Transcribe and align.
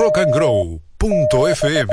rockandgrow.fm 0.00 1.92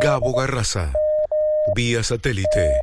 Gabo 0.00 0.34
Garraza, 0.34 0.92
vía 1.76 2.02
satélite. 2.02 2.80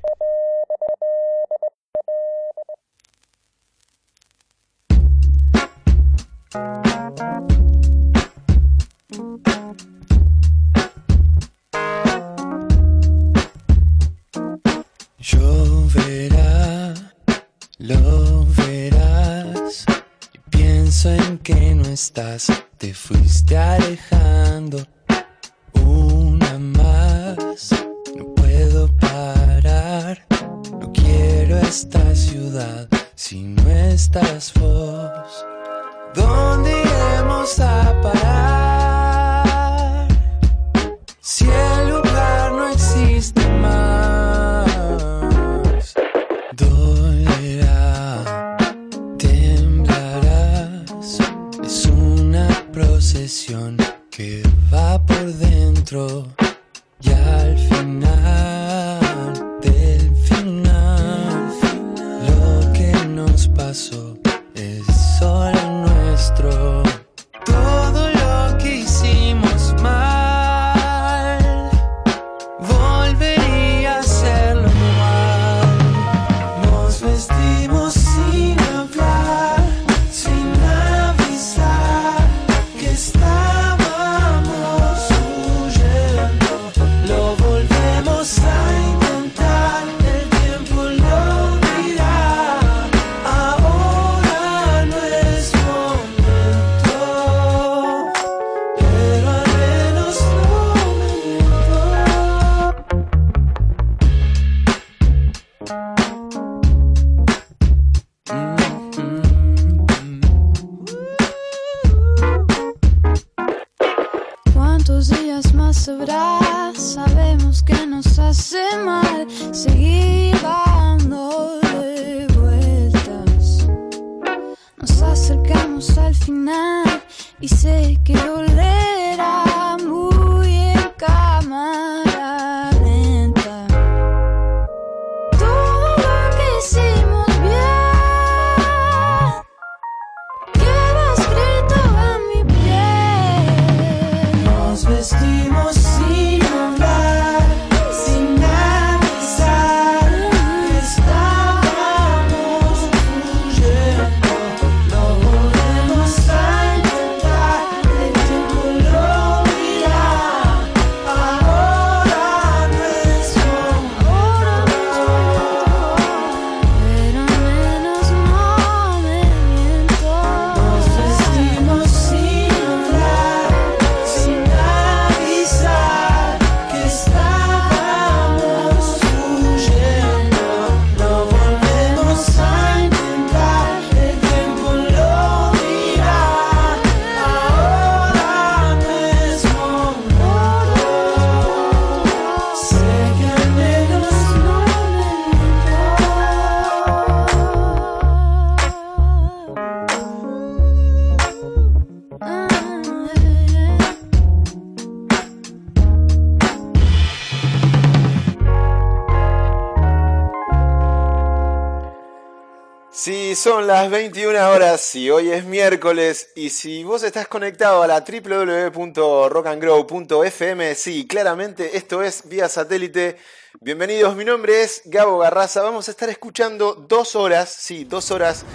Son 213.46 213.68
las 213.68 213.92
21 213.92 214.50
horas 214.50 214.96
y 214.96 215.12
hoy 215.12 215.30
es 215.30 215.46
miércoles 215.46 216.30
y 216.36 216.50
si 216.50 216.84
vos 216.84 217.04
estás 217.04 217.28
conectado 217.28 217.84
a 217.84 217.88
la 217.88 218.04
www.rockandgrow.fm, 218.04 220.74
sí, 220.74 221.06
claramente 221.06 221.78
esto 221.78 222.02
es 222.02 222.28
vía 222.28 222.50
satélite. 222.50 223.18
Bienvenidos, 223.62 224.16
mi 224.16 224.26
nombre 224.26 224.64
es 224.64 224.82
Gabo 224.86 225.20
Garraza. 225.20 225.62
Vamos 225.62 225.88
a 225.88 225.92
estar 225.92 226.10
escuchando 226.10 226.74
dos 226.74 227.16
horas, 227.16 227.56
sí, 227.56 227.84
dos 227.84 228.10
horas 228.10 228.46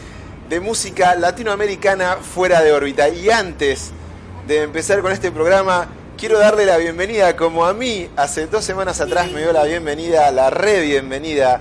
de 0.48 0.58
música 0.58 1.14
latinoamericana 1.14 2.16
fuera 2.16 2.60
de 2.60 2.72
órbita. 2.72 3.08
Y 3.08 3.30
antes 3.30 3.92
de 4.48 4.62
empezar 4.62 5.02
con 5.02 5.12
este 5.12 5.30
programa, 5.30 5.86
quiero 6.18 6.40
darle 6.40 6.66
la 6.66 6.78
bienvenida, 6.78 7.36
como 7.36 7.64
a 7.64 7.74
mí 7.74 8.10
hace 8.16 8.48
dos 8.48 8.64
semanas 8.64 9.00
atrás 9.00 9.30
me 9.30 9.42
dio 9.42 9.52
la 9.52 9.62
bienvenida, 9.62 10.32
la 10.32 10.50
re 10.50 10.80
bienvenida 10.80 11.60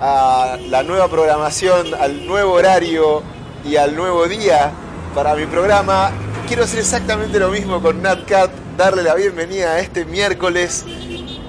a 0.00 0.58
la 0.68 0.82
nueva 0.82 1.08
programación, 1.08 1.94
al 1.94 2.26
nuevo 2.26 2.52
horario 2.52 3.22
y 3.64 3.76
al 3.76 3.96
nuevo 3.96 4.26
día 4.26 4.72
para 5.14 5.34
mi 5.34 5.46
programa. 5.46 6.10
Quiero 6.46 6.64
hacer 6.64 6.80
exactamente 6.80 7.38
lo 7.38 7.48
mismo 7.48 7.80
con 7.80 8.02
NatCat, 8.02 8.50
darle 8.76 9.02
la 9.02 9.14
bienvenida 9.14 9.72
a 9.72 9.80
este 9.80 10.04
miércoles 10.04 10.84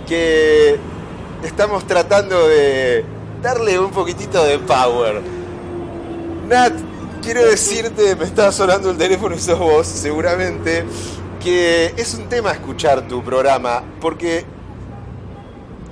que 0.08 0.78
estamos 1.44 1.86
tratando 1.86 2.48
de 2.48 3.06
darle 3.42 3.80
un 3.80 3.92
poquitito 3.92 4.44
de 4.44 4.58
power. 4.60 5.22
Nat, 6.48 6.74
quiero 7.22 7.46
decirte, 7.46 8.16
me 8.16 8.24
estaba 8.24 8.52
sonando 8.52 8.90
el 8.90 8.98
teléfono 8.98 9.36
y 9.36 9.40
sos 9.40 9.60
vos, 9.60 9.86
seguramente, 9.86 10.86
que 11.44 11.94
es 11.98 12.14
un 12.16 12.30
tema 12.30 12.52
escuchar 12.52 13.08
tu 13.08 13.24
programa, 13.24 13.84
porque 14.00 14.46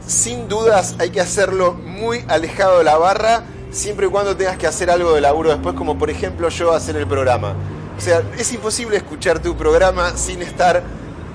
sin 0.08 0.48
dudas 0.48 0.96
hay 1.00 1.10
que 1.10 1.22
hacerlo 1.22 1.74
muy 1.74 2.24
alejado 2.28 2.78
de 2.80 2.84
la 2.84 2.98
barra, 2.98 3.44
siempre 3.72 4.08
y 4.08 4.10
cuando 4.10 4.36
tengas 4.36 4.58
que 4.58 4.68
hacer 4.68 4.90
algo 4.90 5.14
de 5.14 5.22
laburo 5.22 5.50
después, 5.50 5.76
como 5.76 5.98
por 5.98 6.10
ejemplo 6.10 6.50
yo 6.50 6.74
hacer 6.74 6.96
el 6.96 7.08
programa. 7.08 7.54
O 7.98 8.02
sea, 8.02 8.22
es 8.38 8.52
imposible 8.54 8.98
escuchar 8.98 9.40
tu 9.40 9.56
programa 9.56 10.16
sin 10.18 10.42
estar 10.42 10.84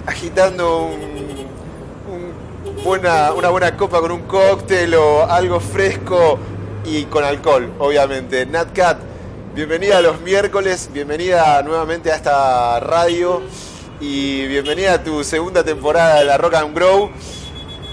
agitando 0.07 0.87
un- 0.87 1.41
una 2.87 3.51
buena 3.51 3.77
copa 3.77 4.01
con 4.01 4.13
un 4.13 4.23
cóctel 4.23 4.95
o 4.95 5.25
algo 5.25 5.61
fresco 5.61 6.39
y 6.85 7.05
con 7.05 7.25
alcohol, 7.25 7.71
obviamente. 7.79 8.47
NatCat, 8.47 8.99
Bienvenida 9.53 9.99
a 9.99 10.01
los 10.01 10.21
miércoles, 10.21 10.91
bienvenida 10.93 11.61
nuevamente 11.65 12.13
a 12.13 12.15
esta 12.15 12.79
radio 12.79 13.43
y 14.01 14.47
bienvenida 14.47 14.95
a 14.95 15.03
tu 15.03 15.25
segunda 15.25 15.65
temporada 15.65 16.21
de 16.21 16.25
la 16.25 16.39
Rock 16.39 16.55
and 16.55 16.73
Grow. 16.73 17.11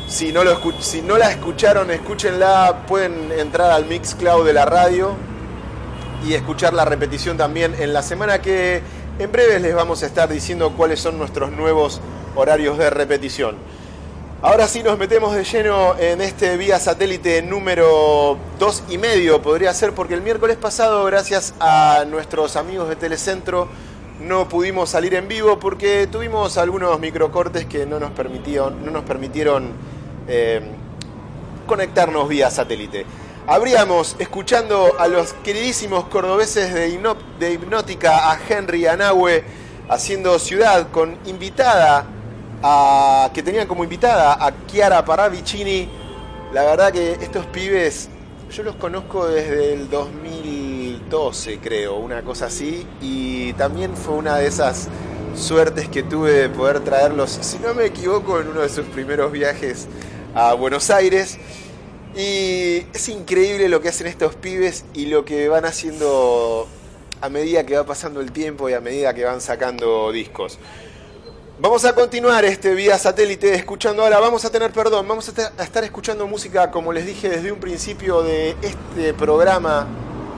Si 0.07 0.31
no, 0.31 0.45
lo 0.45 0.57
si 0.79 1.01
no 1.01 1.17
la 1.17 1.29
escucharon, 1.29 1.91
escúchenla, 1.91 2.85
pueden 2.87 3.29
entrar 3.33 3.71
al 3.71 3.85
Mixcloud 3.87 4.45
de 4.45 4.53
la 4.53 4.65
radio 4.65 5.11
y 6.25 6.33
escuchar 6.33 6.73
la 6.73 6.85
repetición 6.85 7.35
también 7.35 7.75
en 7.77 7.91
la 7.91 8.01
semana 8.01 8.41
que 8.41 8.81
en 9.19 9.31
breve 9.33 9.59
les 9.59 9.75
vamos 9.75 10.03
a 10.03 10.05
estar 10.05 10.29
diciendo 10.29 10.71
cuáles 10.77 11.01
son 11.01 11.17
nuestros 11.17 11.51
nuevos 11.51 11.99
horarios 12.35 12.77
de 12.77 12.89
repetición. 12.89 13.57
Ahora 14.41 14.69
sí 14.69 14.81
nos 14.81 14.97
metemos 14.97 15.35
de 15.35 15.43
lleno 15.43 15.97
en 15.99 16.21
este 16.21 16.55
vía 16.55 16.79
satélite 16.79 17.41
número 17.41 18.37
2 18.59 18.83
y 18.89 18.97
medio, 18.97 19.41
podría 19.41 19.73
ser, 19.73 19.91
porque 19.91 20.13
el 20.13 20.21
miércoles 20.21 20.55
pasado, 20.55 21.03
gracias 21.03 21.53
a 21.59 22.05
nuestros 22.07 22.55
amigos 22.55 22.87
de 22.87 22.95
Telecentro, 22.95 23.67
no 24.21 24.47
pudimos 24.47 24.89
salir 24.89 25.15
en 25.15 25.27
vivo 25.27 25.59
porque 25.59 26.07
tuvimos 26.07 26.57
algunos 26.57 26.97
microcortes 26.97 27.65
que 27.65 27.85
no 27.85 27.99
nos 27.99 28.11
permitieron, 28.11 28.85
no 28.85 28.91
nos 28.91 29.03
permitieron 29.03 29.96
eh, 30.27 30.61
conectarnos 31.65 32.27
vía 32.27 32.49
satélite. 32.49 33.05
Habríamos, 33.49 34.17
escuchando 34.19 34.99
a 34.99 35.07
los 35.07 35.31
queridísimos 35.33 36.05
cordobeses 36.07 36.73
de, 36.73 36.89
Hipnótica, 37.53 38.31
a 38.31 38.37
Henry 38.49 38.87
Anahue, 38.87 39.43
haciendo 39.87 40.37
ciudad 40.37 40.89
con 40.91 41.17
invitada, 41.25 42.05
a, 42.61 43.29
que 43.33 43.41
tenían 43.43 43.65
como 43.65 43.85
invitada 43.85 44.33
a 44.33 44.51
Chiara 44.65 45.05
Paravicini. 45.05 45.87
La 46.51 46.63
verdad 46.63 46.91
que 46.91 47.13
estos 47.13 47.45
pibes, 47.45 48.09
yo 48.51 48.63
los 48.63 48.75
conozco 48.75 49.27
desde 49.27 49.75
el 49.75 49.89
2012, 49.89 51.59
creo, 51.59 51.95
una 51.95 52.23
cosa 52.23 52.47
así, 52.47 52.85
y 52.99 53.53
también 53.53 53.95
fue 53.95 54.15
una 54.15 54.35
de 54.35 54.47
esas 54.47 54.89
suertes 55.35 55.87
que 55.87 56.03
tuve 56.03 56.33
de 56.33 56.49
poder 56.49 56.81
traerlos, 56.81 57.37
si 57.41 57.59
no 57.59 57.73
me 57.73 57.85
equivoco, 57.85 58.41
en 58.41 58.49
uno 58.49 58.59
de 58.59 58.69
sus 58.69 58.85
primeros 58.87 59.31
viajes 59.31 59.87
a 60.37 60.53
Buenos 60.53 60.91
Aires. 60.91 61.39
Y 62.15 62.85
es 62.93 63.09
increíble 63.09 63.69
lo 63.69 63.81
que 63.81 63.89
hacen 63.89 64.05
estos 64.07 64.35
pibes 64.35 64.85
y 64.93 65.07
lo 65.07 65.25
que 65.25 65.49
van 65.49 65.65
haciendo 65.65 66.67
a 67.21 67.29
medida 67.29 67.65
que 67.65 67.75
va 67.75 67.83
pasando 67.85 68.21
el 68.21 68.31
tiempo 68.31 68.69
y 68.69 68.73
a 68.73 68.79
medida 68.79 69.13
que 69.15 69.25
van 69.25 69.41
sacando 69.41 70.11
discos. 70.11 70.59
Vamos 71.59 71.85
a 71.85 71.95
continuar 71.95 72.45
este 72.45 72.75
vía 72.75 72.99
satélite 72.99 73.55
escuchando 73.55 74.03
ahora, 74.03 74.19
vamos 74.19 74.45
a 74.45 74.51
tener, 74.51 74.71
perdón, 74.71 75.07
vamos 75.07 75.27
a, 75.29 75.63
estar 75.63 75.83
escuchando 75.83 76.27
música, 76.27 76.69
como 76.69 76.93
les 76.93 77.07
dije 77.07 77.29
desde 77.29 77.51
un 77.51 77.59
principio 77.59 78.21
de 78.21 78.55
este 78.61 79.15
programa, 79.15 79.87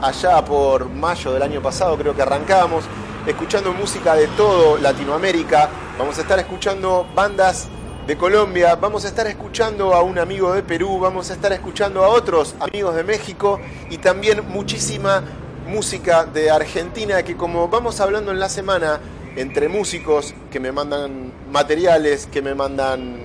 allá 0.00 0.42
por 0.42 0.88
mayo 0.88 1.32
del 1.32 1.42
año 1.42 1.60
pasado 1.60 1.98
creo 1.98 2.16
que 2.16 2.22
arrancábamos, 2.22 2.84
escuchando 3.26 3.74
música 3.74 4.14
de 4.14 4.28
todo 4.28 4.78
Latinoamérica, 4.78 5.68
vamos 5.98 6.16
a 6.16 6.22
estar 6.22 6.38
escuchando 6.38 7.06
bandas 7.14 7.68
de 8.10 8.16
Colombia, 8.16 8.74
vamos 8.74 9.04
a 9.04 9.08
estar 9.08 9.28
escuchando 9.28 9.94
a 9.94 10.02
un 10.02 10.18
amigo 10.18 10.52
de 10.52 10.64
Perú, 10.64 10.98
vamos 10.98 11.30
a 11.30 11.34
estar 11.34 11.52
escuchando 11.52 12.02
a 12.02 12.08
otros 12.08 12.56
amigos 12.58 12.96
de 12.96 13.04
México 13.04 13.60
y 13.88 13.98
también 13.98 14.48
muchísima 14.48 15.22
música 15.68 16.24
de 16.24 16.50
Argentina 16.50 17.22
que 17.22 17.36
como 17.36 17.68
vamos 17.68 18.00
hablando 18.00 18.32
en 18.32 18.40
la 18.40 18.48
semana 18.48 18.98
entre 19.36 19.68
músicos 19.68 20.34
que 20.50 20.58
me 20.58 20.72
mandan 20.72 21.32
materiales, 21.52 22.26
que 22.26 22.42
me 22.42 22.52
mandan 22.52 23.16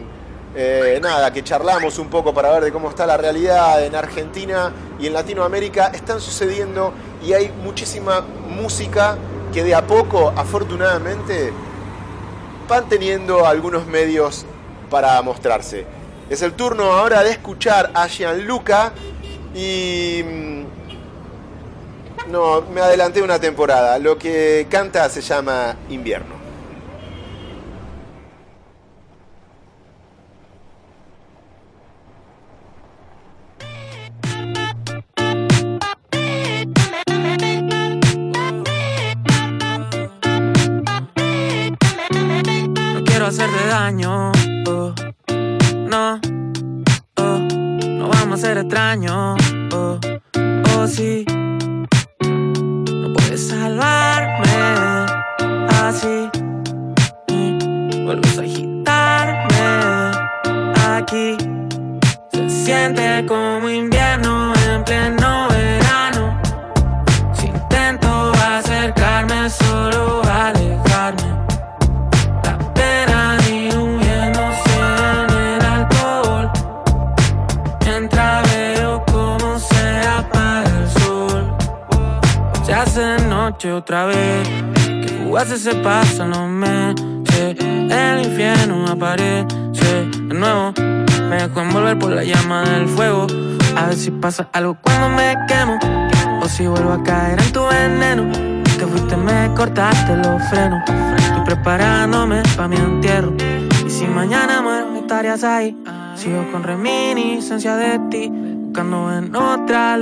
eh, 0.55 0.99
nada, 1.01 1.33
que 1.33 1.43
charlamos 1.43 1.97
un 1.97 2.11
poco 2.11 2.31
para 2.31 2.51
ver 2.51 2.65
de 2.65 2.71
cómo 2.71 2.91
está 2.91 3.07
la 3.07 3.17
realidad 3.17 3.83
en 3.83 3.95
Argentina 3.95 4.71
y 4.99 5.07
en 5.07 5.13
Latinoamérica, 5.13 5.87
están 5.95 6.21
sucediendo 6.21 6.93
y 7.25 7.33
hay 7.33 7.51
muchísima 7.63 8.21
música 8.21 9.17
que 9.51 9.63
de 9.63 9.73
a 9.73 9.87
poco, 9.87 10.31
afortunadamente, 10.35 11.51
van 12.69 12.87
teniendo 12.87 13.47
algunos 13.47 13.87
medios 13.87 14.45
para 14.89 15.21
mostrarse. 15.21 15.85
Es 16.29 16.41
el 16.41 16.53
turno 16.53 16.85
ahora 16.93 17.23
de 17.23 17.31
escuchar 17.31 17.91
a 17.93 18.07
Gianluca 18.07 18.93
y... 19.53 20.21
mm, 20.23 20.65
No, 22.27 22.61
me 22.73 22.81
adelanté 22.81 23.21
una 23.21 23.39
temporada. 23.39 23.99
Lo 23.99 24.17
que 24.17 24.67
canta 24.69 25.09
se 25.09 25.21
llama 25.21 25.77
Invierno. 25.89 26.34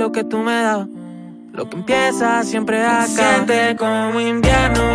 Lo 0.04 0.12
que 0.12 0.22
tú 0.22 0.36
me 0.36 0.52
dabas 0.52 0.86
Lo 1.54 1.70
que 1.70 1.76
empieza 1.76 2.42
siempre 2.42 2.84
acá. 2.84 3.06
Siente 3.06 3.74
como 3.76 4.20
invierno 4.20 4.93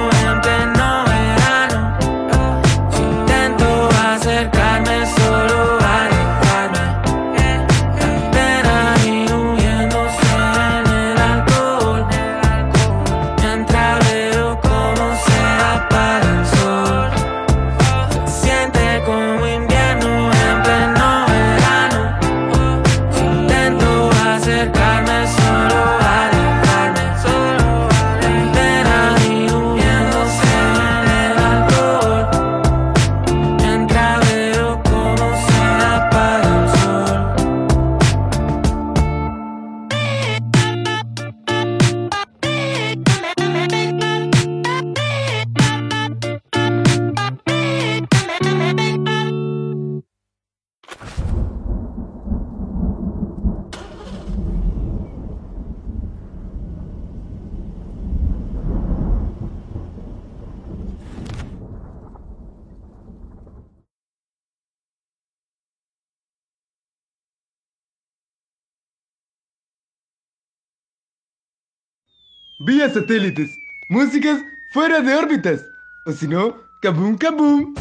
vía 72.70 72.88
satélites, 72.88 73.58
músicas 73.90 74.42
fuera 74.70 75.02
de 75.02 75.16
órbitas, 75.16 75.66
o 76.06 76.12
si 76.12 76.28
no, 76.28 76.56
kaboom 76.84 77.18
kaboom. 77.18 77.74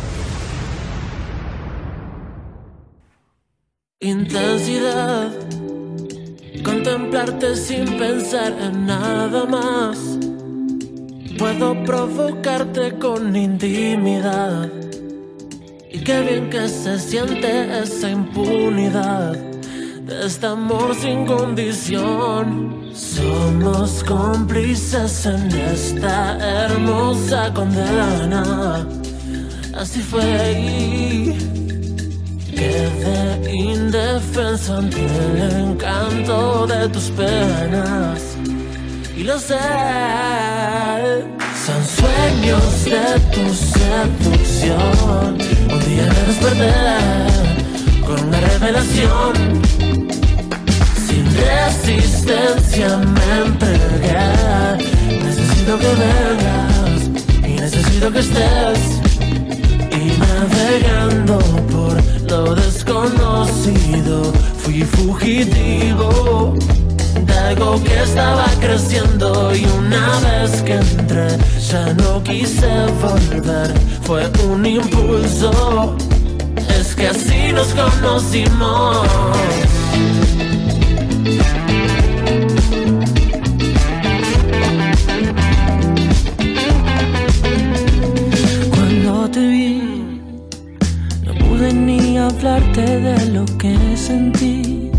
Intensidad, 4.00 5.30
contemplarte 6.64 7.54
sin 7.54 7.84
pensar 7.98 8.56
en 8.62 8.86
nada 8.86 9.44
más. 9.44 9.98
Puedo 11.36 11.84
provocarte 11.84 12.98
con 12.98 13.36
intimidad. 13.36 14.72
Y 15.92 15.98
qué 16.00 16.22
bien 16.22 16.48
que 16.48 16.66
se 16.66 16.98
siente 16.98 17.78
esa 17.82 18.08
impunidad 18.08 19.36
de 20.06 20.26
este 20.26 20.46
amor 20.46 20.94
sin 20.94 21.26
condición. 21.26 22.77
Somos 22.98 24.02
cómplices 24.02 25.24
en 25.26 25.52
esta 25.52 26.36
hermosa 26.36 27.54
condena. 27.54 28.84
Así 29.72 30.00
fue 30.00 30.52
y 30.58 31.58
Quedé 32.50 33.54
indefenso 33.54 34.78
ante 34.78 34.98
el 35.06 35.60
encanto 35.60 36.66
de 36.66 36.88
tus 36.88 37.10
penas. 37.10 38.36
Y 39.16 39.22
lo 39.22 39.38
sé, 39.38 39.54
son 41.64 41.84
sueños 41.84 42.84
de 42.84 43.20
tu 43.32 43.54
seducción. 43.54 45.38
Fui 64.58 64.82
fugitivo 64.82 66.54
de 67.26 67.32
algo 67.34 67.82
que 67.82 68.02
estaba 68.02 68.46
creciendo. 68.60 69.54
Y 69.54 69.64
una 69.64 70.20
vez 70.20 70.62
que 70.62 70.74
entré, 70.74 71.28
ya 71.70 71.92
no 71.94 72.22
quise 72.22 72.68
volver. 73.02 73.72
Fue 74.02 74.30
un 74.48 74.64
impulso, 74.64 75.96
es 76.78 76.94
que 76.94 77.08
así 77.08 77.52
nos 77.52 77.68
conocimos. 77.68 79.06
De 92.78 93.26
lo 93.32 93.44
que 93.58 93.76
sentí. 93.96 94.90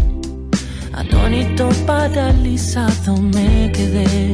Atónito, 0.92 1.70
paralizado 1.86 3.16
me 3.18 3.72
quedé. 3.72 4.34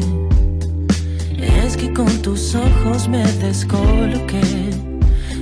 Es 1.64 1.78
que 1.78 1.94
con 1.94 2.12
tus 2.24 2.56
ojos 2.56 3.08
me 3.08 3.24
descoloqué. 3.34 4.42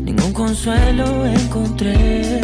Ningún 0.03 0.33
consuelo 0.33 1.25
encontré. 1.25 2.41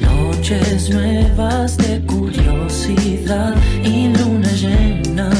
Noches 0.00 0.90
nuevas 0.90 1.76
de 1.76 2.00
curiosidad 2.06 3.54
y 3.82 4.08
luna 4.16 4.52
llena. 4.52 5.30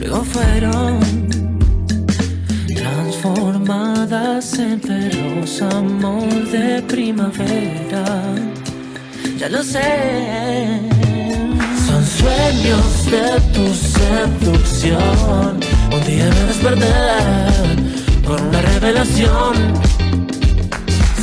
Luego 0.00 0.22
fueron 0.24 1.00
transformadas 2.74 4.58
en 4.58 4.80
amor 5.62 6.48
de 6.50 6.82
primavera. 6.82 8.04
Ya 9.38 9.48
lo 9.48 9.62
sé. 9.62 10.80
Son 11.86 12.04
sueños 12.04 13.10
de 13.10 13.40
tu 13.54 13.66
seducción. 13.74 15.60
Un 15.92 16.04
día 16.06 16.26
me 16.26 16.42
desperté 16.50 16.86
con 18.26 18.40
una 18.48 18.60
revelación. 18.60 19.54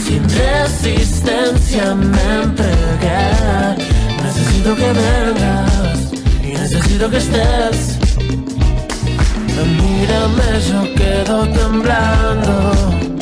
Sin 0.05 0.23
resistencia 0.29 1.95
me 1.95 2.25
entregué. 2.43 3.25
Necesito 4.23 4.75
que 4.75 4.87
vengas 5.03 6.13
y 6.43 6.47
necesito 6.47 7.09
que 7.09 7.17
estés. 7.17 7.99
Mírame, 9.77 10.61
yo 10.69 10.93
quedo 10.95 11.47
temblando 11.47 13.14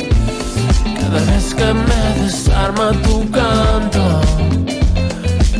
Cada 1.14 1.26
vez 1.26 1.54
que 1.54 1.72
me 1.72 2.24
desarma 2.24 2.90
tu 3.04 3.30
canto. 3.30 4.20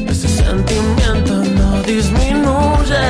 Ese 0.08 0.26
sentimiento 0.26 1.34
no 1.58 1.80
disminuye. 1.82 3.06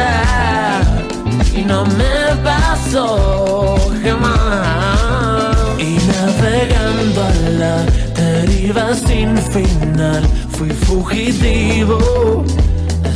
Y 1.57 1.63
no 1.63 1.87
me 1.87 2.37
paso 2.45 3.79
jamás. 4.03 5.57
Y 5.79 5.97
navegando 6.13 7.23
a 7.23 7.33
la 7.61 7.77
deriva 8.15 8.95
sin 8.95 9.39
final 9.39 10.23
Fui 10.51 10.69
fugitivo. 10.69 12.45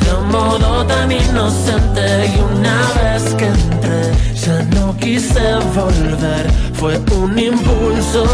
De 0.04 0.14
un 0.23 0.28
modo 0.30 0.87
tan 0.87 1.12
inocente 1.12 2.32
y 2.35 2.40
una 2.50 2.80
vez 2.97 3.35
que 3.35 3.44
entré 3.44 4.28
ya 4.42 4.62
no 4.75 4.97
quise 4.97 5.56
volver, 5.75 6.50
fue 6.73 6.99
un 7.14 7.38
impulso, 7.38 8.25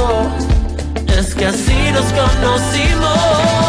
es 1.18 1.34
que 1.34 1.46
así 1.46 1.92
nos 1.92 2.12
conocimos. 2.12 3.64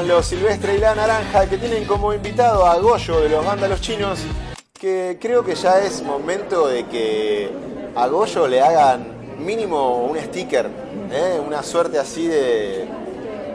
Los 0.00 0.26
Silvestre 0.26 0.74
y 0.76 0.78
la 0.78 0.94
Naranja 0.94 1.46
que 1.46 1.58
tienen 1.58 1.84
como 1.84 2.14
invitado 2.14 2.64
a 2.66 2.76
Goyo 2.78 3.20
de 3.20 3.28
los 3.28 3.44
Vándalos 3.44 3.80
Chinos, 3.82 4.20
que 4.72 5.18
creo 5.20 5.44
que 5.44 5.54
ya 5.54 5.80
es 5.80 6.02
momento 6.02 6.66
de 6.66 6.86
que 6.86 7.50
a 7.94 8.06
Goyo 8.08 8.48
le 8.48 8.62
hagan 8.62 9.06
mínimo 9.38 10.04
un 10.06 10.18
sticker, 10.18 10.68
¿eh? 11.12 11.38
una 11.46 11.62
suerte 11.62 11.98
así 11.98 12.26
de 12.26 12.86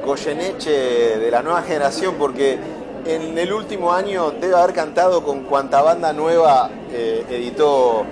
Goyeneche 0.06 0.70
de 1.17 1.32
la 1.32 1.41
nueva 1.41 1.63
generación, 1.63 2.15
porque 2.20 2.58
en 3.06 3.38
el 3.38 3.51
último 3.51 3.91
año 3.91 4.32
debe 4.32 4.56
haber 4.56 4.74
cantado 4.74 5.24
con 5.24 5.41
cuanta 5.44 5.82
banda 5.82 6.13
nueva 6.13 6.70
eh, 6.91 7.25
editó 7.29 8.06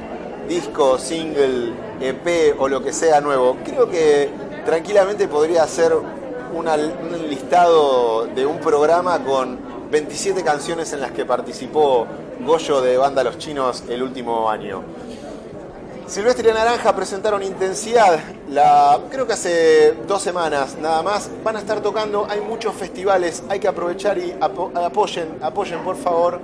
disco, 0.49 0.97
single, 0.97 1.73
EP 2.01 2.59
o 2.59 2.67
lo 2.67 2.83
que 2.83 2.91
sea 2.91 3.21
nuevo. 3.21 3.57
Creo 3.63 3.89
que 3.89 4.29
tranquilamente 4.65 5.27
podría 5.27 5.65
ser 5.67 5.93
una- 6.53 6.75
un 6.75 7.24
de 7.49 8.45
un 8.45 8.57
programa 8.57 9.23
con 9.23 9.57
27 9.91 10.43
canciones 10.43 10.91
en 10.93 11.01
las 11.01 11.11
que 11.11 11.25
participó 11.25 12.07
Goyo 12.43 12.81
de 12.81 12.97
Banda 12.97 13.23
Los 13.23 13.37
Chinos 13.37 13.83
el 13.87 14.01
último 14.01 14.49
año. 14.49 14.81
Silvestre 16.07 16.49
y 16.49 16.53
Naranja 16.53 16.95
presentaron 16.95 17.43
Intensidad, 17.43 18.19
la, 18.49 18.99
creo 19.11 19.27
que 19.27 19.33
hace 19.33 19.93
dos 20.07 20.21
semanas 20.23 20.75
nada 20.81 21.03
más. 21.03 21.29
Van 21.43 21.55
a 21.55 21.59
estar 21.59 21.81
tocando, 21.81 22.25
hay 22.29 22.41
muchos 22.41 22.73
festivales, 22.73 23.43
hay 23.47 23.59
que 23.59 23.67
aprovechar 23.67 24.17
y 24.17 24.31
apo- 24.39 24.71
apoyen, 24.75 25.37
apoyen 25.41 25.83
por 25.83 25.95
favor 25.97 26.39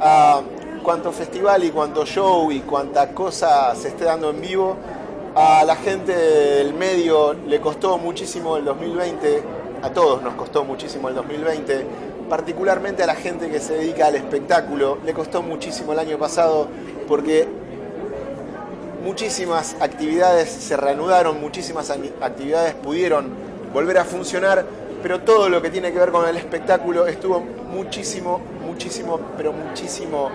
a 0.00 0.40
cuanto 0.82 1.12
festival 1.12 1.62
y 1.64 1.70
cuanto 1.70 2.04
show 2.04 2.50
y 2.50 2.60
cuanta 2.60 3.10
cosa 3.14 3.74
se 3.76 3.88
esté 3.88 4.04
dando 4.04 4.30
en 4.30 4.40
vivo. 4.40 4.76
A 5.34 5.64
la 5.64 5.76
gente 5.76 6.14
del 6.14 6.74
medio 6.74 7.32
le 7.32 7.58
costó 7.58 7.96
muchísimo 7.96 8.58
el 8.58 8.66
2020, 8.66 9.42
a 9.82 9.88
todos 9.88 10.20
nos 10.22 10.34
costó 10.34 10.62
muchísimo 10.62 11.08
el 11.08 11.14
2020, 11.14 11.86
particularmente 12.28 13.02
a 13.02 13.06
la 13.06 13.14
gente 13.14 13.48
que 13.48 13.58
se 13.58 13.72
dedica 13.72 14.08
al 14.08 14.16
espectáculo, 14.16 14.98
le 15.06 15.14
costó 15.14 15.40
muchísimo 15.42 15.94
el 15.94 16.00
año 16.00 16.18
pasado 16.18 16.68
porque 17.08 17.48
muchísimas 19.02 19.74
actividades 19.80 20.50
se 20.50 20.76
reanudaron, 20.76 21.40
muchísimas 21.40 21.88
actividades 21.90 22.74
pudieron 22.74 23.30
volver 23.72 23.96
a 23.96 24.04
funcionar, 24.04 24.66
pero 25.02 25.22
todo 25.22 25.48
lo 25.48 25.62
que 25.62 25.70
tiene 25.70 25.92
que 25.92 25.98
ver 25.98 26.10
con 26.10 26.28
el 26.28 26.36
espectáculo 26.36 27.06
estuvo 27.06 27.40
muchísimo, 27.40 28.42
muchísimo, 28.66 29.18
pero 29.38 29.54
muchísimo 29.54 30.28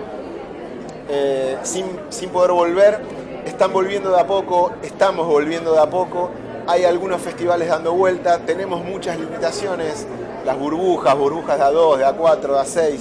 eh, 1.08 1.56
sin, 1.62 1.86
sin 2.10 2.30
poder 2.30 2.50
volver. 2.50 3.27
Están 3.48 3.72
volviendo 3.72 4.10
de 4.10 4.20
a 4.20 4.26
poco, 4.26 4.72
estamos 4.82 5.26
volviendo 5.26 5.72
de 5.72 5.80
a 5.80 5.88
poco, 5.88 6.30
hay 6.66 6.84
algunos 6.84 7.20
festivales 7.22 7.68
dando 7.68 7.94
vuelta, 7.94 8.40
tenemos 8.40 8.84
muchas 8.84 9.18
limitaciones, 9.18 10.06
las 10.44 10.58
burbujas, 10.58 11.16
burbujas 11.16 11.58
de 11.58 11.64
A2, 11.64 11.96
de 11.96 12.06
A4, 12.06 12.40
de 12.40 12.48
A6, 12.48 12.98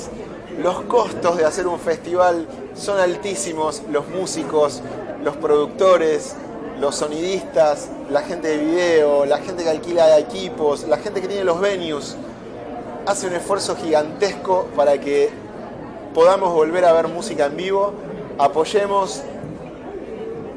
los 0.61 0.81
costos 0.83 1.37
de 1.37 1.45
hacer 1.45 1.67
un 1.67 1.77
festival 1.79 2.47
son 2.75 2.99
altísimos, 2.99 3.83
los 3.91 4.07
músicos, 4.07 4.81
los 5.21 5.35
productores, 5.35 6.35
los 6.79 6.95
sonidistas, 6.95 7.89
la 8.09 8.21
gente 8.21 8.47
de 8.47 8.57
video, 8.57 9.25
la 9.25 9.39
gente 9.39 9.63
que 9.63 9.69
alquila 9.69 10.17
equipos, 10.17 10.87
la 10.87 10.97
gente 10.97 11.21
que 11.21 11.27
tiene 11.27 11.43
los 11.43 11.59
venues, 11.59 12.15
hace 13.05 13.27
un 13.27 13.33
esfuerzo 13.33 13.75
gigantesco 13.75 14.67
para 14.75 14.97
que 14.99 15.29
podamos 16.13 16.53
volver 16.53 16.85
a 16.85 16.93
ver 16.93 17.09
música 17.09 17.47
en 17.47 17.57
vivo, 17.57 17.93
apoyemos, 18.37 19.23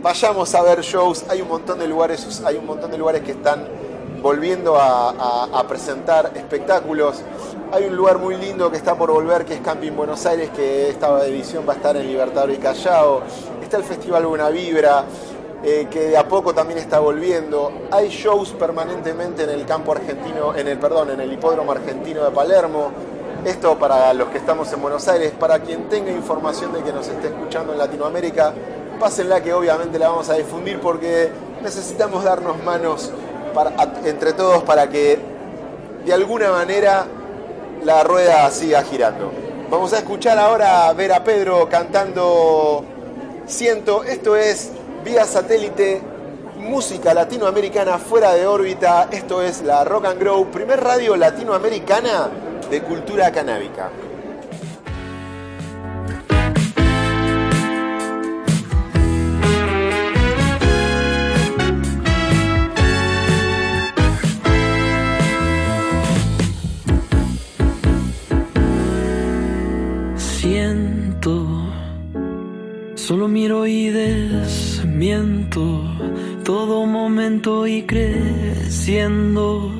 vayamos 0.03 0.55
a 0.55 0.63
ver 0.63 0.81
shows, 0.81 1.25
hay 1.29 1.43
un 1.43 1.49
montón 1.49 1.79
de 1.79 1.87
lugares, 1.87 2.43
hay 2.45 2.57
un 2.57 2.67
montón 2.67 2.91
de 2.91 2.99
lugares 2.99 3.23
que 3.23 3.33
están 3.33 3.67
volviendo 4.23 4.77
a, 4.79 5.65
presentar 5.69 6.33
espectáculos. 6.35 7.23
Hay 7.73 7.85
un 7.85 7.97
lugar 7.97 8.19
muy 8.19 8.37
lindo 8.37 8.71
que 8.71 8.77
está 8.77 8.97
por 8.97 9.13
volver, 9.13 9.45
que 9.45 9.55
es 9.55 9.61
Camping 9.61 9.93
Buenos 9.93 10.27
Aires, 10.27 10.51
que 10.51 10.89
esta 10.89 11.25
edición 11.25 11.65
va 11.69 11.75
a 11.75 11.77
estar 11.77 11.97
en 11.97 12.07
Libertador 12.07 12.51
y 12.51 12.57
Callao. 12.57 13.23
Está 13.63 13.77
el 13.77 13.85
Festival 13.85 14.27
Buena 14.27 14.49
Vibra, 14.49 15.05
eh, 15.63 15.87
que 15.89 16.09
de 16.09 16.17
a 16.17 16.27
poco 16.27 16.53
también 16.53 16.79
está 16.81 16.99
volviendo. 16.99 17.71
Hay 17.93 18.09
shows 18.09 18.51
permanentemente 18.51 19.45
en 19.45 19.51
el 19.51 19.65
campo 19.65 19.93
argentino, 19.93 20.55
en 20.57 20.67
el 20.67 20.79
perdón, 20.79 21.11
en 21.11 21.21
el 21.21 21.33
hipódromo 21.33 21.71
argentino 21.71 22.25
de 22.25 22.31
Palermo. 22.33 22.91
Esto 23.45 23.79
para 23.79 24.13
los 24.13 24.29
que 24.29 24.39
estamos 24.39 24.71
en 24.73 24.83
Buenos 24.83 25.07
Aires, 25.09 25.33
para 25.39 25.61
quien 25.61 25.89
tenga 25.89 26.11
información 26.11 26.73
de 26.73 26.83
que 26.83 26.93
nos 26.93 27.07
esté 27.07 27.29
escuchando 27.29 27.73
en 27.73 27.79
Latinoamérica, 27.79 28.53
pásenla 29.01 29.43
que 29.43 29.53
obviamente 29.53 29.99
la 29.99 30.11
vamos 30.11 30.29
a 30.29 30.35
difundir 30.35 30.79
porque 30.79 31.31
necesitamos 31.63 32.23
darnos 32.23 32.63
manos 32.63 33.11
entre 34.05 34.33
todos 34.35 34.63
para 34.63 34.89
que 34.89 35.19
de 36.05 36.13
alguna 36.13 36.53
manera 36.53 37.07
la 37.83 38.05
rueda 38.05 38.49
siga 38.51 38.83
girando. 38.85 39.33
Vamos 39.69 39.93
a 39.93 39.99
escuchar 39.99 40.39
ahora 40.39 40.91
a 40.91 41.25
Pedro 41.25 41.69
cantando 41.69 42.85
Siento, 43.47 44.05
esto 44.05 44.37
es 44.37 44.71
vía 45.05 45.25
satélite, 45.25 46.01
música 46.59 47.13
latinoamericana 47.13 47.99
fuera 47.99 48.33
de 48.33 48.47
órbita, 48.47 49.09
esto 49.11 49.43
es 49.43 49.63
la 49.63 49.83
Rock 49.83 50.05
and 50.05 50.21
Grow, 50.21 50.47
primer 50.53 50.81
radio 50.81 51.17
latinoamericana 51.17 52.29
de 52.71 52.83
cultura 52.83 53.33
canábica. 53.33 53.91
Solo 73.11 73.27
miro 73.27 73.67
y 73.67 73.89
desmiento 73.89 75.83
todo 76.45 76.87
momento 76.87 77.67
y 77.67 77.83
creciendo. 77.83 79.73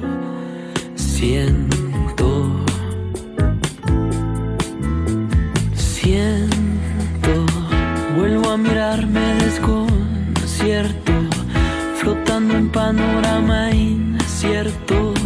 Siento, 0.97 2.57
siento, 5.77 7.47
vuelvo 8.19 8.51
a 8.51 8.57
mirarme 8.57 9.21
desconcierto, 9.45 11.13
flotando 12.01 12.57
en 12.57 12.69
panorama 12.69 13.71
incierto. 13.71 15.20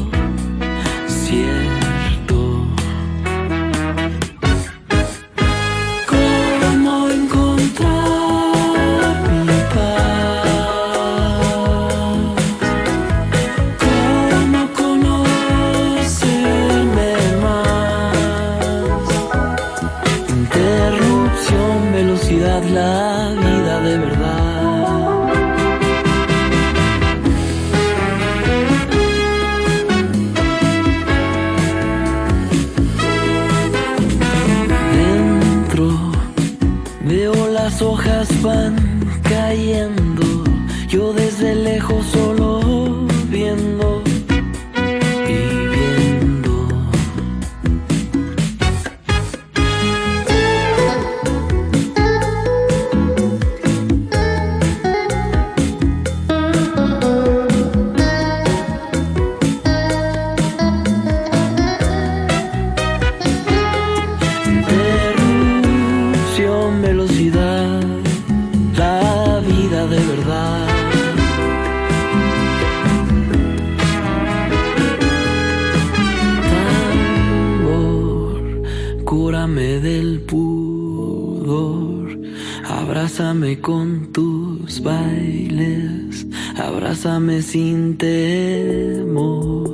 Abrázame 83.14 83.60
con 83.60 84.12
tus 84.12 84.82
bailes, 84.82 86.26
abrázame 86.56 87.42
sin 87.42 87.96
temor. 87.96 89.70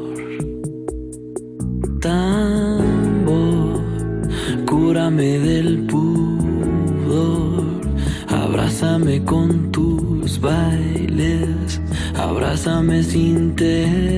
Tambor, 2.03 3.81
cúrame 4.67 5.39
del 5.39 5.87
pudor, 5.87 7.81
abrázame 8.29 9.25
con 9.25 9.73
tus 9.73 10.39
bailes, 10.39 11.81
abrázame 12.17 13.03
sin 13.03 13.57
temor. 13.57 14.10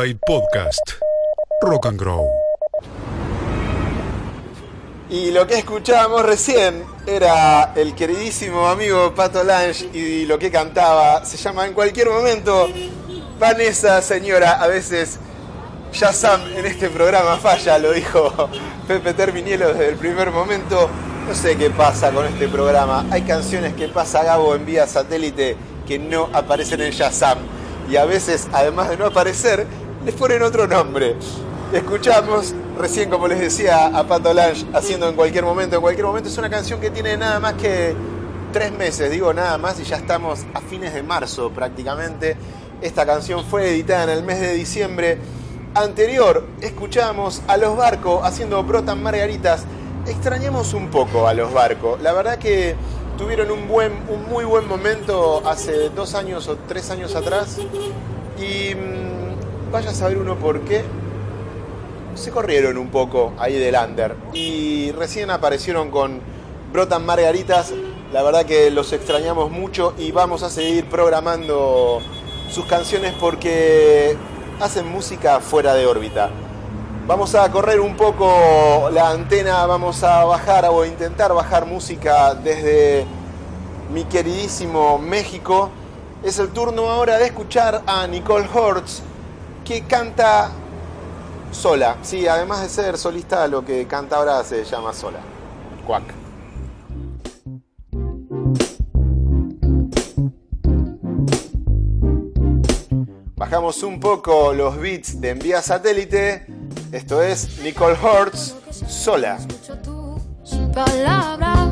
Podcast. 0.00 0.80
Rock 1.60 1.86
and 1.86 2.00
Grow. 2.00 2.26
Y 5.10 5.30
lo 5.30 5.46
que 5.46 5.58
escuchábamos 5.58 6.24
recién 6.24 6.84
era 7.06 7.74
el 7.76 7.94
queridísimo 7.94 8.66
amigo 8.66 9.14
Pato 9.14 9.44
Lange 9.44 9.90
y 9.92 10.24
lo 10.24 10.38
que 10.38 10.50
cantaba 10.50 11.22
se 11.26 11.36
llama 11.36 11.66
En 11.66 11.74
cualquier 11.74 12.08
momento 12.08 12.68
Vanessa, 13.38 14.00
señora, 14.00 14.52
a 14.52 14.68
veces 14.68 15.18
Shazam 15.92 16.40
en 16.56 16.64
este 16.64 16.88
programa 16.88 17.36
falla, 17.36 17.78
lo 17.78 17.92
dijo 17.92 18.48
Pepe 18.88 19.12
Terminielo 19.12 19.68
desde 19.68 19.90
el 19.90 19.96
primer 19.96 20.30
momento. 20.30 20.88
No 21.28 21.34
sé 21.34 21.58
qué 21.58 21.68
pasa 21.68 22.10
con 22.10 22.24
este 22.24 22.48
programa. 22.48 23.04
Hay 23.10 23.22
canciones 23.22 23.74
que 23.74 23.88
pasa 23.88 24.24
Gabo 24.24 24.54
en 24.54 24.64
vía 24.64 24.86
satélite 24.86 25.58
que 25.86 25.98
no 25.98 26.30
aparecen 26.32 26.80
en 26.80 26.90
Shazam. 26.90 27.38
Y 27.90 27.96
a 27.96 28.04
veces, 28.04 28.46
además 28.52 28.88
de 28.88 28.96
no 28.96 29.06
aparecer, 29.06 29.66
les 30.04 30.14
ponen 30.14 30.42
otro 30.42 30.66
nombre. 30.66 31.16
Escuchamos 31.72 32.54
recién, 32.78 33.10
como 33.10 33.28
les 33.28 33.38
decía, 33.38 33.86
a 33.86 34.04
Pato 34.06 34.32
Lange 34.32 34.66
haciendo 34.72 35.08
en 35.08 35.14
cualquier 35.14 35.44
momento. 35.44 35.76
En 35.76 35.82
cualquier 35.82 36.06
momento 36.06 36.28
es 36.28 36.38
una 36.38 36.50
canción 36.50 36.80
que 36.80 36.90
tiene 36.90 37.16
nada 37.16 37.38
más 37.38 37.54
que 37.54 37.94
tres 38.52 38.72
meses, 38.72 39.10
digo 39.10 39.32
nada 39.32 39.56
más, 39.58 39.78
y 39.78 39.84
ya 39.84 39.96
estamos 39.96 40.40
a 40.54 40.60
fines 40.60 40.94
de 40.94 41.02
marzo 41.02 41.50
prácticamente. 41.50 42.36
Esta 42.80 43.06
canción 43.06 43.44
fue 43.44 43.68
editada 43.68 44.04
en 44.04 44.10
el 44.10 44.24
mes 44.24 44.40
de 44.40 44.54
diciembre 44.54 45.18
anterior. 45.74 46.44
Escuchamos 46.60 47.42
a 47.46 47.56
Los 47.56 47.76
Barcos 47.76 48.20
haciendo 48.24 48.62
Brotan 48.64 49.02
Margaritas. 49.02 49.64
Extrañamos 50.06 50.72
un 50.74 50.88
poco 50.88 51.28
a 51.28 51.34
Los 51.34 51.52
Barcos. 51.52 52.00
La 52.00 52.12
verdad 52.12 52.38
que 52.38 52.74
tuvieron 53.18 53.50
un, 53.50 53.68
buen, 53.68 53.92
un 54.08 54.28
muy 54.28 54.44
buen 54.44 54.66
momento 54.66 55.42
hace 55.46 55.90
dos 55.90 56.14
años 56.14 56.48
o 56.48 56.56
tres 56.56 56.90
años 56.90 57.14
atrás. 57.14 57.58
Y 58.38 58.74
mm, 58.74 58.89
vaya 59.70 59.90
a 59.90 59.94
saber 59.94 60.18
uno 60.18 60.36
por 60.36 60.60
qué. 60.62 60.82
Se 62.14 62.30
corrieron 62.30 62.76
un 62.76 62.88
poco 62.88 63.32
ahí 63.38 63.58
del 63.58 63.76
under. 63.76 64.16
Y 64.32 64.92
recién 64.92 65.30
aparecieron 65.30 65.90
con 65.90 66.20
Brotan 66.72 67.04
Margaritas. 67.06 67.72
La 68.12 68.22
verdad 68.22 68.44
que 68.44 68.70
los 68.70 68.92
extrañamos 68.92 69.50
mucho 69.50 69.94
y 69.96 70.10
vamos 70.10 70.42
a 70.42 70.50
seguir 70.50 70.86
programando 70.86 72.00
sus 72.50 72.64
canciones 72.66 73.14
porque 73.20 74.16
hacen 74.60 74.86
música 74.88 75.40
fuera 75.40 75.74
de 75.74 75.86
órbita. 75.86 76.30
Vamos 77.06 77.34
a 77.34 77.50
correr 77.50 77.80
un 77.80 77.96
poco 77.96 78.90
la 78.92 79.10
antena, 79.10 79.64
vamos 79.66 80.02
a 80.02 80.24
bajar 80.24 80.66
o 80.66 80.84
intentar 80.84 81.32
bajar 81.32 81.66
música 81.66 82.34
desde 82.34 83.04
mi 83.92 84.04
queridísimo 84.04 84.98
México. 84.98 85.70
Es 86.22 86.38
el 86.38 86.48
turno 86.50 86.90
ahora 86.90 87.18
de 87.18 87.26
escuchar 87.26 87.82
a 87.86 88.06
Nicole 88.06 88.48
Hortz, 88.52 89.02
que 89.70 89.82
canta 89.82 90.50
sola. 91.52 91.96
Sí, 92.02 92.26
además 92.26 92.60
de 92.60 92.68
ser 92.68 92.98
solista, 92.98 93.46
lo 93.46 93.64
que 93.64 93.86
canta 93.86 94.16
ahora 94.16 94.42
se 94.42 94.64
llama 94.64 94.92
sola. 94.92 95.20
Cuac. 95.86 96.02
Bajamos 103.36 103.84
un 103.84 104.00
poco 104.00 104.52
los 104.52 104.76
beats 104.76 105.20
de 105.20 105.30
envía 105.30 105.62
satélite. 105.62 106.46
Esto 106.90 107.22
es 107.22 107.60
Nicole 107.62 107.96
Hortz 108.02 108.56
sola. 108.88 109.36
Escucho 109.36 109.78
tus 109.78 110.52
palabras. 110.74 111.68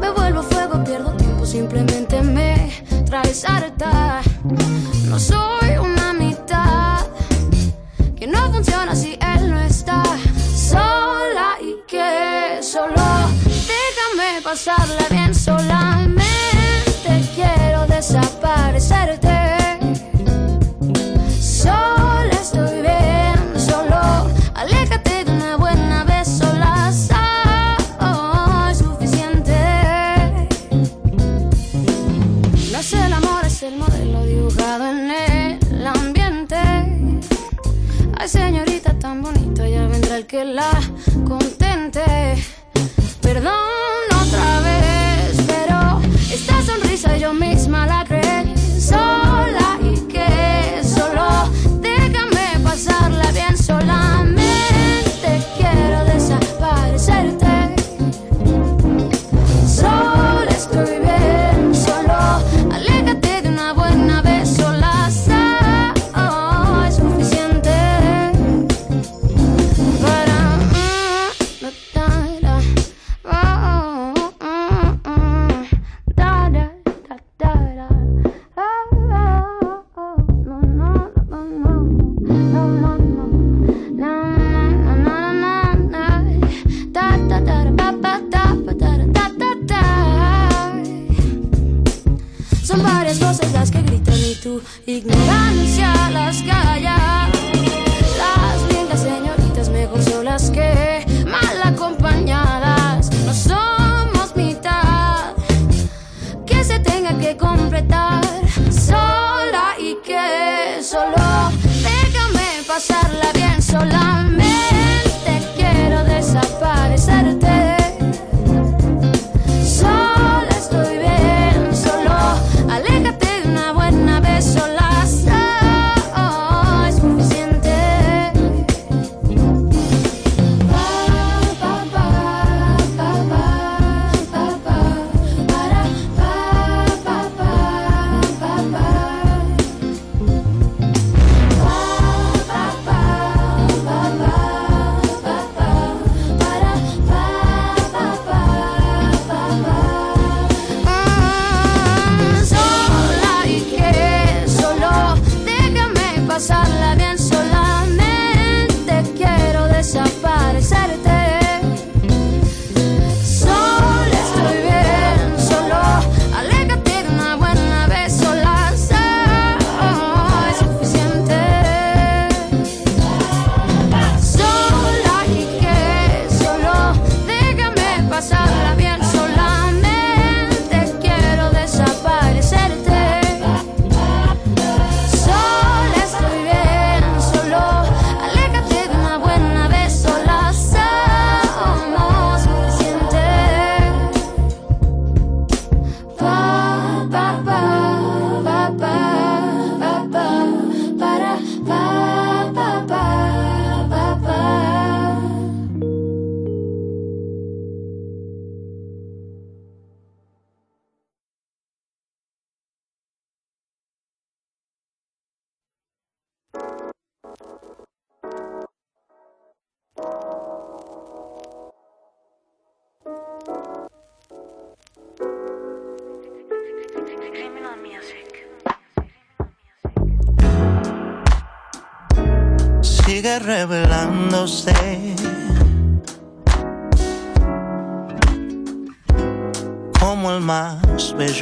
Me 0.00 0.10
vuelvo 0.10 0.44
fuego, 0.44 0.84
pierdo 0.84 1.10
tiempo, 1.16 1.44
simplemente 1.44 2.22
me 2.22 2.70
traes 3.04 3.44
harta. 3.48 4.22
No 5.08 5.18
soy 5.18 5.81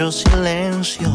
silencio. 0.09 1.13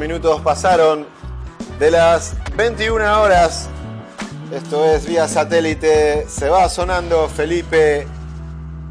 minutos 0.00 0.40
pasaron 0.40 1.06
de 1.78 1.90
las 1.90 2.34
21 2.56 3.20
horas. 3.20 3.68
Esto 4.50 4.82
es 4.86 5.06
vía 5.06 5.28
satélite. 5.28 6.26
Se 6.26 6.48
va 6.48 6.70
sonando 6.70 7.28
Felipe 7.28 8.06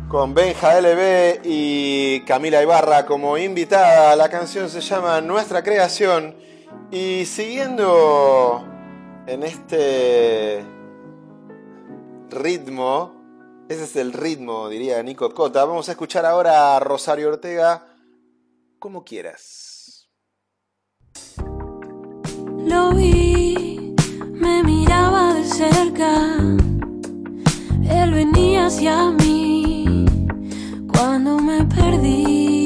con 0.08 0.36
Benja 0.36 0.80
LB 0.80 1.42
y 1.44 2.22
Camila 2.28 2.62
Ibarra 2.62 3.08
como 3.08 3.40
invitada. 3.40 4.16
La 4.16 4.30
canción 4.30 4.70
se 4.70 4.82
llama 4.82 5.20
Nuestra 5.20 5.64
Creación. 5.64 6.36
Y 6.92 7.26
siguiendo 7.26 8.64
en 9.26 9.42
este 9.42 10.64
ritmo, 12.30 13.66
ese 13.68 13.86
es 13.86 13.96
el 13.96 14.14
ritmo, 14.14 14.70
diría 14.70 15.02
Nico 15.02 15.34
Cota, 15.34 15.66
vamos 15.66 15.90
a 15.90 15.94
escuchar 15.94 16.28
ahora 16.28 16.76
a 16.76 16.80
Rosario 16.80 17.30
Ortega, 17.30 17.88
como 18.78 19.04
quieras. 19.04 19.69
Lo 22.66 22.94
vi, 22.94 23.94
me 24.34 24.64
miraba 24.64 25.34
de 25.34 25.44
cerca. 25.44 26.14
Él 27.90 28.14
venía 28.14 28.68
hacia 28.68 29.12
mí 29.12 30.06
cuando 30.92 31.40
me 31.40 31.64
perdí. 31.66 32.66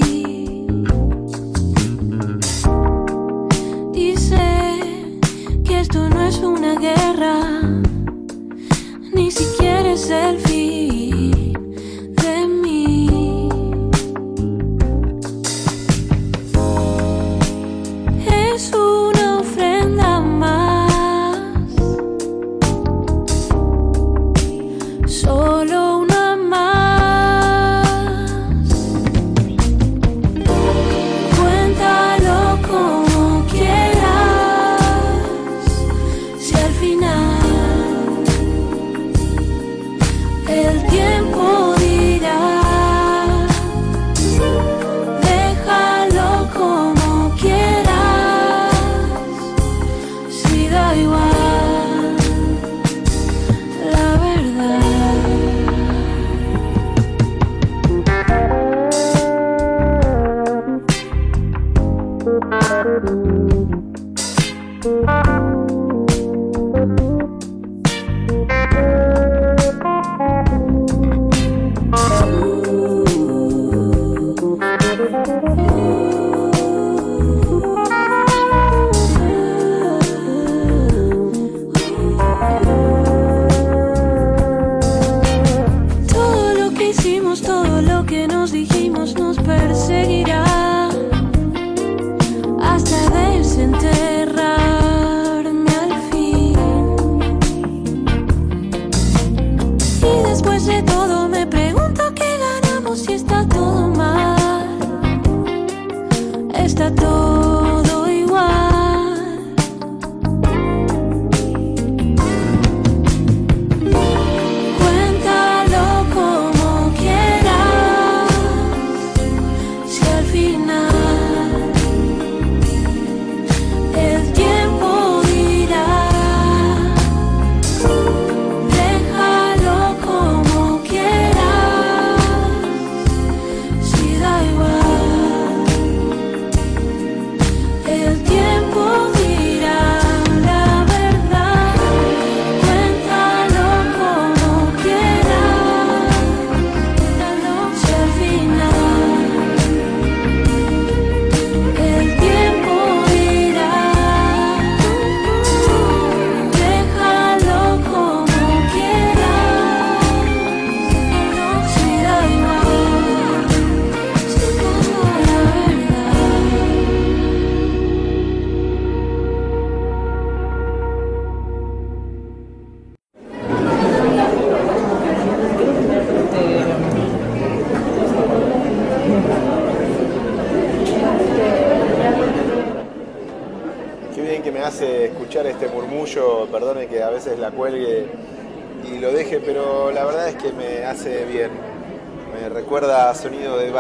Dice 3.91 4.41
que 5.63 5.79
esto 5.79 6.09
no 6.09 6.21
es 6.21 6.39
una 6.39 6.75
guerra, 6.75 7.61
ni 9.13 9.31
siquiera 9.31 9.91
es 9.91 10.09
el 10.09 10.39
fin. 10.39 11.02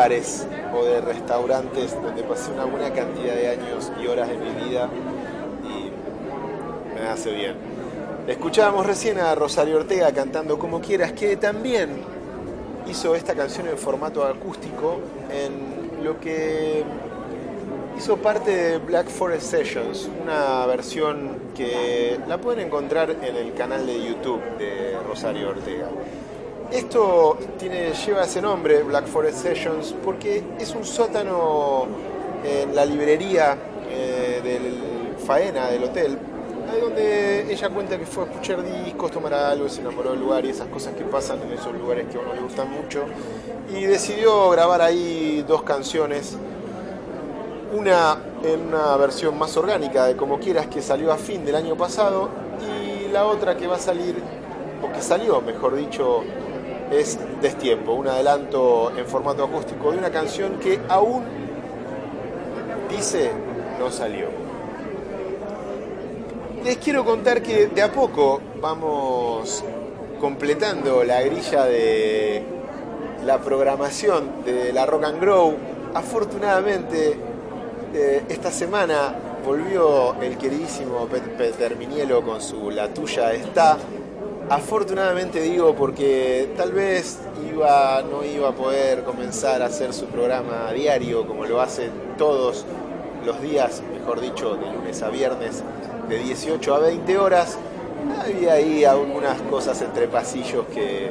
O 0.03 0.83
de 0.83 0.99
restaurantes 0.99 1.95
donde 2.01 2.23
pasé 2.23 2.51
una 2.51 2.65
buena 2.65 2.91
cantidad 2.91 3.35
de 3.35 3.51
años 3.51 3.89
y 4.01 4.05
horas 4.07 4.27
de 4.27 4.35
mi 4.35 4.65
vida 4.65 4.89
y 5.63 6.93
me 6.93 7.07
hace 7.07 7.31
bien. 7.31 7.55
Escuchábamos 8.27 8.85
recién 8.85 9.17
a 9.17 9.33
Rosario 9.33 9.77
Ortega 9.77 10.11
cantando 10.11 10.59
Como 10.59 10.81
quieras, 10.81 11.13
que 11.13 11.37
también 11.37 12.01
hizo 12.85 13.15
esta 13.15 13.33
canción 13.33 13.69
en 13.69 13.77
formato 13.77 14.25
acústico 14.25 14.99
en 15.31 16.03
lo 16.03 16.19
que 16.19 16.83
hizo 17.97 18.17
parte 18.17 18.51
de 18.51 18.77
Black 18.79 19.07
Forest 19.07 19.51
Sessions, 19.51 20.09
una 20.21 20.65
versión 20.65 21.37
que 21.55 22.19
la 22.27 22.39
pueden 22.39 22.67
encontrar 22.67 23.09
en 23.09 23.37
el 23.37 23.53
canal 23.53 23.85
de 23.85 24.05
YouTube 24.05 24.41
de 24.57 24.97
Rosario 25.07 25.51
Ortega. 25.51 25.87
Esto 26.73 27.37
lleva 27.59 28.23
ese 28.23 28.41
nombre, 28.41 28.81
Black 28.81 29.05
Forest 29.05 29.43
Sessions, 29.43 29.93
porque 30.03 30.43
es 30.59 30.73
un 30.73 30.83
sótano 30.83 31.85
en 32.43 32.75
la 32.75 32.83
librería 32.83 33.55
eh, 33.91 34.41
del 34.43 35.23
Faena, 35.23 35.67
del 35.67 35.83
hotel, 35.83 36.17
donde 36.81 37.53
ella 37.53 37.69
cuenta 37.69 37.99
que 37.99 38.07
fue 38.07 38.23
a 38.23 38.25
escuchar 38.25 38.63
discos, 38.63 39.11
tomar 39.11 39.35
algo, 39.35 39.69
se 39.69 39.81
enamoró 39.81 40.09
del 40.13 40.21
lugar 40.21 40.43
y 40.45 40.49
esas 40.49 40.67
cosas 40.69 40.95
que 40.95 41.03
pasan 41.03 41.43
en 41.43 41.51
esos 41.51 41.75
lugares 41.75 42.07
que 42.11 42.17
a 42.17 42.21
uno 42.21 42.33
le 42.33 42.41
gustan 42.41 42.71
mucho. 42.71 43.03
Y 43.71 43.83
decidió 43.83 44.49
grabar 44.49 44.81
ahí 44.81 45.45
dos 45.47 45.61
canciones 45.61 46.35
una 47.71 48.17
en 48.43 48.61
una 48.69 48.97
versión 48.97 49.37
más 49.37 49.55
orgánica 49.57 50.05
de 50.05 50.15
Como 50.15 50.39
quieras 50.39 50.67
que 50.67 50.81
salió 50.81 51.11
a 51.11 51.17
fin 51.17 51.45
del 51.45 51.55
año 51.55 51.75
pasado 51.75 52.29
y 52.67 53.09
la 53.09 53.25
otra 53.25 53.55
que 53.55 53.67
va 53.67 53.75
a 53.75 53.79
salir, 53.79 54.15
o 54.81 54.91
que 54.91 55.03
salió 55.03 55.39
mejor 55.39 55.75
dicho, 55.75 56.23
es 56.91 57.17
Destiempo, 57.41 57.93
un 57.93 58.07
adelanto 58.07 58.91
en 58.97 59.05
formato 59.05 59.43
acústico 59.43 59.91
de 59.91 59.97
una 59.97 60.09
canción 60.11 60.59
que 60.59 60.79
aún 60.89 61.23
dice 62.89 63.31
no 63.79 63.91
salió. 63.91 64.27
Les 66.63 66.77
quiero 66.77 67.03
contar 67.03 67.41
que 67.41 67.67
de 67.67 67.81
a 67.81 67.91
poco 67.91 68.39
vamos 68.61 69.63
completando 70.19 71.03
la 71.03 71.21
grilla 71.21 71.65
de 71.65 72.43
la 73.25 73.39
programación 73.39 74.43
de 74.45 74.71
la 74.71 74.85
Rock 74.85 75.03
and 75.03 75.19
Grow. 75.19 75.55
Afortunadamente, 75.93 77.17
eh, 77.93 78.23
esta 78.29 78.49
semana 78.51 79.13
volvió 79.45 80.15
el 80.21 80.37
queridísimo 80.37 81.05
Pet- 81.07 81.35
Peter 81.37 81.75
Minielo 81.75 82.21
con 82.21 82.41
su 82.41 82.71
La 82.71 82.87
tuya 82.93 83.33
está. 83.33 83.77
Afortunadamente 84.53 85.41
digo 85.41 85.73
porque 85.73 86.53
tal 86.55 86.73
vez 86.73 87.17
no 88.07 88.23
iba 88.23 88.49
a 88.49 88.51
poder 88.51 89.03
comenzar 89.03 89.63
a 89.63 89.65
hacer 89.65 89.95
su 89.95 90.05
programa 90.05 90.71
diario 90.71 91.25
como 91.25 91.45
lo 91.45 91.59
hace 91.59 91.89
todos 92.19 92.63
los 93.25 93.41
días, 93.41 93.81
mejor 93.91 94.21
dicho, 94.21 94.55
de 94.55 94.71
lunes 94.71 95.01
a 95.01 95.09
viernes, 95.09 95.63
de 96.07 96.19
18 96.19 96.75
a 96.75 96.77
20 96.77 97.17
horas. 97.17 97.57
Había 98.21 98.53
ahí 98.53 98.85
algunas 98.85 99.41
cosas 99.41 99.81
entre 99.81 100.07
pasillos 100.07 100.67
que 100.71 101.09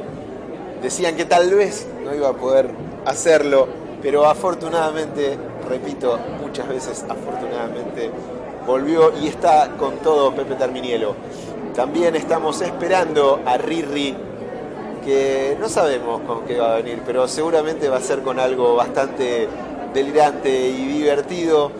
decían 0.81 1.17
que 1.17 1.25
tal 1.25 1.53
vez 1.53 1.85
no 2.01 2.15
iba 2.15 2.29
a 2.29 2.33
poder 2.33 2.69
hacerlo, 3.03 3.67
pero 4.01 4.25
afortunadamente, 4.25 5.37
repito, 5.67 6.17
muchas 6.41 6.69
veces 6.69 7.03
afortunadamente 7.09 8.09
volvió 8.65 9.11
y 9.21 9.27
está 9.27 9.71
con 9.77 9.97
todo 9.97 10.33
Pepe 10.33 10.55
Terminielo. 10.55 11.15
También 11.75 12.15
estamos 12.15 12.61
esperando 12.61 13.41
a 13.47 13.57
Riri, 13.57 14.15
que 15.03 15.57
no 15.59 15.67
sabemos 15.67 16.21
con 16.21 16.45
qué 16.45 16.59
va 16.59 16.73
a 16.73 16.75
venir, 16.75 17.01
pero 17.03 17.27
seguramente 17.27 17.89
va 17.89 17.97
a 17.97 18.01
ser 18.01 18.21
con 18.21 18.39
algo 18.39 18.75
bastante 18.75 19.47
delirante 19.91 20.69
y 20.69 20.85
divertido. 20.85 21.71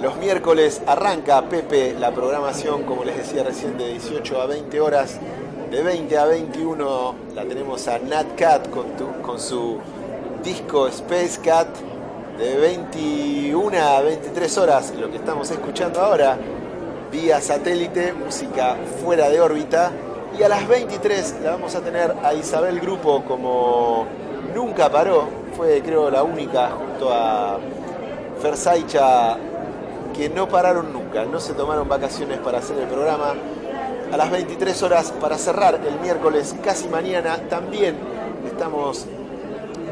Los 0.00 0.16
miércoles 0.16 0.80
arranca 0.86 1.42
Pepe 1.42 1.94
la 2.00 2.12
programación, 2.12 2.84
como 2.84 3.04
les 3.04 3.18
decía 3.18 3.44
recién, 3.44 3.76
de 3.76 3.88
18 3.88 4.40
a 4.40 4.46
20 4.46 4.80
horas. 4.80 5.18
De 5.70 5.82
20 5.82 6.16
a 6.16 6.24
21 6.24 7.14
la 7.34 7.44
tenemos 7.44 7.88
a 7.88 7.98
Nat 7.98 8.34
Cat 8.38 8.70
con, 8.70 8.86
con 9.20 9.38
su 9.38 9.76
disco 10.42 10.88
Space 10.88 11.38
Cat. 11.42 11.68
De 12.38 12.56
21 12.56 13.78
a 13.78 14.00
23 14.00 14.56
horas, 14.56 14.94
lo 14.98 15.10
que 15.10 15.16
estamos 15.16 15.50
escuchando 15.50 16.00
ahora, 16.00 16.38
vía 17.10 17.40
satélite, 17.40 18.12
música 18.12 18.76
fuera 19.02 19.28
de 19.28 19.40
órbita. 19.40 19.92
Y 20.38 20.42
a 20.42 20.48
las 20.48 20.66
23 20.68 21.36
la 21.42 21.52
vamos 21.52 21.74
a 21.74 21.80
tener 21.80 22.14
a 22.22 22.34
Isabel 22.34 22.80
Grupo 22.80 23.24
como 23.24 24.06
nunca 24.54 24.90
paró. 24.90 25.28
Fue 25.56 25.82
creo 25.82 26.10
la 26.10 26.22
única 26.22 26.70
junto 26.70 27.12
a 27.12 27.58
Fer 28.40 28.56
Saicha 28.56 29.36
que 30.14 30.28
no 30.28 30.48
pararon 30.48 30.92
nunca, 30.92 31.24
no 31.24 31.40
se 31.40 31.54
tomaron 31.54 31.88
vacaciones 31.88 32.38
para 32.38 32.58
hacer 32.58 32.78
el 32.78 32.86
programa. 32.86 33.34
A 34.12 34.16
las 34.16 34.30
23 34.30 34.82
horas 34.82 35.12
para 35.20 35.38
cerrar 35.38 35.80
el 35.86 36.00
miércoles, 36.00 36.54
casi 36.64 36.88
mañana, 36.88 37.38
también 37.48 37.96
estamos 38.44 39.06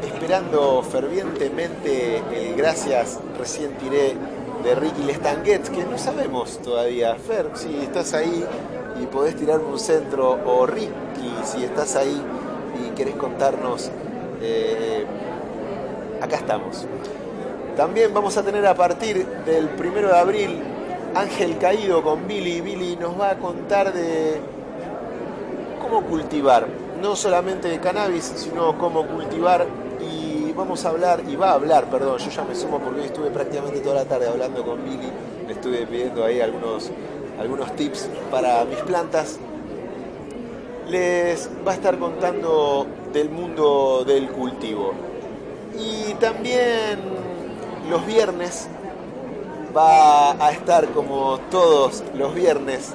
esperando 0.02 0.82
fervientemente 0.82 2.22
el 2.32 2.56
gracias, 2.56 3.20
recién 3.38 3.74
tiré 3.74 4.16
de 4.62 4.74
Ricky 4.74 5.02
Lestanguet, 5.04 5.68
que 5.68 5.84
no 5.84 5.98
sabemos 5.98 6.58
todavía. 6.58 7.14
Fer, 7.16 7.50
si 7.54 7.76
estás 7.76 8.14
ahí 8.14 8.44
y 9.00 9.06
podés 9.06 9.36
tirarme 9.36 9.66
un 9.66 9.78
centro, 9.78 10.38
o 10.44 10.66
Ricky, 10.66 11.32
si 11.44 11.64
estás 11.64 11.96
ahí 11.96 12.20
y 12.84 12.90
querés 12.94 13.14
contarnos, 13.16 13.90
eh, 14.42 15.04
acá 16.20 16.36
estamos. 16.36 16.86
También 17.76 18.12
vamos 18.12 18.36
a 18.36 18.42
tener 18.42 18.66
a 18.66 18.74
partir 18.74 19.24
del 19.46 19.68
primero 19.68 20.08
de 20.08 20.18
abril 20.18 20.60
Ángel 21.14 21.58
Caído 21.58 22.02
con 22.02 22.26
Billy. 22.26 22.60
Billy 22.60 22.96
nos 22.96 23.18
va 23.18 23.30
a 23.30 23.38
contar 23.38 23.92
de 23.92 24.40
cómo 25.80 26.02
cultivar, 26.02 26.66
no 27.00 27.14
solamente 27.14 27.68
de 27.68 27.78
cannabis, 27.78 28.32
sino 28.36 28.76
cómo 28.78 29.06
cultivar 29.06 29.66
vamos 30.58 30.84
a 30.84 30.88
hablar, 30.88 31.22
y 31.28 31.36
va 31.36 31.50
a 31.50 31.54
hablar, 31.54 31.88
perdón, 31.88 32.18
yo 32.18 32.30
ya 32.30 32.42
me 32.42 32.52
sumo 32.52 32.80
porque 32.80 33.00
hoy 33.00 33.06
estuve 33.06 33.30
prácticamente 33.30 33.78
toda 33.78 33.94
la 33.94 34.04
tarde 34.04 34.26
hablando 34.26 34.64
con 34.64 34.82
Billy, 34.82 35.08
le 35.46 35.52
estuve 35.52 35.86
pidiendo 35.86 36.24
ahí 36.24 36.40
algunos, 36.40 36.90
algunos 37.38 37.76
tips 37.76 38.08
para 38.28 38.64
mis 38.64 38.78
plantas. 38.80 39.38
Les 40.88 41.48
va 41.66 41.72
a 41.72 41.74
estar 41.74 41.96
contando 41.96 42.88
del 43.12 43.30
mundo 43.30 44.04
del 44.04 44.28
cultivo. 44.30 44.94
Y 45.78 46.14
también 46.14 46.98
los 47.88 48.04
viernes 48.04 48.66
va 49.76 50.44
a 50.44 50.50
estar 50.50 50.88
como 50.88 51.38
todos 51.52 52.02
los 52.16 52.34
viernes 52.34 52.94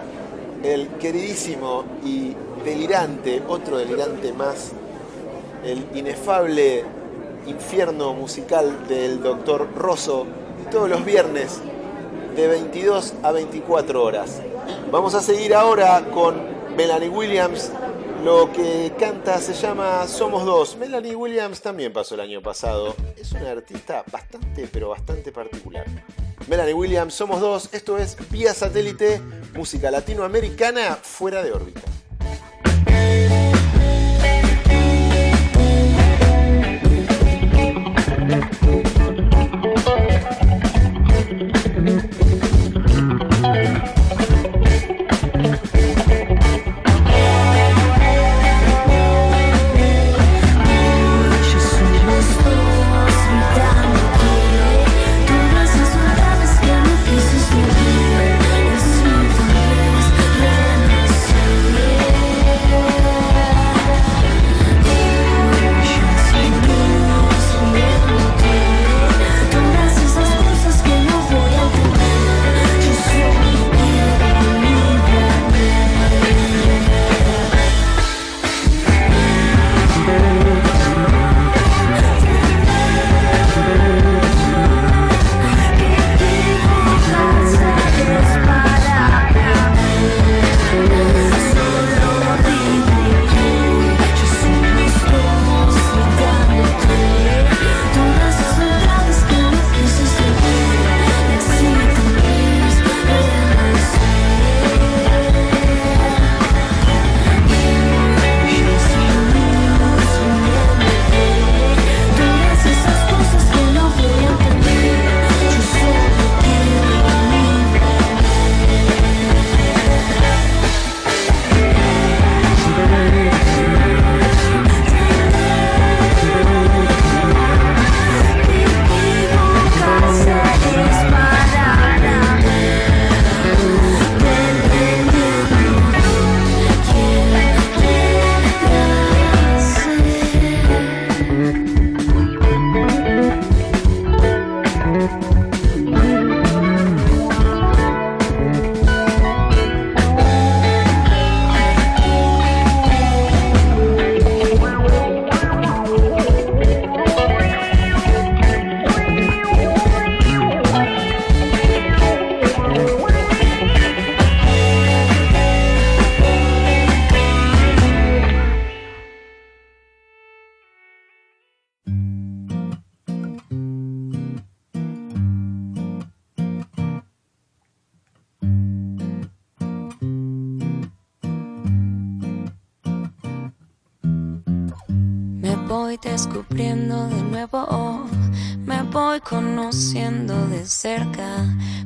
el 0.63 0.87
queridísimo 0.99 1.85
y 2.03 2.35
delirante, 2.65 3.41
otro 3.47 3.77
delirante 3.77 4.33
más, 4.33 4.73
el 5.63 5.85
inefable 5.93 6.83
infierno 7.47 8.13
musical 8.13 8.87
del 8.87 9.21
doctor 9.21 9.69
Rosso, 9.75 10.25
todos 10.71 10.89
los 10.89 11.03
viernes 11.03 11.59
de 12.35 12.47
22 12.47 13.13
a 13.23 13.31
24 13.31 14.03
horas. 14.03 14.41
Vamos 14.91 15.13
a 15.15 15.21
seguir 15.21 15.53
ahora 15.53 16.05
con 16.13 16.35
Melanie 16.75 17.09
Williams. 17.09 17.71
Lo 18.23 18.51
que 18.53 18.93
canta 18.97 19.39
se 19.39 19.53
llama 19.53 20.07
Somos 20.07 20.45
Dos. 20.45 20.77
Melanie 20.77 21.15
Williams 21.15 21.61
también 21.61 21.91
pasó 21.91 22.15
el 22.15 22.21
año 22.21 22.41
pasado. 22.41 22.95
Es 23.17 23.31
una 23.33 23.51
artista 23.51 24.03
bastante, 24.11 24.67
pero 24.71 24.89
bastante 24.89 25.31
particular. 25.31 25.85
Melanie 26.47 26.73
Williams, 26.73 27.13
Somos 27.13 27.41
Dos. 27.41 27.69
Esto 27.73 27.97
es 27.97 28.17
Vía 28.29 28.53
Satélite, 28.53 29.21
música 29.53 29.91
latinoamericana 29.91 30.97
fuera 31.01 31.43
de 31.43 31.51
órbita. 31.51 31.81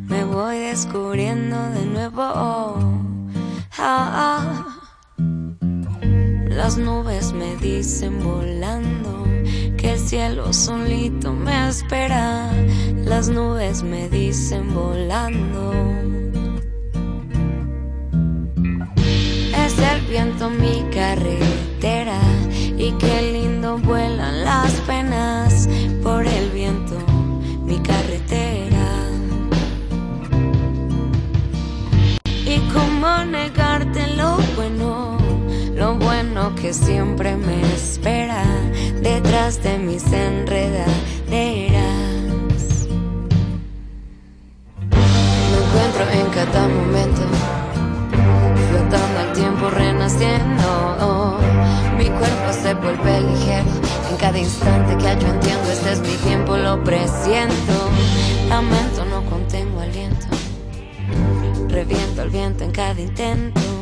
Me 0.07 0.23
voy 0.23 0.57
descubriendo 0.57 1.57
de 1.71 1.85
nuevo. 1.85 2.21
Ah, 2.23 2.75
ah. 3.77 4.77
Las 6.49 6.77
nubes 6.77 7.33
me 7.33 7.55
dicen 7.57 8.23
volando 8.23 9.25
que 9.77 9.93
el 9.93 9.99
cielo 9.99 10.53
solito 10.53 11.33
me 11.33 11.69
espera. 11.69 12.51
Las 13.05 13.29
nubes 13.29 13.83
me 13.83 14.09
dicen 14.09 14.73
volando. 14.73 15.73
Es 19.65 19.77
el 19.77 20.01
viento 20.09 20.49
mi 20.49 20.83
carretera 20.91 22.19
y 22.77 22.91
qué 22.93 23.31
lindo 23.33 23.77
vuelan 23.77 24.45
las 24.45 24.71
penas 24.81 25.67
por 26.01 26.25
que 36.61 36.73
siempre 36.73 37.35
me 37.35 37.61
espera 37.73 38.43
detrás 39.01 39.61
de 39.63 39.77
mis 39.77 40.03
enredaderas. 40.11 40.87
Me 44.89 45.57
encuentro 45.63 46.03
en 46.13 46.29
cada 46.31 46.67
momento 46.67 47.21
flotando 48.69 49.19
al 49.19 49.33
tiempo 49.33 49.69
renaciendo. 49.69 51.39
Mi 51.97 52.05
cuerpo 52.05 52.53
se 52.53 52.73
vuelve 52.73 53.21
ligero 53.21 53.69
en 54.09 54.17
cada 54.17 54.37
instante 54.37 54.97
que 54.97 55.23
yo 55.23 55.27
entiendo. 55.27 55.71
Este 55.71 55.91
es 55.93 55.99
mi 56.01 56.15
tiempo, 56.27 56.57
lo 56.57 56.83
presiento. 56.83 57.89
Lamento, 58.49 59.05
no 59.05 59.23
contengo 59.29 59.81
reviento 61.77 62.23
el 62.23 62.29
viento 62.31 62.63
en 62.63 62.71
cada 62.71 62.99
intento. 62.99 63.76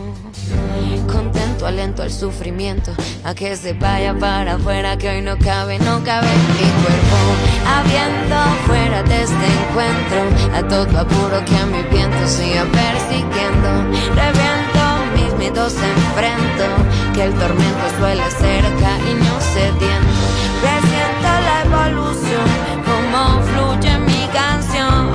Contento, 1.12 1.66
alento 1.66 2.04
al 2.04 2.12
sufrimiento, 2.12 2.92
a 3.24 3.34
que 3.34 3.56
se 3.56 3.74
vaya 3.74 4.14
para 4.18 4.56
afuera, 4.56 4.98
que 4.98 5.10
hoy 5.10 5.22
no 5.22 5.38
cabe, 5.38 5.80
no 5.80 6.04
cabe 6.04 6.28
mi 6.28 6.68
cuerpo. 6.84 7.18
Habiendo 7.66 8.36
fuera 8.68 9.04
de 9.04 9.24
este 9.24 9.46
encuentro, 9.60 10.20
a 10.54 10.62
todo 10.68 11.00
apuro 11.00 11.44
que 11.46 11.56
a 11.56 11.66
mi 11.66 11.82
viento 11.84 12.28
siga 12.28 12.66
persiguiendo. 12.66 13.70
Reviento 14.14 14.84
mis 15.16 15.34
miedos 15.40 15.74
enfrento, 15.74 16.66
que 17.14 17.24
el 17.24 17.34
tormento 17.34 17.86
suele 18.00 18.30
ser 18.32 18.64
cariño 18.82 19.34
sediento. 19.54 20.26
Presiento 20.62 21.28
la 21.48 21.58
evolución, 21.66 22.48
como 22.86 23.42
fluye 23.50 23.98
mi 24.00 24.28
canción. 24.34 25.12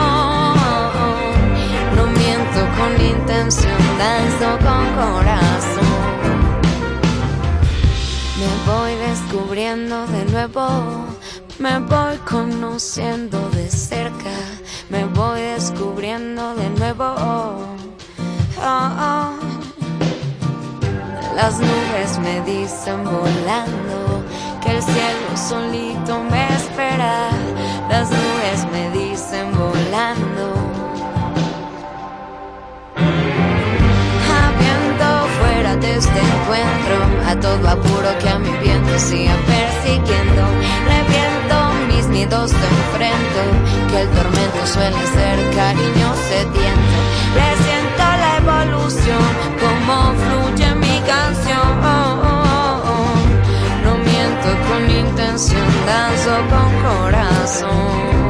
No 1.97 2.07
miento 2.07 2.61
con 2.79 2.91
intención, 3.05 3.79
danzo 3.99 4.59
con 4.65 4.70
Me 8.41 8.47
voy 8.67 8.95
descubriendo 8.97 10.07
de 10.07 10.25
nuevo, 10.27 10.67
me 11.59 11.79
voy 11.81 12.17
conociendo 12.19 13.51
de 13.51 13.69
cerca, 13.71 14.31
me 14.89 15.05
voy 15.05 15.41
descubriendo 15.41 16.55
de 16.55 16.71
nuevo. 16.71 17.05
Oh, 17.05 17.77
oh. 18.63 19.31
Las 21.35 21.59
nubes 21.59 22.19
me 22.19 22.41
dicen 22.43 23.05
volando 23.05 24.25
que 24.63 24.77
el 24.77 24.83
cielo 24.83 25.37
solito 25.37 26.23
me 26.31 26.47
espera. 26.55 27.31
Las 27.89 28.11
nubes 28.11 28.67
me 28.73 28.91
dicen 28.91 29.51
volando. 29.53 29.70
Este 36.01 36.19
encuentro, 36.19 36.97
a 37.29 37.35
todo 37.39 37.69
apuro 37.69 38.09
que 38.21 38.29
a 38.31 38.39
mi 38.39 38.51
viento 38.59 38.99
siga 38.99 39.37
persiguiendo. 39.47 40.43
Reviento 40.87 41.57
mis 41.89 42.07
miedos 42.07 42.51
de 42.53 42.67
enfrento, 42.79 43.41
que 43.91 44.01
el 44.03 44.09
tormento 44.09 44.67
suele 44.67 45.03
ser 45.15 45.37
cariño 45.55 46.09
sediento. 46.29 46.99
Presiento 47.35 48.03
la 48.25 48.33
evolución, 48.43 49.29
como 49.61 49.95
fluye 50.23 50.75
mi 50.77 50.97
canción. 51.13 51.69
No 53.85 53.93
miento 54.09 54.49
con 54.69 54.91
intención, 54.91 55.69
danzo 55.87 56.35
con 56.51 56.69
corazón. 56.83 58.30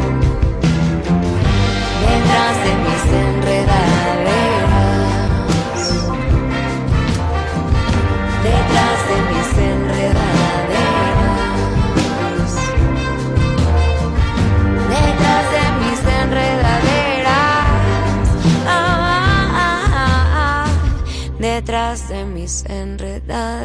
Mis 22.51 22.64
enredaderas. 22.64 23.64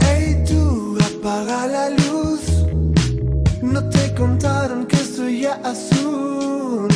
Hey 0.00 0.44
tú, 0.46 0.96
apaga 1.08 1.66
la 1.66 1.90
luz. 1.90 2.40
No 3.60 3.86
te 3.90 4.14
contaron 4.14 4.86
que 4.86 4.96
estoy 4.96 5.42
ya 5.42 5.54
azul. 5.72 6.88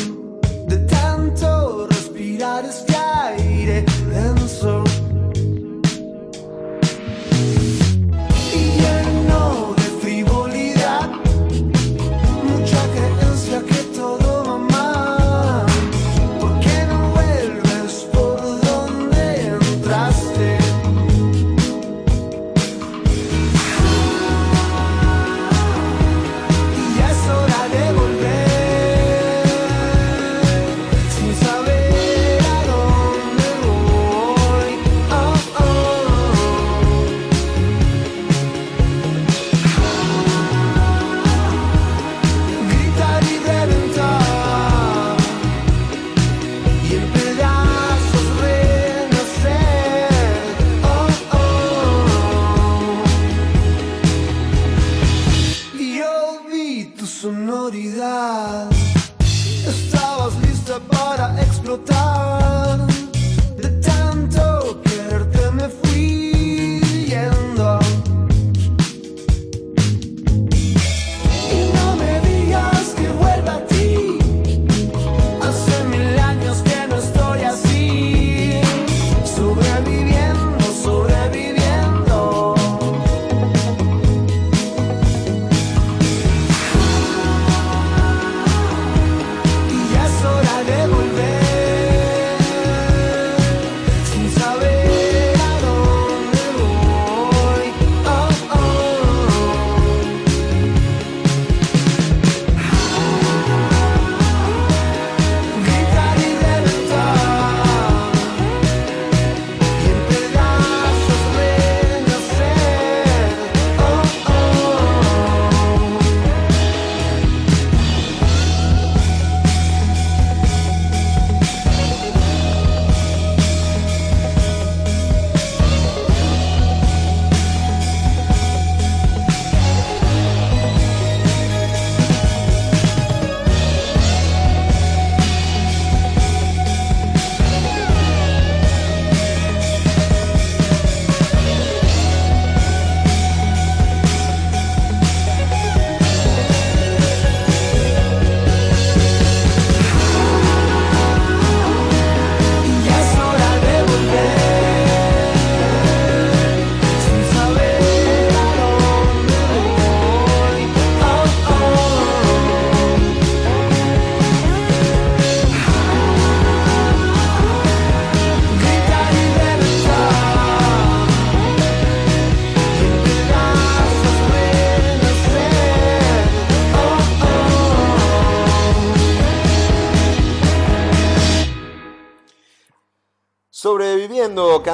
De 0.68 0.78
tanto 0.96 1.86
respirar 1.88 2.64
este 2.64 2.91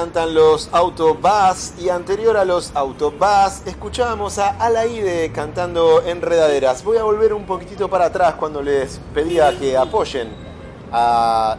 cantan 0.00 0.32
los 0.32 0.68
Autobus 0.70 1.72
y 1.76 1.88
anterior 1.88 2.36
a 2.36 2.44
los 2.44 2.70
Autobus 2.76 3.62
escuchábamos 3.66 4.38
a 4.38 4.50
Alaide 4.50 5.32
cantando 5.32 6.02
Enredaderas. 6.02 6.84
Voy 6.84 6.98
a 6.98 7.02
volver 7.02 7.34
un 7.34 7.44
poquitito 7.44 7.90
para 7.90 8.04
atrás 8.04 8.34
cuando 8.34 8.62
les 8.62 9.00
pedía 9.12 9.58
que 9.58 9.76
apoyen 9.76 10.28
a 10.92 11.56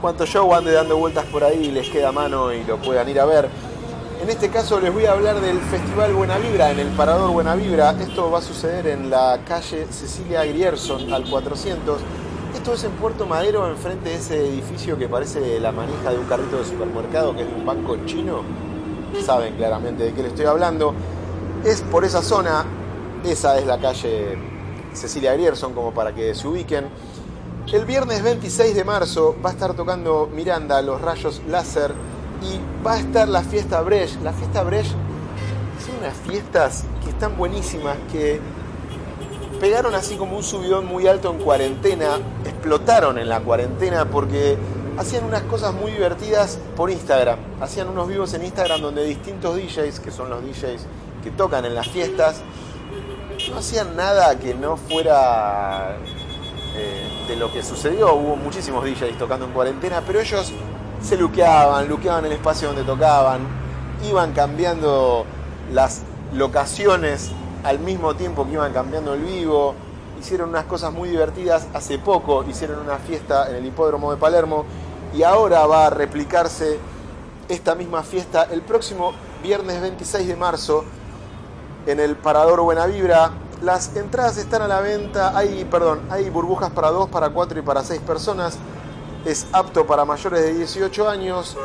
cuanto 0.00 0.24
show 0.24 0.54
ande 0.54 0.72
dando 0.72 0.96
vueltas 0.96 1.26
por 1.26 1.44
ahí 1.44 1.70
les 1.70 1.90
queda 1.90 2.10
mano 2.12 2.50
y 2.50 2.64
lo 2.64 2.78
puedan 2.78 3.06
ir 3.10 3.20
a 3.20 3.26
ver. 3.26 3.50
En 4.22 4.30
este 4.30 4.48
caso 4.48 4.80
les 4.80 4.90
voy 4.90 5.04
a 5.04 5.12
hablar 5.12 5.38
del 5.38 5.60
Festival 5.60 6.14
Buena 6.14 6.38
Vibra 6.38 6.70
en 6.70 6.78
el 6.78 6.88
Parador 6.88 7.30
Buena 7.30 7.56
Vibra. 7.56 7.94
Esto 8.00 8.30
va 8.30 8.38
a 8.38 8.42
suceder 8.42 8.86
en 8.86 9.10
la 9.10 9.38
calle 9.46 9.86
Cecilia 9.90 10.46
Grierson 10.46 11.12
al 11.12 11.28
400. 11.28 12.00
Esto 12.60 12.74
es 12.74 12.84
en 12.84 12.92
Puerto 12.92 13.24
Madero, 13.24 13.66
enfrente 13.66 14.10
de 14.10 14.16
ese 14.16 14.46
edificio 14.46 14.98
que 14.98 15.08
parece 15.08 15.58
la 15.60 15.72
manija 15.72 16.10
de 16.10 16.18
un 16.18 16.26
carrito 16.26 16.58
de 16.58 16.66
supermercado, 16.66 17.34
que 17.34 17.40
es 17.40 17.48
un 17.48 17.64
banco 17.64 17.96
chino. 18.04 18.42
Saben 19.24 19.56
claramente 19.56 20.02
de 20.04 20.12
qué 20.12 20.20
le 20.20 20.28
estoy 20.28 20.44
hablando. 20.44 20.92
Es 21.64 21.80
por 21.80 22.04
esa 22.04 22.20
zona, 22.20 22.66
esa 23.24 23.58
es 23.58 23.64
la 23.64 23.78
calle 23.78 24.36
Cecilia 24.92 25.32
Grierson, 25.32 25.72
como 25.72 25.94
para 25.94 26.14
que 26.14 26.34
se 26.34 26.46
ubiquen. 26.46 26.90
El 27.72 27.86
viernes 27.86 28.22
26 28.22 28.74
de 28.74 28.84
marzo 28.84 29.36
va 29.42 29.48
a 29.48 29.52
estar 29.54 29.72
tocando 29.72 30.28
Miranda, 30.30 30.82
Los 30.82 31.00
Rayos 31.00 31.40
Láser, 31.48 31.94
y 32.42 32.60
va 32.86 32.92
a 32.92 32.98
estar 32.98 33.26
la 33.26 33.40
fiesta 33.40 33.80
Brecht. 33.80 34.20
La 34.22 34.34
fiesta 34.34 34.62
Brecht 34.64 34.90
son 35.82 35.96
unas 35.98 36.14
fiestas 36.28 36.84
que 37.02 37.08
están 37.08 37.38
buenísimas, 37.38 37.96
que 38.12 38.38
pegaron 39.60 39.94
así 39.94 40.16
como 40.16 40.38
un 40.38 40.42
subidón 40.42 40.86
muy 40.86 41.06
alto 41.06 41.30
en 41.30 41.38
cuarentena, 41.38 42.18
explotaron 42.60 43.16
en 43.16 43.30
la 43.30 43.40
cuarentena 43.40 44.04
porque 44.04 44.58
hacían 44.98 45.24
unas 45.24 45.42
cosas 45.44 45.72
muy 45.72 45.92
divertidas 45.92 46.58
por 46.76 46.90
Instagram. 46.90 47.38
Hacían 47.58 47.88
unos 47.88 48.06
vivos 48.06 48.34
en 48.34 48.44
Instagram 48.44 48.82
donde 48.82 49.02
distintos 49.02 49.56
DJs, 49.56 49.98
que 49.98 50.10
son 50.10 50.28
los 50.28 50.42
DJs 50.42 50.82
que 51.24 51.30
tocan 51.30 51.64
en 51.64 51.74
las 51.74 51.88
fiestas, 51.88 52.42
no 53.50 53.58
hacían 53.58 53.96
nada 53.96 54.38
que 54.38 54.54
no 54.54 54.76
fuera 54.76 55.96
eh, 56.76 57.08
de 57.26 57.36
lo 57.36 57.50
que 57.50 57.62
sucedió. 57.62 58.14
Hubo 58.14 58.36
muchísimos 58.36 58.84
DJs 58.84 59.16
tocando 59.18 59.46
en 59.46 59.52
cuarentena, 59.52 60.02
pero 60.06 60.20
ellos 60.20 60.52
se 61.02 61.16
luqueaban, 61.16 61.88
luqueaban 61.88 62.26
el 62.26 62.32
espacio 62.32 62.68
donde 62.68 62.84
tocaban, 62.84 63.40
iban 64.06 64.34
cambiando 64.34 65.24
las 65.72 66.02
locaciones 66.34 67.30
al 67.64 67.78
mismo 67.78 68.14
tiempo 68.16 68.44
que 68.44 68.52
iban 68.52 68.74
cambiando 68.74 69.14
el 69.14 69.22
vivo. 69.22 69.74
Hicieron 70.20 70.50
unas 70.50 70.66
cosas 70.66 70.92
muy 70.92 71.08
divertidas. 71.08 71.66
Hace 71.72 71.98
poco 71.98 72.44
hicieron 72.44 72.78
una 72.80 72.98
fiesta 72.98 73.48
en 73.48 73.56
el 73.56 73.66
hipódromo 73.66 74.10
de 74.10 74.18
Palermo 74.18 74.66
y 75.14 75.22
ahora 75.22 75.66
va 75.66 75.86
a 75.86 75.90
replicarse 75.90 76.78
esta 77.48 77.74
misma 77.74 78.02
fiesta 78.02 78.46
el 78.50 78.60
próximo 78.60 79.12
viernes 79.42 79.80
26 79.80 80.28
de 80.28 80.36
marzo 80.36 80.84
en 81.86 82.00
el 82.00 82.16
Parador 82.16 82.60
Buena 82.60 82.84
Vibra. 82.84 83.30
Las 83.62 83.96
entradas 83.96 84.36
están 84.36 84.60
a 84.60 84.68
la 84.68 84.80
venta, 84.80 85.36
hay, 85.36 85.64
perdón, 85.64 86.00
hay 86.10 86.28
burbujas 86.28 86.70
para 86.70 86.90
2, 86.90 87.08
para 87.08 87.30
4 87.30 87.58
y 87.58 87.62
para 87.62 87.82
6 87.82 88.02
personas. 88.02 88.58
Es 89.24 89.46
apto 89.52 89.86
para 89.86 90.04
mayores 90.04 90.42
de 90.42 90.54
18 90.54 91.08
años. 91.08 91.56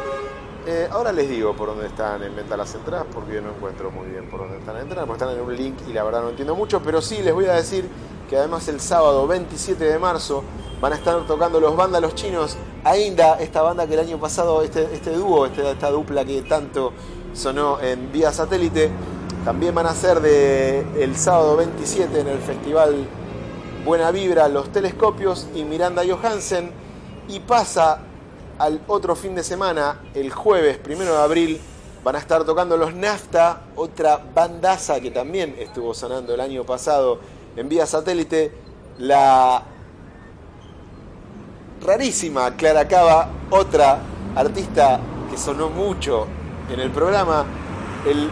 Eh, 0.66 0.90
ahora 0.92 1.12
les 1.12 1.30
digo 1.30 1.54
por 1.56 1.68
dónde 1.68 1.88
están 1.88 2.24
en 2.24 2.36
venta 2.36 2.58
las 2.58 2.74
entradas, 2.74 3.06
porque 3.14 3.36
yo 3.36 3.42
no 3.42 3.50
encuentro 3.50 3.92
muy 3.92 4.08
bien 4.08 4.30
por 4.30 4.40
dónde 4.40 4.58
están 4.58 4.76
las 4.76 4.84
entradas, 4.84 5.08
porque 5.08 5.24
están 5.24 5.38
en 5.38 5.44
un 5.44 5.56
link 5.56 5.76
y 5.88 5.94
la 5.94 6.04
verdad 6.04 6.22
no 6.22 6.30
entiendo 6.30 6.56
mucho, 6.56 6.82
pero 6.82 7.02
sí 7.02 7.22
les 7.22 7.34
voy 7.34 7.46
a 7.46 7.54
decir 7.54 7.88
que 8.30 8.38
además 8.38 8.68
el 8.68 8.80
sábado 8.80 9.28
27 9.28 9.84
de 9.84 10.00
marzo 10.00 10.44
van 10.82 10.94
a 10.94 10.96
estar 10.96 11.26
tocando 11.26 11.60
los 11.60 11.76
vándalos 11.76 12.16
chinos, 12.16 12.58
Ainda, 12.84 13.40
esta 13.40 13.64
banda 13.64 13.88
que 13.88 13.96
el 13.96 14.02
año 14.02 14.20
pasado, 14.20 14.62
este, 14.62 14.84
este 14.94 15.12
dúo, 15.12 15.48
este- 15.48 15.72
esta 15.72 15.90
dupla 15.90 16.24
que 16.24 16.44
tanto 16.44 16.94
sonó 17.34 17.80
en 17.82 18.12
vía 18.12 18.32
satélite, 18.32 18.92
también 19.44 19.74
van 19.74 19.88
a 19.88 19.94
ser 19.96 20.22
de 20.22 20.86
el 21.02 21.16
sábado 21.16 21.56
27 21.58 22.20
en 22.20 22.28
el 22.28 22.38
festival 22.40 23.08
Buena 23.84 24.12
Vibra, 24.12 24.48
Los 24.50 24.72
Telescopios 24.72 25.48
y 25.56 25.64
Miranda 25.64 26.04
Johansen, 26.08 26.72
y 27.28 27.40
pasa 27.40 28.02
al 28.60 28.82
otro 28.88 29.16
fin 29.16 29.34
de 29.34 29.44
semana, 29.44 30.00
el 30.14 30.32
jueves 30.32 30.78
primero 30.78 31.14
de 31.14 31.22
abril, 31.24 31.62
van 32.04 32.16
a 32.16 32.20
estar 32.20 32.44
tocando 32.44 32.78
los 32.78 32.94
Nafta, 32.94 33.64
otra 33.76 34.20
bandaza 34.34 35.00
que 35.00 35.10
también 35.10 35.56
estuvo 35.58 35.94
sonando 35.96 36.36
el 36.36 36.40
año 36.40 36.64
pasado 36.64 37.20
en 37.56 37.70
vía 37.70 37.86
satélite, 37.86 38.52
la 39.00 39.64
rarísima 41.86 42.56
Clara 42.56 42.88
Cava, 42.88 43.30
otra 43.50 44.00
artista 44.36 45.00
que 45.30 45.38
sonó 45.38 45.70
mucho 45.70 46.28
en 46.72 46.80
el 46.80 46.92
programa, 46.92 47.46
el 48.06 48.30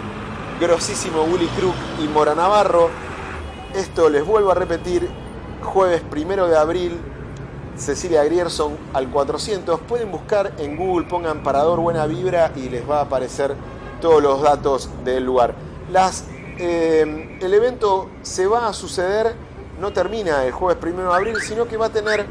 grosísimo 0.60 1.24
Willy 1.24 1.48
Crook 1.48 1.76
y 2.04 2.08
Mora 2.08 2.36
Navarro. 2.36 2.90
Esto 3.76 4.10
les 4.10 4.26
vuelvo 4.26 4.52
a 4.52 4.56
repetir, 4.56 5.10
jueves 5.62 6.02
primero 6.02 6.48
de 6.48 6.58
abril, 6.58 7.00
Cecilia 7.78 8.24
Grierson 8.24 8.78
al 8.94 9.10
400. 9.10 9.80
Pueden 9.82 10.12
buscar 10.12 10.54
en 10.58 10.78
Google, 10.78 11.08
pongan 11.08 11.44
Parador 11.44 11.80
Buena 11.80 12.06
Vibra 12.06 12.52
y 12.56 12.70
les 12.70 12.88
va 12.90 13.00
a 13.00 13.04
aparecer 13.04 13.56
todos 14.02 14.22
los 14.22 14.42
datos 14.42 14.90
del 15.04 15.24
lugar. 15.24 15.56
Las, 15.92 16.26
eh, 16.60 17.38
el 17.42 17.54
evento 17.54 18.10
se 18.22 18.48
va 18.48 18.68
a 18.68 18.74
suceder, 18.74 19.36
no 19.80 19.92
termina 19.94 20.46
el 20.46 20.52
jueves 20.52 20.78
1 20.84 21.10
de 21.10 21.16
abril, 21.16 21.42
sino 21.42 21.68
que 21.68 21.78
va 21.78 21.88
a 21.88 21.90
tener 21.90 22.26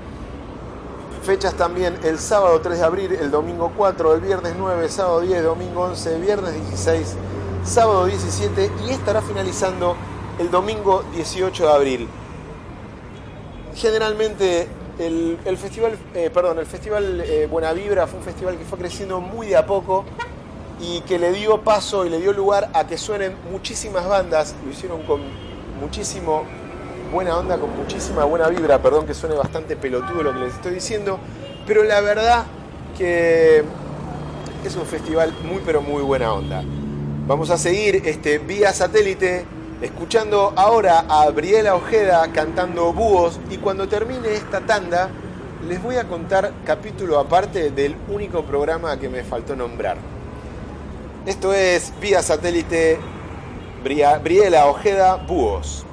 fechas 1.23 1.55
también 1.55 1.99
el 2.03 2.19
sábado 2.19 2.61
3 2.61 2.79
de 2.79 2.85
abril, 2.85 3.13
el 3.13 3.31
domingo 3.31 3.73
4, 3.77 4.15
el 4.15 4.21
viernes 4.21 4.55
9, 4.59 4.89
sábado 4.89 5.21
10, 5.21 5.43
domingo 5.45 5.83
11, 5.83 6.19
viernes 6.19 6.55
16, 6.55 7.15
sábado 7.65 8.07
17 8.07 8.71
y 8.87 8.91
estará 8.91 9.23
finalizando 9.23 9.97
el 10.39 10.51
domingo 10.51 11.05
18 11.15 11.65
de 11.65 11.73
abril. 11.73 12.09
Generalmente 13.75 14.69
el, 14.99 15.39
el 15.45 15.57
festival, 15.57 15.99
eh, 16.15 16.31
perdón, 16.33 16.59
el 16.59 16.67
festival 16.67 17.21
eh, 17.21 17.47
Buena 17.51 17.73
Vibra 17.73 18.07
fue 18.07 18.19
un 18.19 18.25
festival 18.25 18.59
que 18.59 18.65
fue 18.65 18.79
creciendo 18.79 19.21
muy 19.21 19.47
de 19.47 19.57
a 19.57 19.65
poco 19.65 20.05
y 20.81 21.01
que 21.03 21.19
le 21.19 21.33
dio 21.33 21.63
paso 21.63 22.05
y 22.07 22.11
le 22.11 22.21
dio 22.21 22.33
lugar 22.33 22.71
a 22.75 22.87
que 22.87 22.99
suenen 22.99 23.35
muchísimas 23.51 24.07
bandas. 24.07 24.55
Lo 24.65 24.71
hicieron 24.71 25.03
con 25.03 25.21
muchísimo 25.81 26.45
buena 27.13 27.37
onda, 27.37 27.59
con 27.59 27.77
muchísima 27.77 28.25
buena 28.25 28.49
vibra. 28.49 28.81
Perdón 28.81 29.07
que 29.07 29.15
suene 29.15 29.35
bastante 29.35 29.77
pelotudo 29.77 30.23
lo 30.23 30.33
que 30.33 30.41
les 30.41 30.55
estoy 30.55 30.75
diciendo, 30.75 31.19
pero 31.67 31.85
la 31.85 32.01
verdad 32.01 32.45
que 32.97 33.65
es 34.65 34.77
un 34.77 34.87
festival 34.87 35.33
muy 35.45 35.63
pero 35.65 35.83
muy 35.83 36.03
buena 36.03 36.33
onda. 36.33 36.63
Vamos 37.27 37.51
a 37.51 37.59
seguir 37.59 38.03
este, 38.05 38.39
vía 38.39 38.73
satélite 38.73 39.45
escuchando 39.81 40.53
ahora 40.57 41.05
a 41.09 41.29
Briela 41.31 41.75
Ojeda 41.75 42.31
cantando 42.33 42.93
búhos 42.93 43.39
y 43.51 43.59
cuando 43.59 43.89
termine 43.89 44.35
esta 44.35 44.61
tanda 44.61 45.11
les 45.69 45.83
voy 45.83 45.97
a 45.97 46.09
contar 46.09 46.53
capítulo 46.65 47.19
aparte 47.19 47.71
del 47.71 47.97
único 48.09 48.43
programa 48.43 48.99
que 48.99 49.09
me 49.09 49.23
faltó 49.23 49.55
nombrar. 49.55 50.12
Esto 51.25 51.55
es 51.55 51.93
vía 52.01 52.21
satélite 52.21 52.99
Briela 53.85 54.67
Ojeda 54.67 55.15
Búhos. 55.15 55.87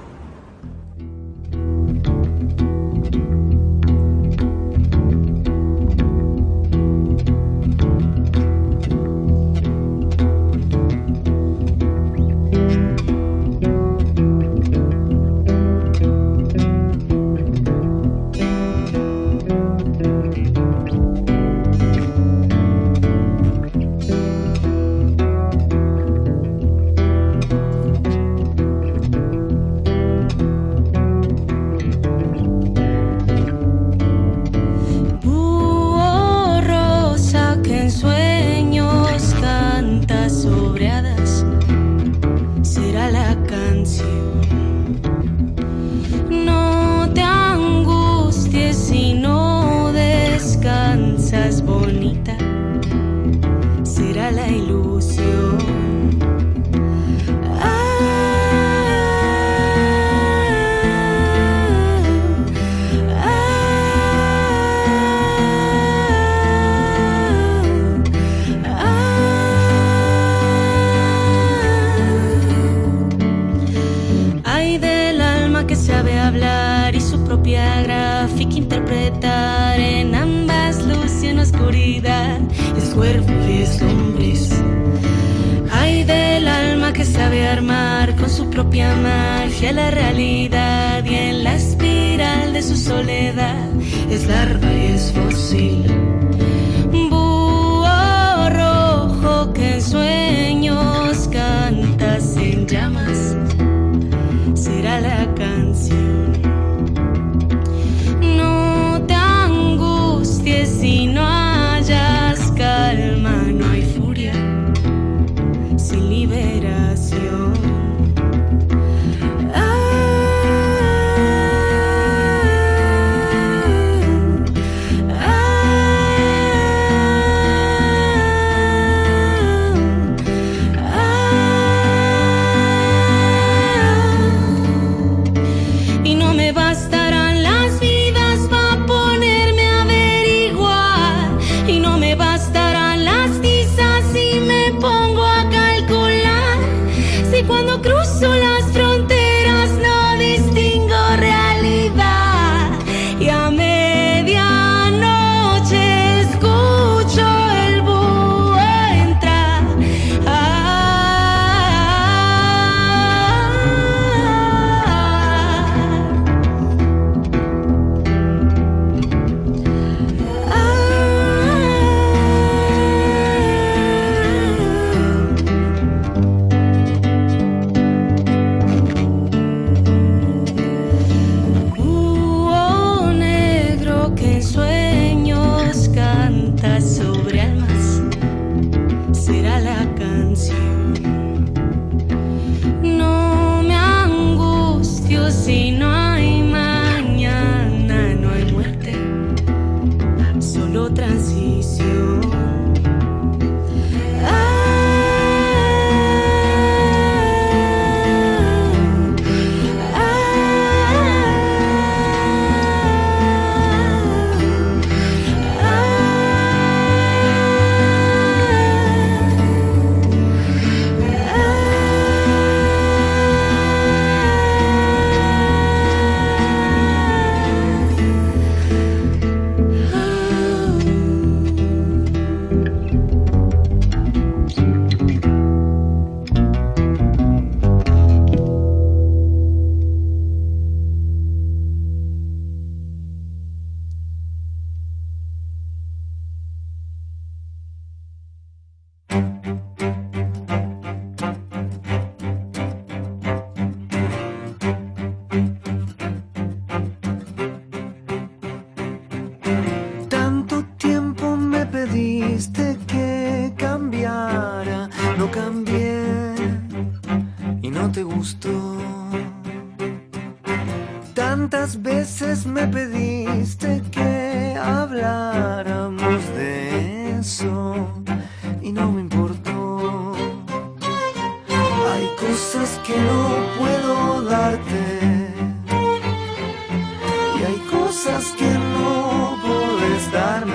Cosas 287.90 288.26
que 288.38 288.52
no 288.76 289.36
puedes 289.42 290.12
darme. 290.12 290.54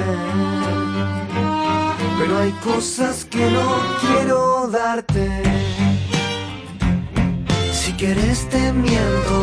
Pero 2.19 2.39
hay 2.39 2.53
cosas 2.63 3.25
que 3.25 3.51
no 3.51 3.67
quiero 4.01 4.69
darte. 4.69 5.43
Si 7.73 7.93
quieres 7.95 8.49
te 8.51 8.73
miento 8.73 9.39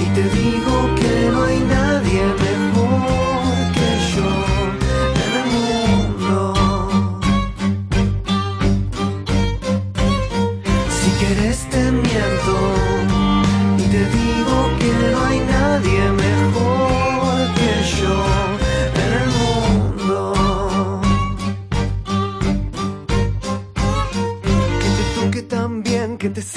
y 0.00 0.06
te 0.16 0.24
digo 0.40 0.74
que 0.98 1.30
no 1.30 1.44
hay 1.44 1.60
nadie 1.60 2.22
mejor 2.40 2.51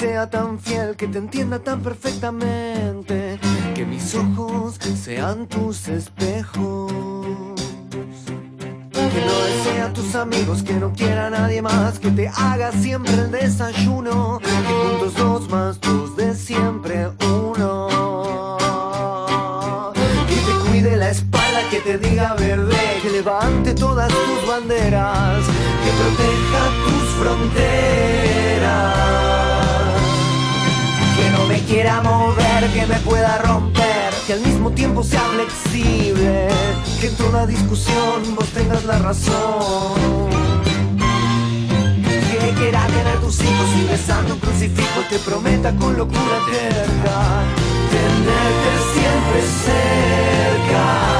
sea 0.06 0.30
tan 0.30 0.60
fiel, 0.60 0.94
que 0.94 1.08
te 1.08 1.18
entienda 1.18 1.58
tan 1.58 1.80
perfectamente, 1.80 3.40
que 3.74 3.84
mis 3.84 4.14
ojos 4.14 4.76
sean 5.04 5.48
tus 5.48 5.88
espejos. 5.88 6.92
Que 8.92 9.20
no 9.28 9.36
desee 9.48 9.80
a 9.80 9.92
tus 9.92 10.14
amigos, 10.14 10.62
que 10.62 10.74
no 10.74 10.92
quiera 10.92 11.26
a 11.26 11.30
nadie 11.30 11.60
más, 11.60 11.98
que 11.98 12.10
te 12.12 12.28
haga 12.28 12.70
siempre 12.70 13.14
el 13.14 13.32
desayuno, 13.32 14.38
que 14.40 14.72
juntos 14.72 15.14
dos 15.14 15.50
más 15.50 15.80
dos 15.80 16.16
de 16.16 16.36
siempre 16.36 17.08
uno. 17.42 17.88
Que 20.28 20.36
te 20.36 20.70
cuide 20.70 20.96
la 20.96 21.10
espalda, 21.10 21.68
que 21.68 21.80
te 21.80 21.98
diga 21.98 22.34
verde, 22.34 22.78
que 23.02 23.10
levante 23.10 23.74
todas 23.74 24.08
tus 24.08 24.48
banderas, 24.48 25.44
que 25.82 25.90
proteja 25.98 26.62
tus 26.84 27.06
fronteras 27.18 28.36
quiera 31.66 32.00
mover, 32.00 32.70
que 32.72 32.86
me 32.86 32.96
pueda 33.00 33.38
romper, 33.38 34.14
que 34.26 34.34
al 34.34 34.40
mismo 34.40 34.70
tiempo 34.70 35.02
sea 35.02 35.22
flexible, 35.34 36.48
que 37.00 37.08
en 37.08 37.16
toda 37.16 37.46
discusión 37.46 38.34
vos 38.34 38.48
tengas 38.50 38.84
la 38.84 38.98
razón. 38.98 40.30
Que 42.40 42.50
quiera 42.52 42.86
tener 42.86 43.18
tus 43.20 43.40
hijos 43.40 43.68
y 43.80 43.88
besando 43.90 44.34
un 44.34 44.40
crucifijo 44.40 45.00
te 45.10 45.18
prometa 45.18 45.74
con 45.76 45.96
locura 45.96 46.38
eterna 46.48 47.44
tenerte 47.90 48.70
siempre 48.94 49.42
cerca. 49.64 51.15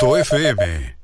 FM 0.00 0.99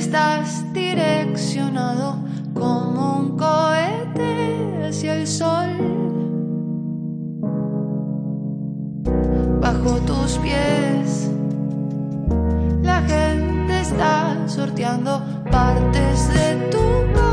Estás 0.00 0.64
direccionado 0.72 2.16
como 2.52 3.18
un 3.18 3.36
cohete 3.36 4.88
hacia 4.88 5.14
el 5.14 5.26
sol. 5.26 5.68
Bajo 9.60 10.00
tus 10.06 10.38
pies, 10.38 11.30
la 12.82 13.02
gente 13.02 13.80
está 13.80 14.36
sorteando 14.48 15.22
partes 15.50 16.28
de 16.34 16.68
tu 16.70 16.78
corazón. 16.78 17.29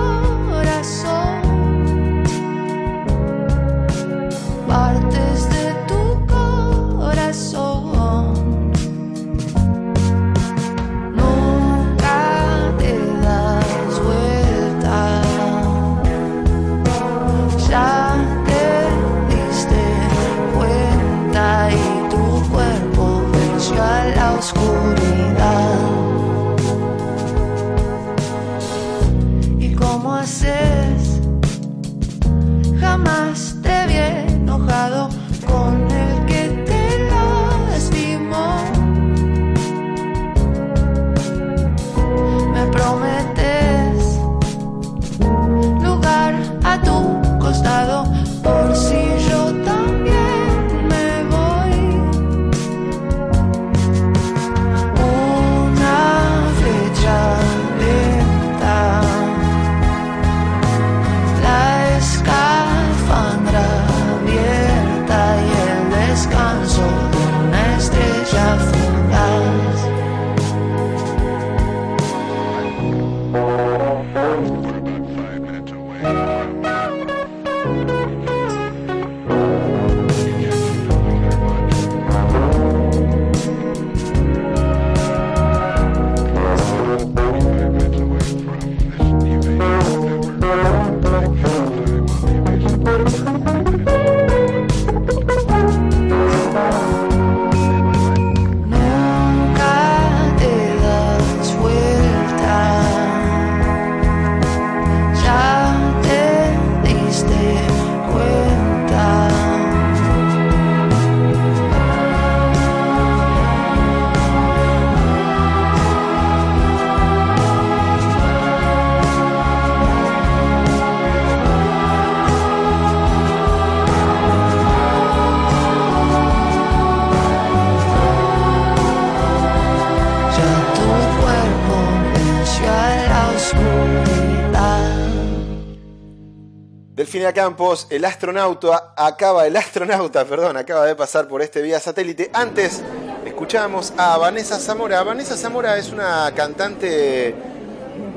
Campos, 137.18 137.88
el 137.90 138.06
astronauta, 138.06 138.94
acaba, 138.96 139.48
el 139.48 139.58
astronauta, 139.58 140.24
perdón, 140.24 140.56
acaba 140.56 140.86
de 140.86 140.96
pasar 140.96 141.28
por 141.28 141.42
este 141.42 141.64
vía 141.64 141.80
satélite. 141.80 142.30
Antes 142.32 142.82
escuchábamos 143.26 143.92
a 143.98 144.18
Vanessa 144.18 144.60
Zamora. 144.60 145.02
Vanessa 145.02 145.36
Zamora 145.36 145.78
es 145.78 145.92
una 145.92 146.32
cantante 146.36 147.34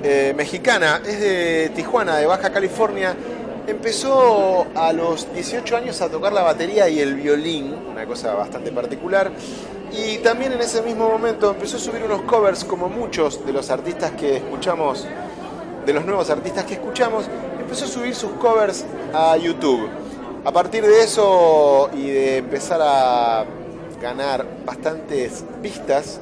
eh, 0.02 0.35
mexicana, 0.36 1.01
es 1.05 1.18
de 1.18 1.72
Tijuana, 1.74 2.18
de 2.18 2.27
Baja 2.27 2.51
California. 2.52 3.16
Empezó 3.66 4.66
a 4.74 4.93
los 4.93 5.32
18 5.32 5.77
años 5.78 6.01
a 6.02 6.10
tocar 6.10 6.35
la 6.35 6.43
batería 6.43 6.86
y 6.90 7.01
el 7.01 7.14
violín, 7.14 7.74
una 7.90 8.05
cosa 8.05 8.35
bastante 8.35 8.70
particular. 8.70 9.32
Y 9.93 10.18
también 10.18 10.52
en 10.52 10.60
ese 10.60 10.82
mismo 10.82 11.09
momento 11.09 11.51
empezó 11.51 11.78
a 11.78 11.81
subir 11.81 12.02
unos 12.02 12.22
covers 12.22 12.64
como 12.64 12.89
muchos 12.89 13.44
de 13.47 13.52
los 13.52 13.70
artistas 13.70 14.12
que 14.12 14.36
escuchamos 14.36 15.06
de 15.86 15.93
los 15.94 16.05
nuevos 16.05 16.28
artistas 16.31 16.64
que 16.64 16.74
escuchamos, 16.74 17.24
empezó 17.70 17.84
a 17.84 17.88
subir 17.88 18.14
sus 18.16 18.32
covers 18.32 18.84
a 19.14 19.36
YouTube. 19.36 19.88
A 20.44 20.51
partir 20.51 20.84
de 20.84 21.05
eso 21.05 21.88
y 21.94 22.10
de 22.10 22.38
empezar 22.38 22.80
a 22.82 23.44
ganar 24.02 24.44
bastantes 24.66 25.44
vistas, 25.62 26.18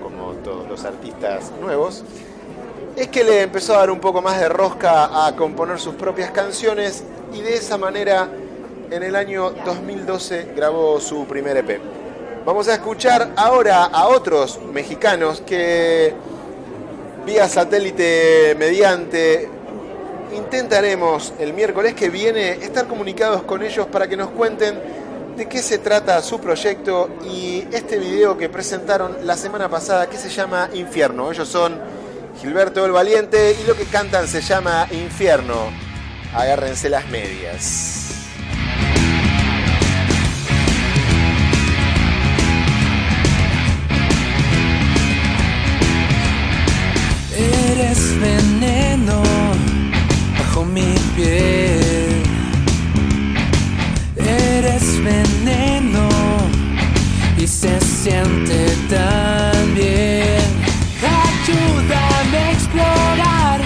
como 0.00 0.34
todos 0.44 0.68
los 0.68 0.84
artistas 0.84 1.50
nuevos, 1.60 2.04
es 2.94 3.08
que 3.08 3.24
le 3.24 3.42
empezó 3.42 3.74
a 3.74 3.78
dar 3.78 3.90
un 3.90 3.98
poco 3.98 4.22
más 4.22 4.38
de 4.38 4.48
rosca 4.48 5.26
a 5.26 5.34
componer 5.34 5.80
sus 5.80 5.96
propias 5.96 6.30
canciones 6.30 7.02
y 7.34 7.40
de 7.40 7.56
esa 7.56 7.76
manera 7.76 8.28
en 8.88 9.02
el 9.02 9.16
año 9.16 9.50
2012 9.64 10.52
grabó 10.54 11.00
su 11.00 11.24
primer 11.24 11.56
EP. 11.56 11.80
Vamos 12.46 12.68
a 12.68 12.74
escuchar 12.74 13.32
ahora 13.34 13.86
a 13.86 14.06
otros 14.06 14.60
mexicanos 14.72 15.40
que 15.40 16.14
vía 17.26 17.48
satélite 17.48 18.54
mediante 18.56 19.61
intentaremos 20.34 21.32
el 21.38 21.52
miércoles 21.52 21.94
que 21.94 22.10
viene 22.10 22.52
estar 22.52 22.86
comunicados 22.86 23.42
con 23.42 23.62
ellos 23.62 23.86
para 23.86 24.08
que 24.08 24.16
nos 24.16 24.30
cuenten 24.30 24.80
de 25.36 25.48
qué 25.48 25.62
se 25.62 25.78
trata 25.78 26.20
su 26.22 26.40
proyecto 26.40 27.08
y 27.24 27.64
este 27.72 27.98
video 27.98 28.36
que 28.36 28.48
presentaron 28.48 29.26
la 29.26 29.36
semana 29.36 29.68
pasada 29.68 30.08
que 30.08 30.16
se 30.16 30.28
llama 30.28 30.68
Infierno. 30.74 31.30
Ellos 31.30 31.48
son 31.48 31.80
Gilberto 32.40 32.84
el 32.84 32.92
Valiente 32.92 33.56
y 33.62 33.66
lo 33.66 33.76
que 33.76 33.84
cantan 33.84 34.28
se 34.28 34.40
llama 34.40 34.86
Infierno. 34.90 35.70
Agárrense 36.34 36.88
las 36.88 37.08
medias. 37.08 37.98
Eres 47.34 48.20
veneno 48.20 49.31
Eres 54.16 55.02
veneno 55.04 56.08
y 57.38 57.46
se 57.46 57.80
siente 57.80 58.66
tan 58.88 59.74
bien. 59.74 60.50
Ayúdame 61.00 62.38
a 62.38 62.52
explorar 62.52 63.60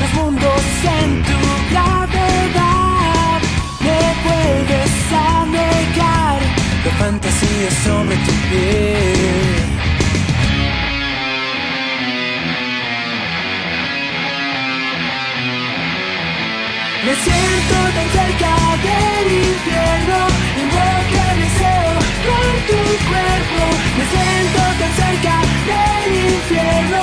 los 0.00 0.12
mundos 0.14 0.62
en 1.00 1.22
tu 1.22 1.38
gravedad. 1.70 3.40
Me 3.80 4.00
vuelves 4.24 4.94
a 5.12 5.44
negar 5.46 6.38
la 6.84 6.92
fantasía 6.98 7.70
sobre 7.84 8.16
tu 8.16 8.32
piel. 8.48 9.51
Me 17.04 17.14
siento 17.16 17.76
tan 17.96 18.08
cerca 18.16 18.54
del 18.86 19.26
infierno 19.32 20.18
Invoco 20.62 21.18
el 21.32 21.38
deseo 21.42 21.94
con 22.26 22.50
tu 22.68 22.80
cuerpo. 23.10 23.62
Me 23.98 24.04
siento 24.12 24.60
tan 24.78 24.92
cerca 25.00 25.34
del 25.66 26.10
infierno 26.32 27.02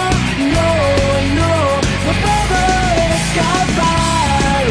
No, 0.55 0.69
no, 1.35 1.53
no 2.05 2.11
puedo 2.23 2.59
escapar. 3.11 4.63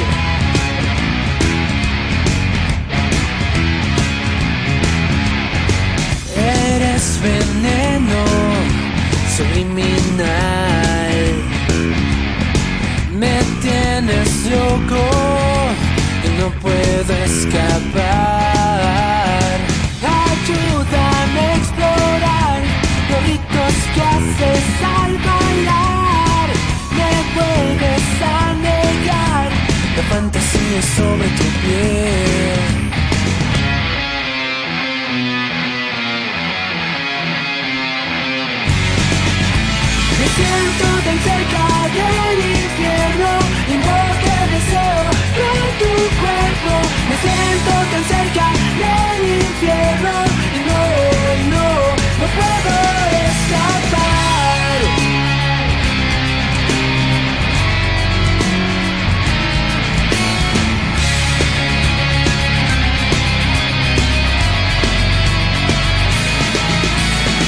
Eres 6.37 7.21
veneno 7.23 8.21
subliminal 9.37 10.68
me 13.19 13.43
tienes 13.61 14.47
loco 14.47 15.03
y 16.23 16.28
no 16.40 16.51
puedo 16.62 17.12
escapar. 17.24 17.99
Ayúdame 20.31 21.40
a 21.40 21.57
explorar 21.57 22.61
los 23.57 23.77
que 23.95 24.03
haces 24.03 24.66
al 25.01 25.12
bailar. 25.19 26.49
Me 26.99 27.11
vuelves 27.35 28.07
a 28.23 28.55
negar 28.55 29.49
la 29.97 30.03
fantasía 30.15 30.81
sobre 30.97 31.28
tu 31.39 31.47
piel. 31.62 32.70
Me 40.19 40.27
siento 40.36 40.86
tan 41.05 41.19
cerca 41.19 41.62
de 41.97 42.07
mí 42.36 42.57
infierno 42.79 43.31
invoca 43.75 44.31
el 44.45 44.51
deseo 44.51 45.03
de 45.39 45.51
tu 45.81 45.93
cuerpo. 46.23 46.73
Me 47.09 47.17
siento 47.25 47.73
tan 47.91 48.05
cerca 48.05 48.47
del 48.79 49.23
infierno 49.43 50.15
y 50.55 50.61
no, 50.69 50.83
no, 51.55 51.67
no 52.21 52.27
puedo 52.39 52.75
escapar. 53.27 54.79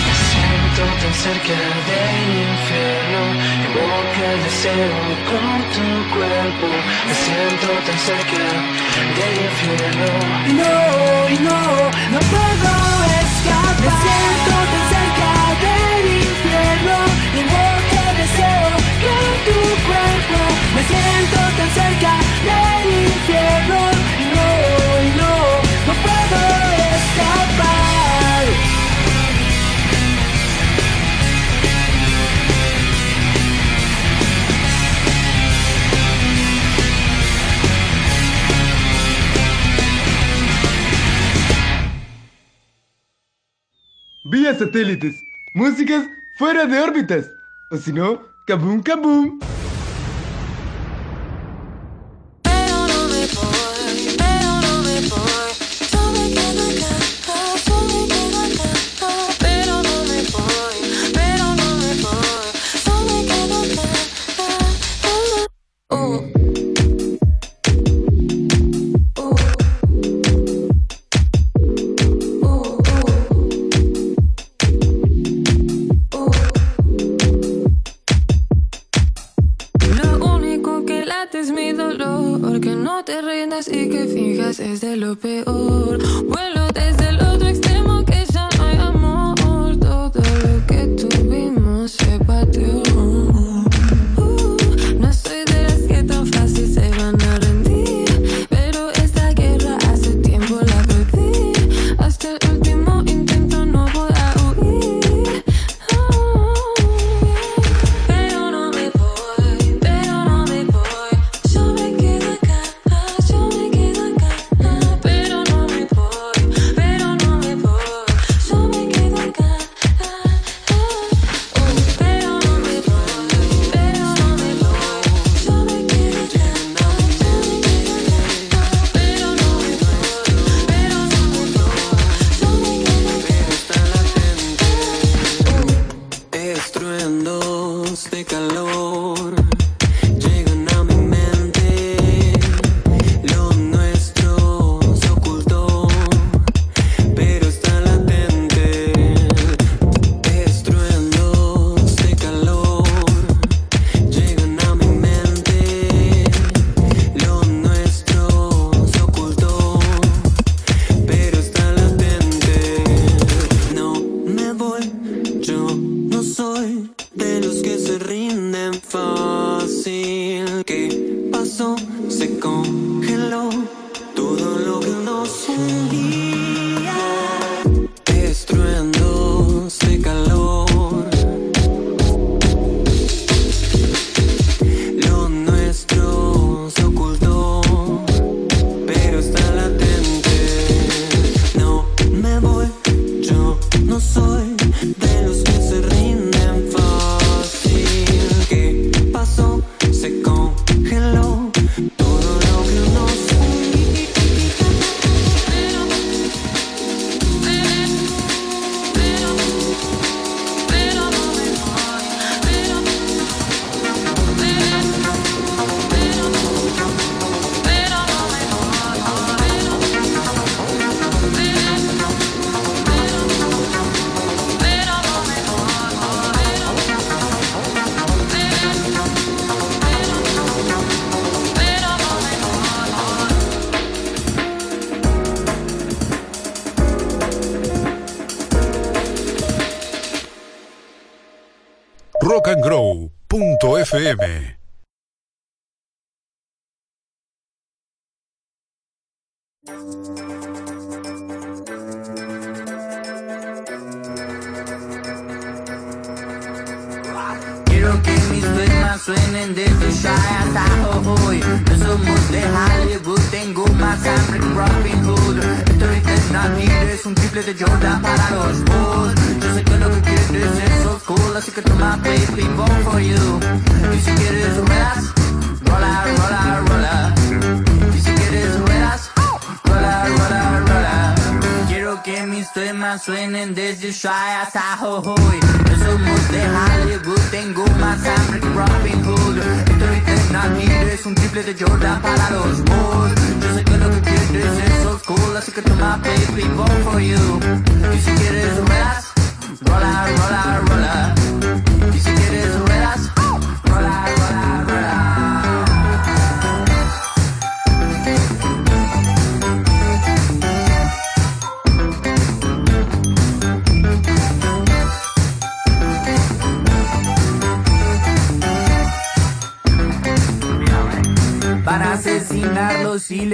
Me 0.06 0.14
siento 0.30 0.82
tan 1.00 1.14
cerca 1.14 1.58
del 1.88 2.30
infierno 2.50 3.50
invoca 3.70 4.32
el 4.32 4.42
deseo 4.42 4.99
me 6.42 7.14
siento 7.14 7.66
tan 7.86 7.98
cerca 7.98 8.38
del 9.16 9.34
infierno. 9.44 10.08
Y 10.48 10.52
no, 10.54 11.28
y 11.28 11.38
no, 11.38 11.60
no 12.12 12.20
puedo 12.30 12.70
escapar. 13.20 14.49
satélites. 44.60 45.24
Músicas 45.54 46.06
fuera 46.36 46.66
de 46.66 46.78
órbitas. 46.78 47.30
O 47.70 47.76
si 47.76 47.92
no, 47.92 48.20
kaboom 48.46 48.82
kaboom. 48.82 49.59
delates 81.30 81.52
mi 81.52 81.72
dolor, 81.72 82.60
que 82.60 82.74
no 82.74 83.04
te 83.04 83.22
rindas 83.22 83.68
y 83.68 83.88
que 83.88 84.06
fijas 84.06 84.60
es 84.60 84.80
de 84.80 84.96
lo 84.96 85.16
peor. 85.16 85.98
Vuelo 86.24 86.59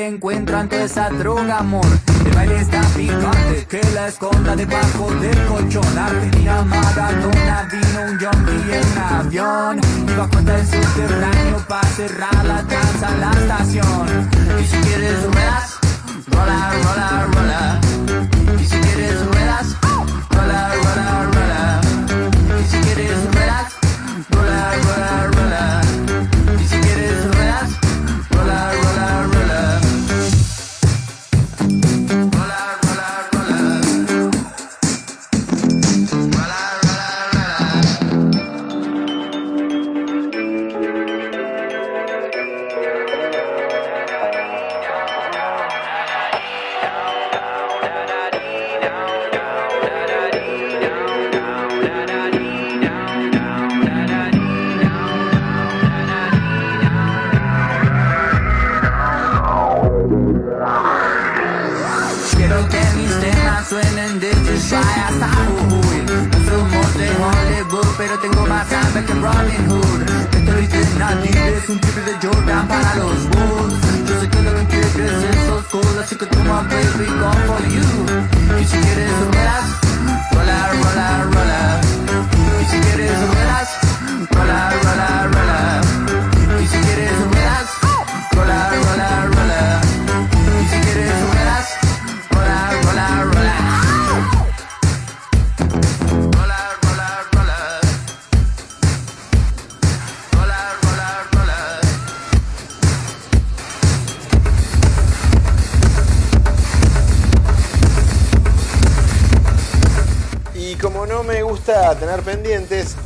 encuentran 0.08 0.68
toda 0.68 0.84
esa 0.84 1.08
droga, 1.10 1.58
amor. 1.58 1.86
El 2.24 2.32
baile 2.32 2.60
está 2.60 2.80
picante, 2.96 3.66
que 3.68 3.80
la 3.94 4.08
esconda 4.08 4.54
debajo 4.54 5.10
del 5.20 5.46
colchón. 5.46 5.98
Argentina, 5.98 6.62
Maradona, 6.62 7.68
vino 7.70 8.02
un 8.02 8.18
yonki 8.18 8.72
en 8.72 8.98
avión. 8.98 9.80
Iba 10.08 10.28
cuenta 10.28 10.58
el 10.58 10.66
subterráneo 10.66 11.58
para 11.68 11.88
cerrar 11.88 12.44
la 12.44 12.62
danza 12.62 13.08
en 13.12 13.20
la 13.20 13.30
estación. 13.32 14.30
Y 14.60 14.66
si 14.66 14.76
quieres 14.78 15.22
ruedas, 15.24 15.78
rola, 16.28 16.72
rola, 16.82 17.26
rola. 17.32 17.80
Y 18.60 18.64
si 18.64 18.78
quieres 18.78 19.26
ruedas, 19.26 19.66
rola, 20.30 20.72
rola, 20.74 21.26
rola. 21.32 21.80
Y 22.60 22.64
si 22.70 22.78
quieres 22.78 23.34
ruedas, 23.34 23.72
rola, 24.30 24.72
rola, 24.82 25.26
rola. 25.26 25.35
Robin 69.26 69.70
Hood 69.70 70.06
Estoy 70.36 70.66
de 70.68 70.86
Nadir, 71.00 71.36
es 71.36 71.68
un 71.68 71.80
triple 71.80 72.02
de 72.02 72.14
Jordan 72.22 72.68
para 72.68 72.94
los 72.94 73.28
Bulls. 73.30 73.74
Yo 74.08 74.20
sé 74.20 74.28
que 74.28 74.42
lo 74.42 74.54
que 74.54 74.66
quieres 74.66 75.24
es 75.24 75.46
so 75.46 75.64
cool, 75.72 75.98
así 76.00 76.14
que 76.14 76.26
toma 76.26 76.62
baby, 76.62 77.06
go 77.18 77.32
for 77.48 77.62
you. 77.66 78.60
Y 78.60 78.64
si 78.64 78.76
quieres 78.78 79.10
ruedas, 79.26 79.85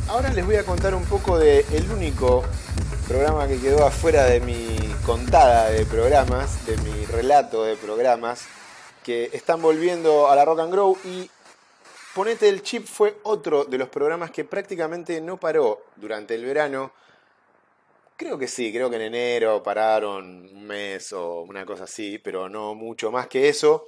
ahora 0.07 0.33
les 0.33 0.43
voy 0.43 0.55
a 0.55 0.63
contar 0.63 0.95
un 0.95 1.05
poco 1.05 1.37
de 1.37 1.63
único 1.95 2.43
programa 3.07 3.47
que 3.47 3.59
quedó 3.59 3.85
afuera 3.85 4.25
de 4.25 4.39
mi 4.39 4.79
contada 5.05 5.69
de 5.69 5.85
programas, 5.85 6.65
de 6.65 6.75
mi 6.77 7.05
relato 7.05 7.63
de 7.63 7.75
programas, 7.75 8.47
que 9.03 9.29
están 9.31 9.61
volviendo 9.61 10.27
a 10.27 10.35
la 10.35 10.43
Rock 10.43 10.61
and 10.61 10.71
Grow 10.71 10.97
y 11.05 11.29
Ponete 12.15 12.49
el 12.49 12.63
Chip 12.63 12.87
fue 12.87 13.17
otro 13.21 13.63
de 13.63 13.77
los 13.77 13.89
programas 13.89 14.31
que 14.31 14.43
prácticamente 14.43 15.21
no 15.21 15.37
paró 15.39 15.83
durante 15.97 16.33
el 16.33 16.43
verano. 16.43 16.91
Creo 18.17 18.39
que 18.39 18.47
sí, 18.47 18.73
creo 18.73 18.89
que 18.89 18.95
en 18.95 19.03
enero 19.03 19.61
pararon 19.61 20.49
un 20.51 20.65
mes 20.65 21.13
o 21.13 21.41
una 21.43 21.63
cosa 21.63 21.83
así, 21.83 22.17
pero 22.17 22.49
no 22.49 22.73
mucho 22.73 23.11
más 23.11 23.27
que 23.27 23.49
eso. 23.49 23.87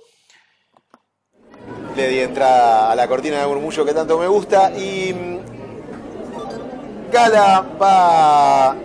Le 1.96 2.08
di 2.08 2.20
entrada 2.20 2.92
a 2.92 2.96
la 2.96 3.08
cortina 3.08 3.40
de 3.40 3.48
murmullo 3.48 3.86
que 3.86 3.94
tanto 3.94 4.18
me 4.18 4.28
gusta 4.28 4.72
y 4.72 5.14
mm, 5.14 7.12
Gala 7.12 7.64
va... 7.80 8.76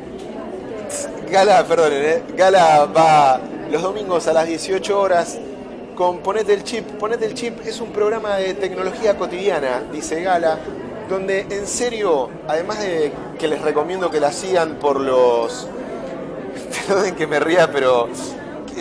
Gala, 1.30 1.64
perdonen, 1.64 2.04
¿eh? 2.04 2.22
Gala 2.36 2.84
va 2.86 3.40
los 3.70 3.82
domingos 3.82 4.28
a 4.28 4.32
las 4.32 4.46
18 4.46 5.00
horas 5.00 5.38
con 5.94 6.18
Ponete 6.18 6.52
el 6.52 6.62
Chip. 6.62 6.84
Ponete 6.98 7.24
el 7.24 7.34
Chip 7.34 7.66
es 7.66 7.80
un 7.80 7.90
programa 7.90 8.36
de 8.36 8.54
tecnología 8.54 9.16
cotidiana, 9.16 9.82
dice 9.90 10.22
Gala, 10.22 10.58
donde 11.08 11.46
en 11.50 11.66
serio, 11.66 12.28
además 12.46 12.80
de 12.80 13.12
que 13.38 13.48
les 13.48 13.62
recomiendo 13.62 14.10
que 14.10 14.20
la 14.20 14.30
sigan 14.30 14.76
por 14.76 15.00
los... 15.00 15.66
Perdonen 16.86 17.14
que 17.14 17.26
me 17.26 17.40
ría, 17.40 17.72
pero 17.72 18.08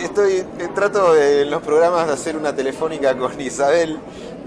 estoy 0.02 0.32
eh, 0.34 0.46
trato 0.74 1.16
en 1.16 1.50
los 1.50 1.62
programas 1.62 2.06
de 2.06 2.12
hacer 2.12 2.36
una 2.36 2.54
telefónica 2.54 3.16
con 3.16 3.40
Isabel 3.40 3.98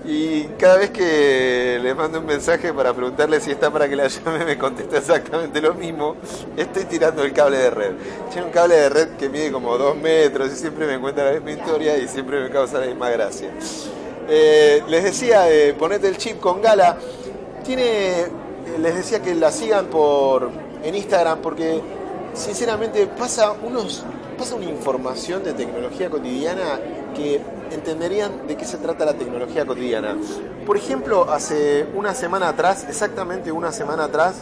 y 0.03 0.45
cada 0.57 0.77
vez 0.77 0.89
que 0.89 1.79
le 1.81 1.93
mando 1.93 2.19
un 2.19 2.25
mensaje 2.25 2.73
para 2.73 2.91
preguntarle 2.91 3.39
si 3.39 3.51
está 3.51 3.69
para 3.69 3.87
que 3.87 3.95
la 3.95 4.07
llame 4.07 4.45
me 4.45 4.57
contesta 4.57 4.97
exactamente 4.97 5.61
lo 5.61 5.75
mismo. 5.75 6.15
Estoy 6.57 6.85
tirando 6.85 7.23
el 7.23 7.33
cable 7.33 7.57
de 7.57 7.69
red. 7.69 7.91
Tiene 8.31 8.47
un 8.47 8.53
cable 8.53 8.75
de 8.75 8.89
red 8.89 9.09
que 9.17 9.29
mide 9.29 9.51
como 9.51 9.77
dos 9.77 9.95
metros 9.95 10.51
y 10.51 10.55
siempre 10.55 10.87
me 10.87 10.99
cuenta 10.99 11.23
la 11.23 11.33
misma 11.33 11.51
historia 11.51 11.97
y 11.97 12.07
siempre 12.07 12.41
me 12.41 12.49
causa 12.49 12.79
la 12.79 12.87
misma 12.87 13.11
gracia. 13.11 13.51
Eh, 14.27 14.81
les 14.87 15.03
decía, 15.03 15.51
eh, 15.51 15.73
ponete 15.77 16.07
el 16.07 16.17
chip 16.17 16.39
con 16.39 16.61
Gala. 16.61 16.97
Tiene, 17.63 18.21
eh, 18.21 18.27
les 18.79 18.95
decía 18.95 19.21
que 19.21 19.35
la 19.35 19.51
sigan 19.51 19.85
por 19.85 20.49
en 20.83 20.95
Instagram 20.95 21.39
porque 21.41 21.79
sinceramente 22.33 23.05
pasa 23.05 23.53
unos 23.63 24.03
pasa 24.41 24.55
una 24.55 24.65
información 24.65 25.43
de 25.43 25.53
tecnología 25.53 26.09
cotidiana 26.09 26.79
que 27.15 27.39
entenderían 27.69 28.47
de 28.47 28.57
qué 28.57 28.65
se 28.65 28.77
trata 28.77 29.05
la 29.05 29.13
tecnología 29.13 29.67
cotidiana. 29.67 30.17
Por 30.65 30.77
ejemplo, 30.77 31.29
hace 31.29 31.85
una 31.93 32.15
semana 32.15 32.49
atrás, 32.49 32.87
exactamente 32.89 33.51
una 33.51 33.71
semana 33.71 34.05
atrás, 34.05 34.37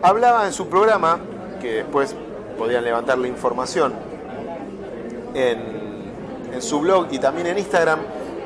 hablaba 0.00 0.46
en 0.46 0.54
su 0.54 0.68
programa, 0.68 1.20
que 1.60 1.82
después 1.82 2.14
podían 2.56 2.82
levantar 2.82 3.18
la 3.18 3.28
información 3.28 3.92
en, 5.34 5.58
en 6.54 6.62
su 6.62 6.80
blog 6.80 7.08
y 7.10 7.18
también 7.18 7.48
en 7.48 7.58
Instagram, 7.58 7.98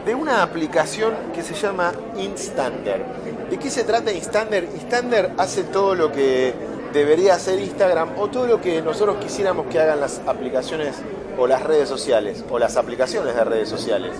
de 0.04 0.12
una 0.16 0.42
aplicación 0.42 1.14
que 1.32 1.44
se 1.44 1.54
llama 1.54 1.92
Instander. 2.18 3.04
¿De 3.48 3.60
qué 3.60 3.70
se 3.70 3.84
trata 3.84 4.10
Instander? 4.10 4.64
Instander 4.64 5.34
hace 5.38 5.62
todo 5.62 5.94
lo 5.94 6.10
que 6.10 6.52
debería 6.94 7.34
hacer 7.34 7.58
Instagram 7.58 8.10
o 8.18 8.28
todo 8.28 8.46
lo 8.46 8.60
que 8.60 8.80
nosotros 8.80 9.16
quisiéramos 9.20 9.66
que 9.66 9.80
hagan 9.80 10.00
las 10.00 10.20
aplicaciones 10.26 10.94
o 11.36 11.48
las 11.48 11.62
redes 11.62 11.88
sociales 11.88 12.44
o 12.48 12.58
las 12.58 12.76
aplicaciones 12.76 13.34
de 13.34 13.44
redes 13.44 13.68
sociales. 13.68 14.12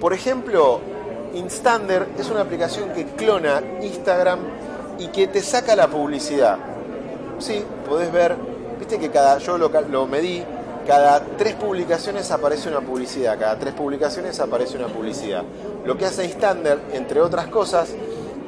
Por 0.00 0.12
ejemplo, 0.12 0.80
Instander 1.32 2.08
es 2.18 2.28
una 2.28 2.40
aplicación 2.40 2.90
que 2.90 3.06
clona 3.06 3.62
Instagram 3.80 4.40
y 4.98 5.06
que 5.08 5.28
te 5.28 5.40
saca 5.40 5.76
la 5.76 5.86
publicidad. 5.86 6.58
sí, 7.38 7.64
podés 7.88 8.10
ver, 8.10 8.34
viste 8.80 8.98
que 8.98 9.10
cada, 9.10 9.38
yo 9.38 9.56
lo, 9.56 9.70
lo 9.88 10.06
medí, 10.06 10.42
cada 10.88 11.20
tres 11.20 11.54
publicaciones 11.54 12.32
aparece 12.32 12.68
una 12.68 12.80
publicidad, 12.80 13.38
cada 13.38 13.56
tres 13.58 13.74
publicaciones 13.74 14.40
aparece 14.40 14.76
una 14.76 14.88
publicidad. 14.88 15.44
Lo 15.84 15.96
que 15.96 16.06
hace 16.06 16.24
Instander, 16.24 16.80
entre 16.92 17.20
otras 17.20 17.46
cosas, 17.46 17.90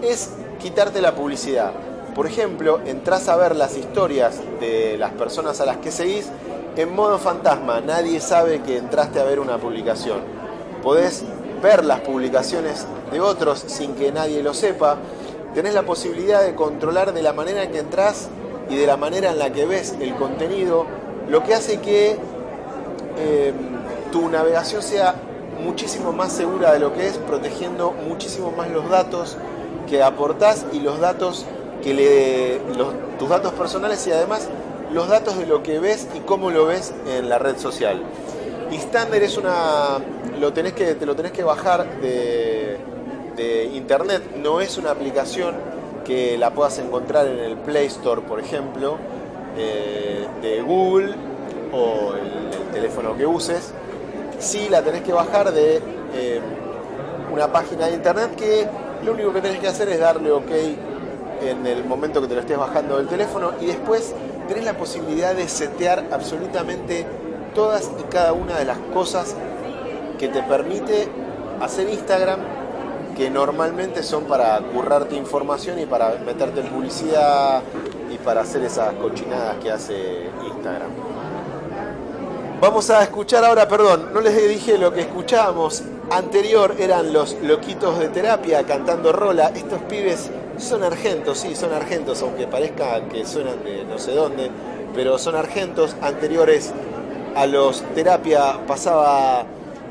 es 0.03 0.31
quitarte 0.59 1.01
la 1.01 1.15
publicidad. 1.15 1.73
Por 2.15 2.27
ejemplo, 2.27 2.81
entras 2.87 3.29
a 3.29 3.37
ver 3.37 3.55
las 3.55 3.77
historias 3.77 4.41
de 4.61 4.97
las 4.99 5.13
personas 5.13 5.61
a 5.61 5.67
las 5.67 5.77
que 5.79 5.93
seguís 5.93 6.29
en 6.77 6.95
modo 6.95 7.19
fantasma. 7.19 7.81
Nadie 7.81 8.21
sabe 8.21 8.63
que 8.63 8.79
entraste 8.79 9.21
a 9.21 9.25
ver 9.25 9.39
una 9.39 9.59
publicación. 9.59 10.21
Podés 10.83 11.25
ver 11.63 11.85
las 11.85 12.01
publicaciones 12.01 12.87
de 13.13 13.21
otros 13.21 13.65
sin 13.67 13.95
que 13.95 14.13
nadie 14.13 14.43
lo 14.43 14.55
sepa. 14.55 14.97
Tenés 15.55 15.75
la 15.75 15.83
posibilidad 15.83 16.43
de 16.43 16.55
controlar 16.55 17.13
de 17.13 17.23
la 17.23 17.33
manera 17.33 17.63
en 17.63 17.71
que 17.71 17.79
entras 17.79 18.29
y 18.69 18.77
de 18.77 18.87
la 18.87 18.97
manera 18.97 19.31
en 19.31 19.39
la 19.39 19.53
que 19.53 19.67
ves 19.67 19.95
el 20.01 20.15
contenido, 20.15 20.87
lo 21.29 21.43
que 21.43 21.55
hace 21.55 21.81
que 21.81 22.17
eh, 23.19 23.53
tu 24.13 24.29
navegación 24.29 24.83
sea 24.83 25.15
muchísimo 25.63 26.13
más 26.13 26.33
segura 26.33 26.73
de 26.73 26.79
lo 26.79 26.95
que 26.95 27.09
es, 27.09 27.19
protegiendo 27.19 27.93
muchísimo 27.93 28.53
más 28.53 28.71
los 28.71 28.89
datos 28.89 29.37
que 29.89 30.03
aportás 30.03 30.65
y 30.73 30.81
los 30.81 31.01
datos 31.01 31.47
que 31.83 31.95
le 31.95 32.59
los- 32.77 32.95
tus 33.19 33.29
datos 33.29 33.53
personales 33.53 34.07
y 34.07 34.13
además 34.13 34.49
los 34.93 35.09
datos 35.09 35.39
de 35.39 35.47
lo 35.47 35.63
que 35.63 35.79
ves 35.79 36.09
y 36.15 36.21
cómo 36.21 36.51
lo 36.51 36.67
ves 36.67 36.93
en 37.07 37.29
la 37.29 37.39
red 37.39 37.57
social. 37.59 38.03
Instander 38.71 39.23
es 39.23 39.37
una 39.37 39.99
lo 40.39 40.53
tenés 40.53 40.73
que 40.73 40.95
te 40.95 41.07
lo 41.07 41.15
tenés 41.17 41.33
que 41.33 41.43
bajar 41.43 41.87
de, 42.01 42.79
internet, 43.75 44.23
no 44.37 44.61
es 44.61 44.77
una 44.77 44.91
aplicación 44.91 45.55
que 46.05 46.37
la 46.37 46.51
puedas 46.51 46.79
encontrar 46.79 47.27
en 47.27 47.39
el 47.39 47.57
Play 47.57 47.87
Store, 47.87 48.21
por 48.21 48.39
ejemplo, 48.39 48.99
eh, 49.57 50.27
de 50.43 50.61
Google 50.61 51.15
o 51.73 52.13
el, 52.15 52.61
el 52.61 52.69
teléfono 52.71 53.17
que 53.17 53.25
uses. 53.25 53.73
Sí 54.39 54.69
la 54.69 54.83
tenés 54.83 55.01
que 55.03 55.13
bajar 55.13 55.53
de 55.53 55.77
eh, 56.15 56.41
una 57.33 57.51
página 57.51 57.87
de 57.87 57.95
internet 57.95 58.35
que 58.37 58.67
lo 59.05 59.13
único 59.13 59.33
que 59.33 59.41
tenés 59.41 59.59
que 59.59 59.69
hacer 59.69 59.89
es 59.89 59.99
darle 59.99 60.31
OK 60.31 60.51
en 61.43 61.67
el 61.67 61.85
momento 61.85 62.21
que 62.21 62.29
te 62.29 62.35
lo 62.35 62.41
estés 62.41 62.59
bajando 62.59 62.97
del 62.99 63.09
teléfono 63.09 63.53
y 63.61 63.67
después 63.67 64.15
tenés 64.49 64.65
la 64.65 64.75
posibilidad 64.75 65.35
de 65.35 65.49
setear 65.49 66.07
absolutamente 66.11 67.07
todas 67.55 67.91
y 67.99 68.03
cada 68.11 68.33
una 68.33 68.59
de 68.59 68.65
las 68.65 68.79
cosas 68.93 69.35
que 70.19 70.29
te 70.29 70.43
permite 70.43 71.09
hacer 71.61 71.89
Instagram 71.89 72.41
que 73.17 73.31
normalmente 73.31 74.03
son 74.03 74.25
para 74.25 74.59
currarte 74.59 75.17
información 75.17 75.79
y 75.79 75.87
para 75.87 76.15
meterte 76.25 76.61
en 76.61 76.69
publicidad 76.69 77.63
y 78.13 78.19
para 78.19 78.43
hacer 78.43 78.63
esas 78.63 78.95
cochinadas 78.95 79.57
que 79.63 79.71
hace 79.71 80.31
Instagram. 80.47 80.91
Vamos 82.61 82.91
a 82.91 83.03
escuchar 83.03 83.45
ahora, 83.45 83.67
perdón, 83.67 84.11
no 84.13 84.21
les 84.21 84.37
dije 84.49 84.77
lo 84.77 84.93
que 84.93 85.01
escuchábamos 85.01 85.83
anterior, 86.11 86.75
eran 86.79 87.13
los 87.13 87.37
loquitos 87.43 87.99
de 87.99 88.09
terapia 88.09 88.65
cantando 88.65 89.13
rola. 89.13 89.51
Estos 89.55 89.81
pibes 89.83 90.31
son 90.61 90.83
argentos, 90.83 91.39
sí, 91.39 91.55
son 91.55 91.73
argentos, 91.73 92.23
aunque 92.23 92.47
parezca 92.47 93.01
que 93.09 93.25
suenan 93.25 93.63
de 93.65 93.85
no 93.85 93.99
sé 93.99 94.13
dónde, 94.13 94.51
pero 94.95 95.19
son 95.19 95.35
argentos. 95.35 95.97
Anteriores 96.03 96.73
a 97.35 97.47
los 97.47 97.83
terapia 97.95 98.59
pasaba 98.67 99.45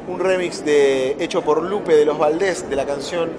un 0.08 0.20
remix 0.20 0.64
de, 0.66 1.12
hecho 1.20 1.42
por 1.42 1.64
Lupe 1.64 1.96
de 1.96 2.06
los 2.06 2.18
Valdés 2.18 2.70
de 2.70 2.76
la 2.76 2.86
canción 2.86 3.30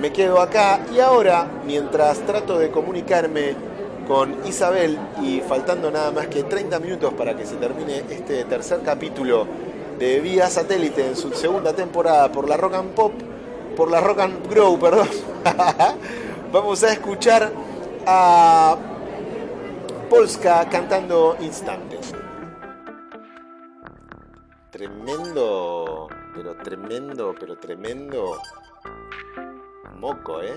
Me 0.00 0.12
Quedo 0.12 0.40
Acá. 0.40 0.80
Y 0.94 1.00
ahora, 1.00 1.46
mientras 1.66 2.18
trato 2.20 2.58
de 2.58 2.70
comunicarme 2.70 3.54
con 4.06 4.36
Isabel 4.46 4.98
y 5.22 5.40
faltando 5.40 5.90
nada 5.90 6.12
más 6.12 6.28
que 6.28 6.44
30 6.44 6.78
minutos 6.78 7.12
para 7.14 7.36
que 7.36 7.44
se 7.44 7.56
termine 7.56 8.04
este 8.10 8.44
tercer 8.44 8.80
capítulo 8.84 9.46
de 9.98 10.20
Vía 10.20 10.48
Satélite 10.48 11.06
en 11.06 11.16
su 11.16 11.32
segunda 11.32 11.72
temporada 11.72 12.30
por 12.30 12.48
la 12.48 12.56
Rock 12.56 12.74
and 12.74 12.90
Pop, 12.90 13.12
por 13.76 13.90
la 13.90 14.00
Rock 14.00 14.20
and 14.20 14.48
Grow, 14.50 14.78
perdón. 14.78 15.08
Vamos 16.56 16.82
a 16.84 16.92
escuchar 16.94 17.52
a 18.06 18.78
Polska 20.08 20.66
cantando 20.70 21.36
Instante. 21.40 21.98
Tremendo, 24.70 26.08
pero 26.34 26.56
tremendo, 26.56 27.34
pero 27.38 27.58
tremendo 27.58 28.40
moco, 30.00 30.40
¿eh? 30.40 30.56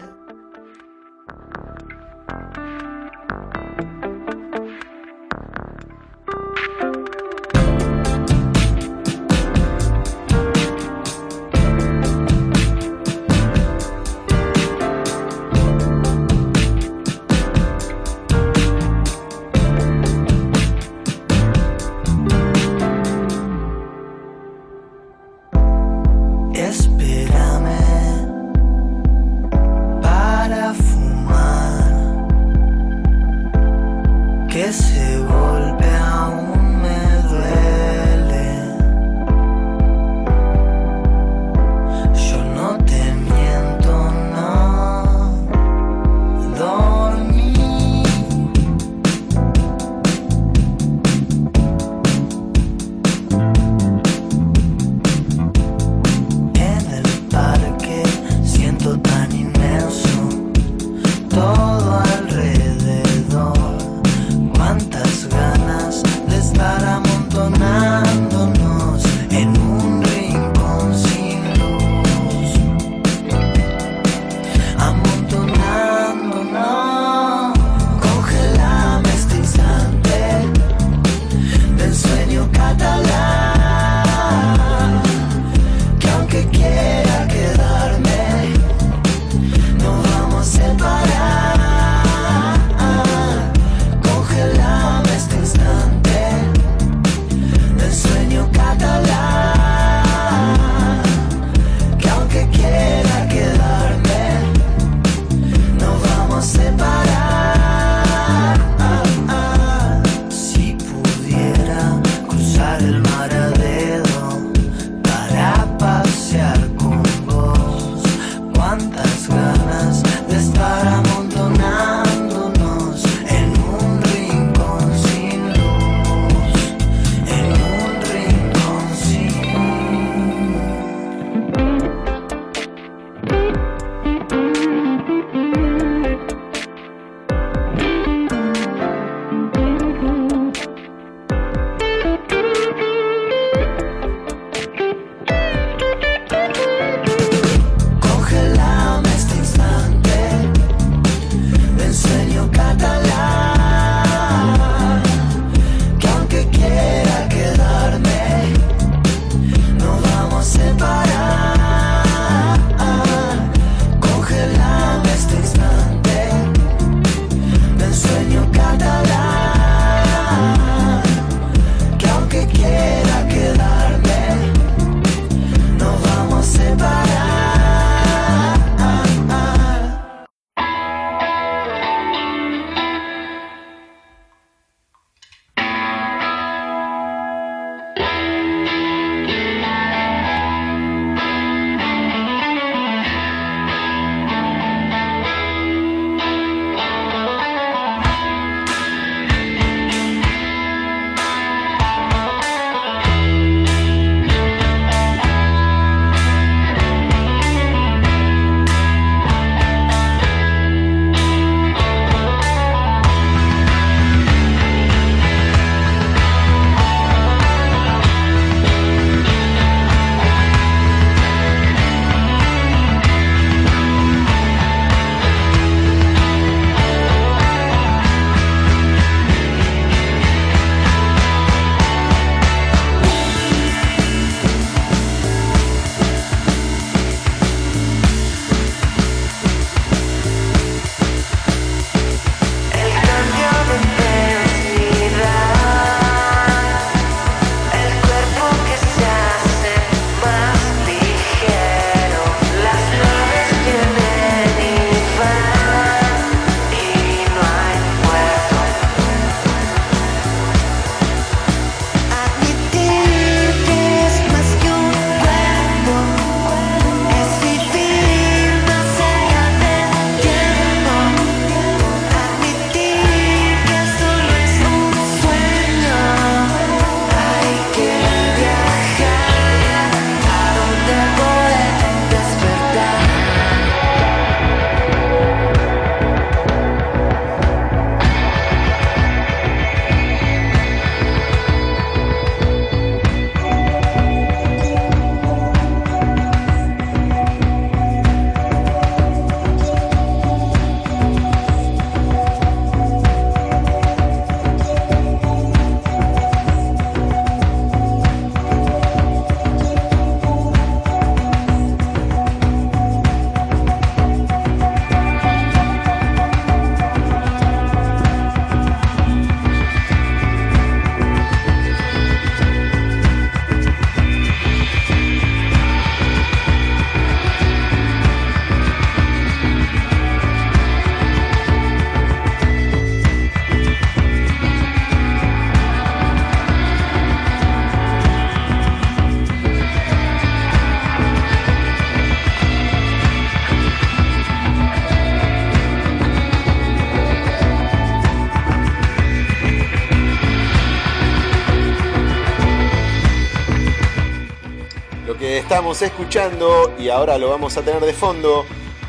Estamos 355.71 355.81
escuchando 355.83 356.73
y 356.79 356.89
ahora 356.89 357.19
lo 357.19 357.29
vamos 357.29 357.55
a 357.55 357.61
tener 357.61 357.85
de 357.85 357.93
fondo 357.93 358.43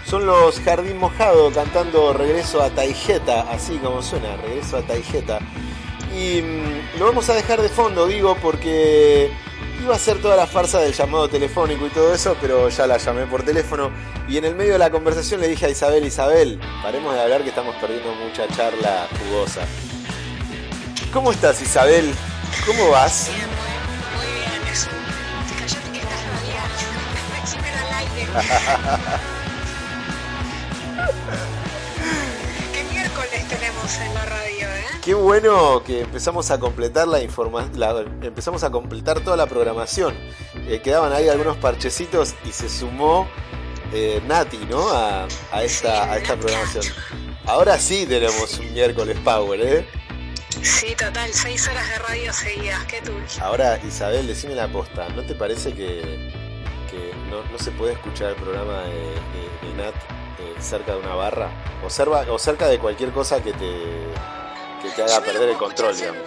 son 0.06 0.24
los 0.24 0.58
Jardín 0.60 0.96
Mojado 0.96 1.50
cantando 1.52 2.14
Regreso 2.14 2.62
a 2.62 2.70
Taijeta, 2.70 3.42
así 3.50 3.76
como 3.76 4.00
suena, 4.00 4.34
Regreso 4.38 4.78
a 4.78 4.82
Taijeta. 4.82 5.40
Y 6.16 6.40
mm, 6.40 6.98
lo 6.98 7.04
vamos 7.04 7.28
a 7.28 7.34
dejar 7.34 7.60
de 7.60 7.68
fondo, 7.68 8.06
digo, 8.06 8.34
porque 8.40 9.30
iba 9.82 9.94
a 9.94 9.98
ser 9.98 10.22
toda 10.22 10.36
la 10.36 10.46
farsa 10.46 10.80
del 10.80 10.94
llamado 10.94 11.28
telefónico 11.28 11.86
y 11.86 11.90
todo 11.90 12.14
eso, 12.14 12.34
pero 12.40 12.70
ya 12.70 12.86
la 12.86 12.96
llamé 12.96 13.26
por 13.26 13.42
teléfono 13.42 13.90
y 14.26 14.38
en 14.38 14.46
el 14.46 14.54
medio 14.54 14.72
de 14.72 14.78
la 14.78 14.90
conversación 14.90 15.42
le 15.42 15.48
dije 15.48 15.66
a 15.66 15.68
Isabel, 15.68 16.06
Isabel, 16.06 16.58
paremos 16.82 17.12
de 17.12 17.20
hablar 17.20 17.42
que 17.42 17.50
estamos 17.50 17.74
perdiendo 17.76 18.14
mucha 18.14 18.48
charla 18.48 19.06
jugosa. 19.18 19.60
¿Cómo 21.12 21.30
estás 21.30 21.60
Isabel? 21.60 22.10
¿Cómo 22.64 22.88
vas? 22.88 23.30
¿Qué 32.72 32.84
miércoles 32.92 33.48
tenemos 33.48 33.98
en 33.98 34.14
la 34.14 34.24
radio, 34.24 34.68
eh? 34.68 34.84
Qué 35.02 35.14
bueno 35.14 35.82
que 35.84 36.02
empezamos 36.02 36.50
a 36.50 36.60
completar 36.60 37.08
la 37.08 37.22
información, 37.22 38.22
empezamos 38.22 38.62
a 38.62 38.70
completar 38.70 39.20
toda 39.20 39.36
la 39.36 39.46
programación. 39.46 40.14
Eh, 40.68 40.80
quedaban 40.80 41.12
ahí 41.12 41.28
algunos 41.28 41.56
parchecitos 41.56 42.34
y 42.44 42.52
se 42.52 42.68
sumó 42.68 43.28
eh, 43.92 44.22
Nati, 44.28 44.58
¿no? 44.68 44.88
A, 44.90 45.26
a 45.52 45.64
esta, 45.64 46.12
a 46.12 46.18
esta 46.18 46.36
programación. 46.36 46.84
Ahora 47.46 47.78
sí 47.78 48.06
tenemos 48.06 48.58
un 48.58 48.72
miércoles 48.72 49.18
Power, 49.24 49.60
¿eh? 49.60 49.88
Sí, 50.62 50.94
total, 50.96 51.30
seis 51.32 51.66
horas 51.68 51.88
de 51.88 51.98
radio 51.98 52.32
seguidas, 52.32 52.84
qué 52.84 53.00
tú. 53.02 53.12
Ahora, 53.40 53.80
Isabel, 53.84 54.26
decime 54.26 54.54
la 54.54 54.68
posta, 54.68 55.08
¿no 55.10 55.22
te 55.22 55.34
parece 55.34 55.72
que 55.72 56.30
no, 57.30 57.42
no 57.44 57.58
se 57.58 57.70
puede 57.70 57.92
escuchar 57.94 58.30
el 58.30 58.36
programa 58.36 58.82
de, 58.82 58.90
de- 58.94 59.68
de 59.68 59.74
Nat 59.76 59.94
eh, 60.38 60.54
cerca 60.60 60.92
de 60.92 60.98
una 60.98 61.14
barra? 61.14 61.48
O, 61.84 61.88
cerca, 61.90 62.24
o 62.30 62.38
cerca 62.38 62.66
de 62.68 62.78
cualquier 62.78 63.10
cosa 63.12 63.42
que 63.42 63.52
te, 63.52 63.72
que 64.82 64.90
te 64.94 65.02
haga 65.02 65.20
perder 65.20 65.50
el 65.50 65.56
control, 65.56 65.96
digamos. 65.96 66.22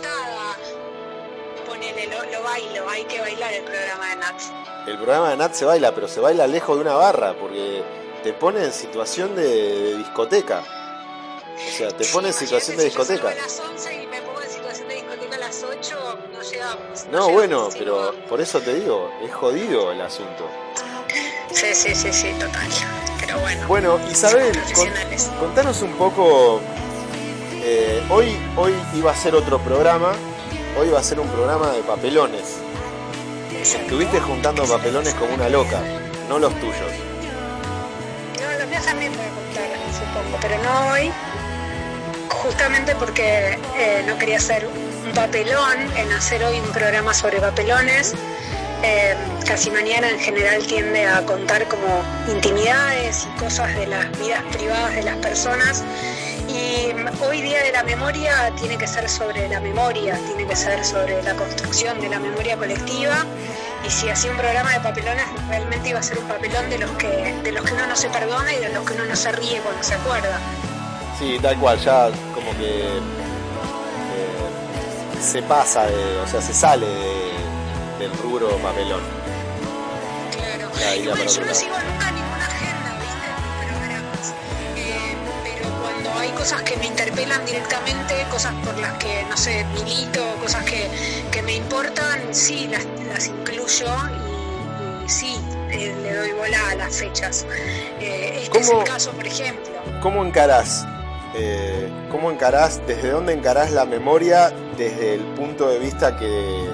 Ponele, 1.68 2.08
lo, 2.08 2.24
lo 2.32 2.44
bailo, 2.44 2.90
hay 2.90 3.04
que 3.06 3.20
bailar 3.22 3.54
el 3.54 3.64
programa 3.64 4.10
de 4.10 4.16
Nats. 4.18 4.52
El 4.88 4.98
programa 4.98 5.30
de 5.30 5.38
Nat 5.38 5.54
se 5.54 5.66
baila, 5.66 5.94
pero 5.94 6.08
se 6.08 6.20
baila 6.20 6.46
lejos 6.48 6.76
de 6.76 6.82
una 6.82 6.94
barra, 6.96 7.34
porque 7.34 7.84
te 8.24 8.34
pone 8.34 8.64
en 8.64 8.74
situación 8.74 9.36
de, 9.36 9.44
de 9.44 9.98
discoteca. 9.98 10.64
O 11.56 11.72
sea, 11.78 11.90
te 11.96 12.06
pone 12.08 12.30
en 12.30 12.34
situación 12.34 12.78
de 12.78 12.86
discoteca. 12.86 13.30
A 13.30 13.36
las 13.36 13.60
11 13.60 14.04
y 14.04 14.08
me 14.08 14.22
pongo 14.24 14.42
en 14.42 14.50
situación 14.50 14.88
de 14.90 14.96
discoteca 14.96 15.36
a 15.36 15.40
las 15.40 15.64
8, 15.64 16.20
no 16.34 16.42
llegamos. 16.42 17.06
No, 17.12 17.30
bueno, 17.30 17.70
pero 17.78 18.14
por 18.28 18.42
eso 18.42 18.60
te 18.60 18.74
digo, 18.74 19.10
es 19.24 19.34
jodido 19.34 19.92
el 19.92 20.02
asunto. 20.02 20.50
Sí, 21.54 21.74
sí, 21.74 21.96
sí, 21.96 22.12
sí, 22.12 22.32
total. 22.40 22.68
Pero 23.20 23.40
bueno. 23.40 23.68
Bueno, 23.68 24.00
Isabel, 24.12 24.52
con- 24.76 24.90
contanos 25.40 25.82
un 25.82 25.94
poco. 25.94 26.62
eh, 27.66 28.04
hoy, 28.10 28.38
hoy 28.58 28.74
iba 28.96 29.12
a 29.12 29.16
ser 29.16 29.36
otro 29.36 29.60
programa. 29.60 30.12
Hoy 30.78 30.90
va 30.90 31.00
a 31.00 31.04
ser 31.04 31.20
un 31.20 31.28
programa 31.30 31.72
de 31.72 31.82
papelones. 31.84 32.56
Estuviste 33.62 34.20
juntando 34.20 34.66
papelones 34.66 35.14
como 35.14 35.34
una 35.36 35.48
loca, 35.48 35.80
no 36.28 36.40
los 36.40 36.54
tuyos. 36.60 36.92
No, 38.42 38.60
los 38.60 38.68
míos 38.68 38.84
también 38.86 39.14
voy 39.14 39.22
a 39.26 39.30
contar, 39.30 39.70
supongo, 39.94 40.38
pero 40.42 40.58
no 40.64 40.92
hoy. 40.92 41.12
Justamente 42.30 42.96
porque 42.96 43.58
eh, 43.78 44.04
no 44.06 44.18
quería 44.18 44.38
hacer 44.38 44.68
un 44.68 45.12
papelón 45.14 45.80
en 45.96 46.12
hacer 46.12 46.44
hoy 46.44 46.60
un 46.60 46.70
programa 46.72 47.14
sobre 47.14 47.40
papelones. 47.40 48.14
Eh, 48.84 49.16
casi 49.46 49.72
mañana 49.72 50.10
en 50.10 50.20
general 50.20 50.62
tiende 50.68 51.06
a 51.06 51.26
contar 51.26 51.66
como 51.68 52.04
intimidades 52.28 53.26
y 53.26 53.40
cosas 53.40 53.74
de 53.76 53.88
las 53.88 54.12
vidas 54.20 54.44
privadas 54.52 54.94
de 54.96 55.04
las 55.04 55.16
personas. 55.18 55.84
Y 56.50 56.92
hoy 57.26 57.42
día 57.42 57.64
de 57.64 57.72
la 57.72 57.84
memoria 57.84 58.52
tiene 58.60 58.78
que 58.78 58.86
ser 58.88 59.10
sobre 59.10 59.48
la 59.48 59.60
memoria, 59.62 60.20
tiene 60.28 60.46
que 60.46 60.56
ser 60.56 60.84
sobre 60.84 61.24
la 61.24 61.34
construcción 61.36 62.00
de 62.02 62.10
la 62.10 62.20
memoria 62.20 62.58
colectiva. 62.58 63.26
Y 63.88 63.90
si 63.90 64.10
hacía 64.10 64.32
un 64.32 64.38
programa 64.38 64.72
de 64.74 64.80
papelones, 64.82 65.26
realmente 65.50 65.90
iba 65.90 66.00
a 66.00 66.04
ser 66.04 66.20
un 66.20 66.28
papelón 66.28 66.70
de 66.70 66.78
los 66.80 66.92
que, 66.92 67.08
de 67.44 67.52
los 67.52 67.64
que 67.66 67.74
uno 67.74 67.88
no 67.88 67.96
se 67.96 68.10
perdona 68.10 68.54
y 68.54 68.58
de 68.58 68.70
los 68.70 68.86
que 68.86 68.94
uno 68.94 69.06
no 69.06 69.16
se 69.16 69.32
ríe 69.32 69.60
cuando 69.62 69.82
se 69.84 69.94
acuerda. 69.94 70.40
Sí, 71.18 71.38
tal 71.42 71.58
cual, 71.58 71.80
ya 71.80 72.10
como 72.34 72.52
que 72.58 72.82
eh, 72.82 73.00
se 75.22 75.42
pasa, 75.44 75.86
o 76.24 76.28
sea, 76.28 76.42
se 76.42 76.54
sale 76.54 76.86
de- 76.86 77.23
del 78.04 78.18
rubro 78.20 78.50
papelón. 78.58 79.02
Claro. 80.36 80.70
Igual 80.96 81.28
yo 81.28 81.46
no 81.46 81.54
sigo 81.54 81.76
nunca 81.76 82.12
ninguna 82.12 82.46
agenda, 82.46 83.00
¿viste? 83.00 83.28
Programas. 83.68 84.34
Eh, 84.76 85.16
pero 85.44 85.70
cuando 85.82 86.20
hay 86.20 86.30
cosas 86.32 86.62
que 86.64 86.76
me 86.78 86.88
interpelan 86.88 87.46
directamente, 87.46 88.14
cosas 88.30 88.54
por 88.66 88.78
las 88.80 88.94
que, 88.98 89.24
no 89.30 89.38
sé, 89.38 89.66
milito, 89.74 90.22
cosas 90.42 90.64
que, 90.66 90.90
que 91.32 91.42
me 91.44 91.56
importan, 91.56 92.20
sí, 92.34 92.68
las, 92.70 92.86
las 93.08 93.28
incluyo 93.28 93.88
y, 95.02 95.06
y 95.06 95.10
sí, 95.10 95.40
eh, 95.72 95.96
le 96.04 96.14
doy 96.16 96.32
bola 96.34 96.70
a 96.72 96.76
las 96.76 96.96
fechas. 96.98 97.46
Eh, 98.02 98.42
este 98.44 98.60
es 98.60 98.68
¿Cómo- 98.70 98.82
el 98.82 98.88
caso, 98.88 99.12
por 99.12 99.26
ejemplo. 99.26 99.72
¿Cómo 100.02 100.26
encarás? 100.26 100.86
eh, 101.36 101.90
¿Cómo 102.12 102.30
encarás, 102.30 102.80
desde 102.86 103.10
dónde 103.10 103.34
encarás 103.34 103.72
la 103.72 103.86
memoria 103.86 104.52
desde 104.78 105.16
el 105.16 105.22
punto 105.36 105.68
de 105.70 105.80
vista 105.80 106.16
que 106.18 106.70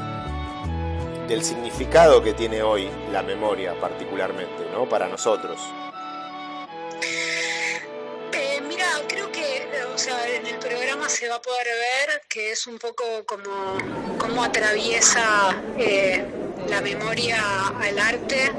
del 1.29 1.43
significado 1.43 2.23
que 2.23 2.33
tiene 2.33 2.63
hoy 2.63 2.89
la 3.11 3.21
memoria 3.21 3.79
particularmente, 3.79 4.65
¿no? 4.73 4.89
Para 4.89 5.07
nosotros. 5.07 5.61
Eh, 8.33 8.59
mira, 8.67 8.87
creo 9.07 9.31
que, 9.31 9.57
eh, 9.57 9.85
o 9.93 9.97
sea, 9.97 10.27
en 10.27 10.47
el 10.47 10.57
programa 10.57 11.07
se 11.07 11.29
va 11.29 11.35
a 11.35 11.41
poder 11.41 11.67
ver 11.67 12.23
que 12.27 12.51
es 12.51 12.65
un 12.65 12.79
poco 12.79 13.03
como 13.27 13.77
cómo 14.17 14.43
atraviesa 14.43 15.55
eh, 15.77 16.25
la 16.67 16.81
memoria 16.81 17.37
al 17.79 17.99
arte 17.99 18.51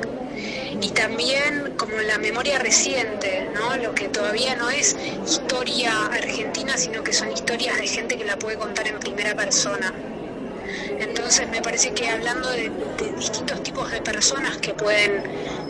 y 0.80 0.90
también 0.90 1.74
como 1.76 1.96
la 1.98 2.18
memoria 2.18 2.60
reciente, 2.60 3.50
¿no? 3.52 3.76
Lo 3.78 3.96
que 3.96 4.08
todavía 4.08 4.54
no 4.54 4.70
es 4.70 4.96
historia 5.26 6.06
argentina, 6.06 6.78
sino 6.78 7.02
que 7.02 7.12
son 7.12 7.32
historias 7.32 7.78
de 7.78 7.88
gente 7.88 8.16
que 8.16 8.24
la 8.24 8.38
puede 8.38 8.56
contar 8.56 8.86
en 8.86 9.00
primera 9.00 9.34
persona. 9.34 9.92
Entonces 11.00 11.48
me 11.48 11.62
parece 11.62 11.92
que 11.92 12.08
hablando 12.08 12.50
de, 12.50 12.70
distintos 13.16 13.62
tipos 13.62 13.90
de 13.90 14.00
personas 14.02 14.58
que 14.58 14.74
pueden, 14.74 15.22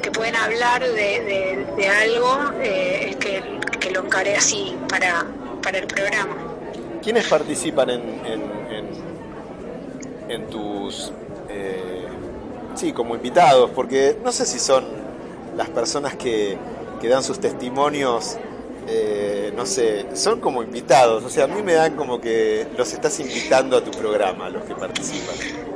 que 0.02 0.10
pueden 0.10 0.34
hablar 0.36 0.82
de, 0.82 1.64
algo, 2.02 2.52
eh, 2.60 3.10
es 3.10 3.16
que, 3.16 3.90
lo 3.92 4.04
encaré 4.04 4.36
así 4.36 4.76
para, 4.88 5.26
para 5.62 5.78
el 5.78 5.86
programa. 5.86 6.36
¿Quiénes 7.02 7.26
participan 7.26 7.90
en, 7.90 8.00
en, 8.26 8.42
en- 8.70 9.10
en 10.28 10.46
tus... 10.48 11.10
eh, 11.48 12.06
sí, 12.74 12.92
como 12.92 13.14
invitados? 13.16 13.70
Porque 13.74 14.16
no 14.22 14.30
sé 14.32 14.46
si 14.46 14.58
son 14.60 14.84
las 15.56 15.68
personas 15.70 16.14
que, 16.16 16.56
que 17.00 17.08
dan 17.08 17.22
sus 17.24 17.40
testimonios, 17.40 18.36
eh, 18.90 19.52
no 19.54 19.64
sé, 19.64 20.06
son 20.14 20.40
como 20.40 20.62
invitados. 20.62 21.24
O 21.24 21.30
sea, 21.30 21.44
a 21.44 21.46
mí 21.46 21.62
me 21.62 21.74
dan 21.74 21.96
como 21.96 22.20
que 22.20 22.66
los 22.76 22.92
estás 22.92 23.20
invitando 23.20 23.76
a 23.76 23.84
tu 23.84 23.90
programa, 23.92 24.50
los 24.50 24.64
que 24.64 24.74
participan. 24.74 25.69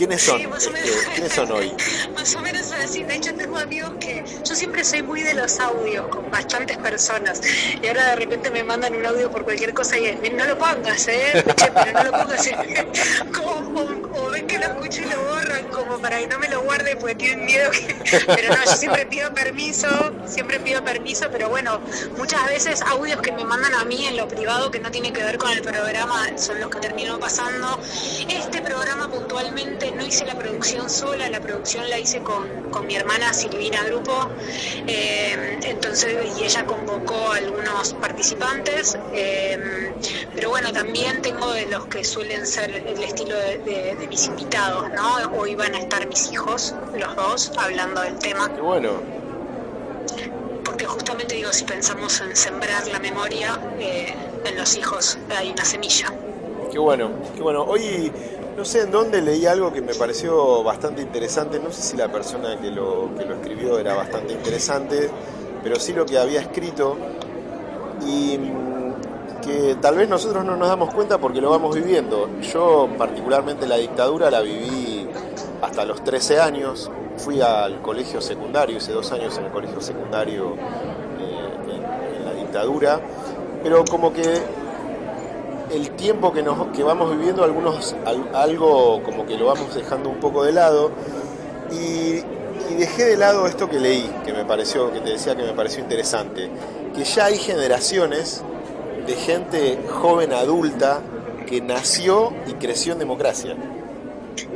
¿Quiénes 0.00 0.22
son? 0.22 0.40
este, 0.40 0.70
¿Quiénes 1.14 1.30
son 1.30 1.52
hoy? 1.52 1.70
Más 2.14 2.34
o 2.34 2.40
menos 2.40 2.72
así. 2.72 3.02
De 3.02 3.16
hecho, 3.16 3.34
tengo 3.34 3.58
amigos 3.58 3.92
que 4.00 4.24
yo 4.42 4.54
siempre 4.54 4.82
soy 4.82 5.02
muy 5.02 5.20
de 5.20 5.34
los 5.34 5.60
audios 5.60 6.06
con 6.08 6.30
bastantes 6.30 6.78
personas. 6.78 7.42
Y 7.82 7.86
ahora 7.86 8.08
de 8.08 8.16
repente 8.16 8.50
me 8.50 8.64
mandan 8.64 8.94
un 8.94 9.04
audio 9.04 9.30
por 9.30 9.44
cualquier 9.44 9.74
cosa 9.74 9.98
y 9.98 10.06
es, 10.06 10.32
no 10.32 10.46
lo 10.46 10.56
pongas, 10.56 11.06
¿eh? 11.06 11.44
Che, 11.54 11.70
pero 11.70 11.92
no 11.92 12.04
lo 12.04 12.10
pongas. 12.12 12.48
Como, 13.34 13.80
o, 13.82 14.26
o 14.26 14.30
ven 14.30 14.46
que 14.46 14.58
lo 14.58 14.64
escucho 14.68 15.02
y 15.02 15.04
lo 15.04 15.22
borran 15.22 15.64
como 15.68 15.98
para 15.98 16.18
que 16.18 16.26
no 16.26 16.38
me 16.38 16.48
lo 16.48 16.62
guarde 16.62 16.96
porque 16.96 17.14
tienen 17.14 17.44
miedo 17.44 17.70
que... 17.70 17.94
Pero 18.26 18.54
no, 18.54 18.64
yo 18.64 18.72
siempre 18.72 19.06
pido 19.06 19.32
permiso, 19.32 19.88
siempre 20.26 20.60
pido 20.60 20.84
permiso, 20.84 21.26
pero 21.30 21.48
bueno, 21.48 21.80
muchas 22.16 22.46
veces 22.46 22.82
audios 22.82 23.20
que 23.20 23.32
me 23.32 23.44
mandan 23.44 23.74
a 23.74 23.84
mí 23.84 24.06
en 24.06 24.16
lo 24.16 24.28
privado 24.28 24.70
que 24.70 24.80
no 24.80 24.90
tiene 24.90 25.12
que 25.12 25.22
ver 25.22 25.38
con 25.38 25.50
el 25.50 25.62
programa 25.62 26.26
son 26.36 26.60
los 26.60 26.70
que 26.70 26.80
termino 26.80 27.18
pasando. 27.18 27.78
Este 28.28 28.62
programa 28.62 29.10
puntualmente 29.10 29.89
no 29.92 30.06
hice 30.06 30.24
la 30.26 30.34
producción 30.34 30.88
sola, 30.90 31.28
la 31.28 31.40
producción 31.40 31.88
la 31.90 31.98
hice 31.98 32.20
con, 32.20 32.48
con 32.70 32.86
mi 32.86 32.96
hermana 32.96 33.32
Silvina 33.32 33.82
Grupo, 33.84 34.28
eh, 34.86 35.58
entonces, 35.64 36.16
y 36.38 36.44
ella 36.44 36.64
convocó 36.66 37.32
a 37.32 37.36
algunos 37.36 37.94
participantes, 37.94 38.96
eh, 39.12 39.92
pero 40.34 40.50
bueno, 40.50 40.72
también 40.72 41.20
tengo 41.22 41.50
de 41.52 41.66
los 41.66 41.86
que 41.86 42.04
suelen 42.04 42.46
ser 42.46 42.70
el 42.70 43.02
estilo 43.02 43.36
de, 43.36 43.58
de- 43.58 43.96
de 43.96 44.06
mis 44.08 44.26
invitados, 44.26 44.90
¿no? 44.90 45.38
Hoy 45.38 45.54
van 45.54 45.74
a 45.74 45.78
estar 45.78 46.06
mis 46.06 46.30
hijos, 46.32 46.74
los 46.96 47.16
dos, 47.16 47.52
hablando 47.56 48.00
del 48.02 48.18
tema. 48.18 48.52
Qué 48.54 48.60
bueno. 48.60 48.90
Porque 50.64 50.86
justamente 50.86 51.34
digo, 51.34 51.52
si 51.52 51.64
pensamos 51.64 52.20
en 52.20 52.34
sembrar 52.36 52.86
la 52.88 52.98
memoria, 52.98 53.58
eh, 53.78 54.14
en 54.44 54.56
los 54.56 54.76
hijos 54.76 55.18
hay 55.36 55.50
una 55.50 55.64
semilla. 55.64 56.12
Qué 56.70 56.78
bueno, 56.78 57.10
qué 57.34 57.42
bueno. 57.42 57.62
Hoy 57.64 58.12
no 58.56 58.64
sé 58.64 58.82
en 58.82 58.90
dónde 58.90 59.22
leí 59.22 59.46
algo 59.46 59.72
que 59.72 59.80
me 59.80 59.94
pareció 59.94 60.62
bastante 60.62 61.02
interesante. 61.02 61.58
No 61.58 61.70
sé 61.70 61.82
si 61.82 61.96
la 61.96 62.08
persona 62.08 62.58
que 62.60 62.70
lo, 62.70 63.10
que 63.16 63.24
lo 63.24 63.34
escribió 63.36 63.78
era 63.78 63.94
bastante 63.94 64.32
interesante, 64.32 65.10
pero 65.62 65.76
sí 65.76 65.92
lo 65.92 66.04
que 66.06 66.18
había 66.18 66.40
escrito. 66.40 66.96
Y 68.06 68.38
mm, 68.38 69.40
que 69.40 69.76
tal 69.80 69.96
vez 69.96 70.08
nosotros 70.08 70.44
no 70.44 70.56
nos 70.56 70.68
damos 70.68 70.92
cuenta 70.94 71.18
porque 71.18 71.40
lo 71.40 71.50
vamos 71.50 71.74
viviendo. 71.74 72.28
Yo 72.40 72.88
particularmente 72.98 73.66
la 73.66 73.76
dictadura 73.76 74.30
la 74.30 74.40
viví 74.40 75.08
hasta 75.62 75.84
los 75.84 76.02
13 76.04 76.40
años. 76.40 76.90
Fui 77.16 77.40
al 77.40 77.82
colegio 77.82 78.20
secundario, 78.20 78.78
hice 78.78 78.92
dos 78.92 79.12
años 79.12 79.36
en 79.36 79.44
el 79.44 79.50
colegio 79.50 79.80
secundario 79.80 80.54
eh, 80.54 81.74
en, 81.74 82.18
en 82.18 82.24
la 82.24 82.32
dictadura. 82.32 83.00
Pero 83.62 83.84
como 83.84 84.12
que 84.12 84.42
el 85.72 85.90
tiempo 85.92 86.32
que, 86.32 86.42
nos, 86.42 86.68
que 86.76 86.82
vamos 86.82 87.10
viviendo, 87.16 87.44
algunos 87.44 87.94
al- 88.04 88.34
algo 88.34 89.02
como 89.02 89.26
que 89.26 89.36
lo 89.36 89.46
vamos 89.46 89.74
dejando 89.74 90.08
un 90.10 90.20
poco 90.20 90.44
de 90.44 90.52
lado. 90.52 90.90
Y, 91.72 92.22
y 92.72 92.74
dejé 92.78 93.04
de 93.04 93.16
lado 93.16 93.46
esto 93.46 93.68
que 93.68 93.78
leí, 93.78 94.10
que 94.24 94.32
me 94.32 94.44
pareció, 94.44 94.92
que 94.92 95.00
te 95.00 95.10
decía 95.10 95.36
que 95.36 95.42
me 95.42 95.52
pareció 95.52 95.80
interesante. 95.80 96.50
Que 96.94 97.04
ya 97.04 97.26
hay 97.26 97.38
generaciones 97.38 98.42
de 99.06 99.14
gente 99.14 99.78
joven 99.88 100.32
adulta 100.32 101.00
que 101.46 101.60
nació 101.60 102.32
y 102.46 102.54
creció 102.54 102.92
en 102.92 102.98
democracia. 102.98 103.56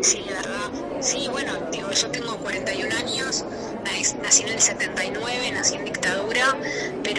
Sí, 0.01 0.25
verdad. 0.29 0.71
Sí, 1.01 1.29
bueno, 1.31 1.53
digo, 1.71 1.91
yo 1.91 2.09
tengo 2.11 2.37
41 2.39 2.95
años, 2.97 3.45
nac- 3.85 4.17
nací 4.23 4.43
en 4.45 4.49
el 4.51 4.61
79, 4.61 5.53
nací 5.53 5.75
en 5.77 5.85
dictadura, 5.85 6.57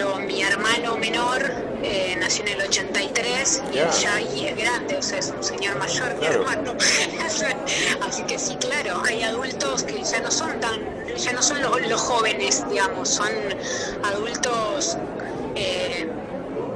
pero 0.05 0.19
mi 0.19 0.41
hermano 0.43 0.97
menor 0.97 1.41
eh, 1.81 2.15
nació 2.19 2.43
en 2.45 2.59
el 2.59 2.67
83 2.67 3.63
y 3.73 3.77
él 3.79 3.87
Ya. 4.01 4.13
ahí 4.15 4.45
es 4.47 4.57
grande, 4.57 4.97
o 4.97 5.01
sea, 5.01 5.19
es 5.19 5.33
un 5.35 5.43
señor 5.43 5.77
mayor, 5.77 6.13
mi 6.15 6.19
Claro. 6.19 6.41
hermano. 6.41 6.73
Así 8.07 8.23
que 8.23 8.37
sí, 8.39 8.55
claro, 8.57 9.01
hay 9.05 9.23
adultos 9.23 9.83
que 9.83 10.03
ya 10.03 10.19
no 10.21 10.31
son 10.31 10.59
tan, 10.59 10.79
ya 11.17 11.33
no 11.33 11.41
son 11.41 11.61
los, 11.61 11.81
los 11.89 12.01
jóvenes, 12.01 12.63
digamos, 12.69 13.09
son 13.09 13.29
adultos 14.03 14.97
eh, 15.55 16.07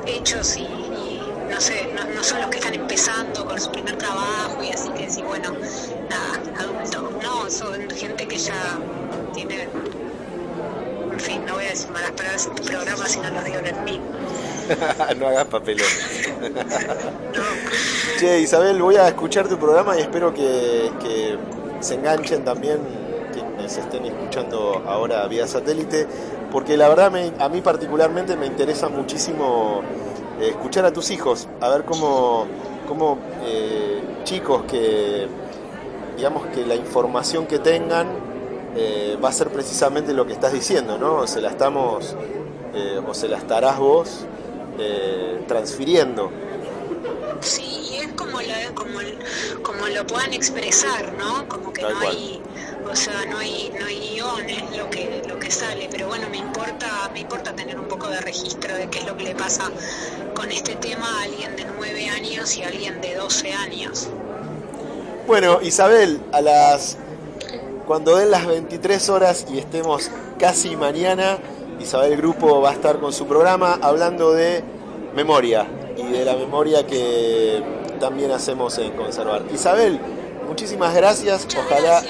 hechos 0.07 0.57
y, 0.57 0.61
y, 0.63 1.21
no 1.49 1.59
sé, 1.61 1.87
no, 1.95 2.05
no 2.05 2.23
son 2.23 2.41
los 2.41 2.49
que 2.49 2.57
están 2.57 2.73
empezando 2.73 3.45
con 3.45 3.59
su 3.59 3.71
primer 3.71 3.97
trabajo 3.97 4.63
y 4.63 4.71
así 4.71 4.89
que 4.89 5.09
sí, 5.09 5.21
bueno, 5.21 5.53
nada, 6.09 6.41
adultos, 6.59 7.11
no, 7.23 7.49
son 7.49 7.89
gente 7.91 8.27
que 8.27 8.37
ya 8.37 8.77
tiene, 9.33 9.67
en 11.19 11.25
fin, 11.25 11.45
no 11.45 11.55
voy 11.55 11.65
a 11.65 11.69
decir 11.69 11.89
malas 11.91 12.11
palabras 12.11 12.45
en 12.47 12.55
tu 12.55 12.63
programa 12.63 13.05
si 13.07 13.19
no 13.19 13.29
lo 13.29 13.41
digo 13.43 13.57
en 13.59 13.65
el 13.67 13.81
mío. 13.83 13.99
no 15.19 15.27
hagas 15.27 15.45
papelones. 15.45 16.29
che, 18.19 18.39
Isabel, 18.39 18.81
voy 18.81 18.95
a 18.95 19.07
escuchar 19.09 19.47
tu 19.47 19.57
programa 19.57 19.97
y 19.97 20.01
espero 20.01 20.33
que, 20.33 20.91
que 21.01 21.37
se 21.81 21.95
enganchen 21.95 22.43
también 22.45 22.79
quienes 23.33 23.77
estén 23.77 24.05
escuchando 24.05 24.81
ahora 24.87 25.27
vía 25.27 25.45
satélite, 25.47 26.07
porque 26.51 26.77
la 26.77 26.87
verdad 26.87 27.11
me- 27.11 27.33
a 27.37 27.49
mí 27.49 27.61
particularmente 27.61 28.37
me 28.37 28.45
interesa 28.45 28.87
muchísimo 28.87 29.81
eh, 30.39 30.49
escuchar 30.49 30.85
a 30.85 30.93
tus 30.93 31.11
hijos, 31.11 31.47
a 31.59 31.67
ver 31.69 31.83
cómo, 31.83 32.45
cómo 32.87 33.17
eh, 33.43 34.01
chicos 34.23 34.63
que, 34.69 35.27
digamos 36.15 36.45
que 36.47 36.65
la 36.65 36.75
información 36.75 37.45
que 37.45 37.59
tengan 37.59 38.07
eh, 38.75 39.17
va 39.23 39.29
a 39.29 39.33
ser 39.33 39.49
precisamente 39.49 40.13
lo 40.13 40.25
que 40.25 40.33
estás 40.33 40.53
diciendo, 40.53 40.97
¿no? 40.97 41.25
Se 41.27 41.41
la 41.41 41.49
estamos, 41.49 42.15
eh, 42.73 42.99
o 43.05 43.13
se 43.13 43.27
la 43.27 43.37
estarás 43.37 43.79
vos 43.79 44.25
eh, 44.77 45.43
transfiriendo. 45.47 46.31
Sí, 47.41 47.89
y 47.91 47.95
es 47.97 48.07
como 48.13 48.41
lo, 48.41 48.75
como, 48.75 48.99
como 49.63 49.87
lo 49.87 50.05
puedan 50.05 50.33
expresar, 50.33 51.13
¿no? 51.17 51.47
Como 51.47 51.71
que 51.73 51.81
Tal 51.81 51.93
no 51.93 51.99
cual. 51.99 52.15
hay, 52.15 52.41
o 52.91 52.95
sea, 52.95 53.25
no 53.25 53.37
hay, 53.37 53.71
no 53.79 53.85
hay 53.85 53.99
guion, 54.13 54.49
es 54.49 54.77
lo 54.77 54.89
que, 54.89 55.23
lo 55.27 55.39
que 55.39 55.49
sale, 55.51 55.87
pero 55.91 56.07
bueno, 56.07 56.27
me 56.29 56.37
importa, 56.37 57.09
me 57.13 57.21
importa 57.21 57.55
tener 57.55 57.79
un 57.79 57.87
poco 57.87 58.07
de 58.09 58.19
registro 58.21 58.75
de 58.75 58.89
qué 58.89 58.99
es 58.99 59.07
lo 59.07 59.15
que 59.17 59.23
le 59.23 59.35
pasa 59.35 59.71
con 60.35 60.51
este 60.51 60.75
tema 60.75 61.07
a 61.19 61.23
alguien 61.23 61.55
de 61.55 61.65
9 61.77 62.09
años 62.09 62.55
y 62.57 62.63
a 62.63 62.67
alguien 62.67 63.01
de 63.01 63.15
12 63.15 63.51
años. 63.53 64.09
Bueno, 65.27 65.59
Isabel, 65.61 66.21
a 66.31 66.41
las 66.41 66.97
cuando 67.89 68.17
den 68.17 68.29
las 68.29 68.45
23 68.45 69.09
horas 69.09 69.47
y 69.51 69.57
estemos 69.57 70.11
casi 70.37 70.75
mañana, 70.75 71.39
Isabel 71.79 72.17
Grupo 72.17 72.61
va 72.61 72.69
a 72.69 72.73
estar 72.73 72.99
con 72.99 73.11
su 73.11 73.25
programa 73.25 73.79
hablando 73.81 74.31
de 74.31 74.63
memoria 75.15 75.65
y 75.97 76.03
de 76.03 76.23
la 76.23 76.35
memoria 76.35 76.85
que 76.85 77.63
también 77.99 78.29
hacemos 78.29 78.77
en 78.77 78.91
Conservar. 78.91 79.41
Isabel, 79.51 79.99
muchísimas 80.47 80.93
gracias. 80.93 81.47
Ojalá, 81.57 82.03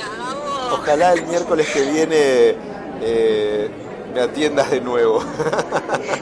ojalá 0.73 1.13
el 1.13 1.25
miércoles 1.27 1.69
que 1.73 1.81
viene 1.89 2.55
eh, 3.01 3.69
me 4.13 4.21
atiendas 4.21 4.71
de 4.71 4.81
nuevo. 4.81 5.23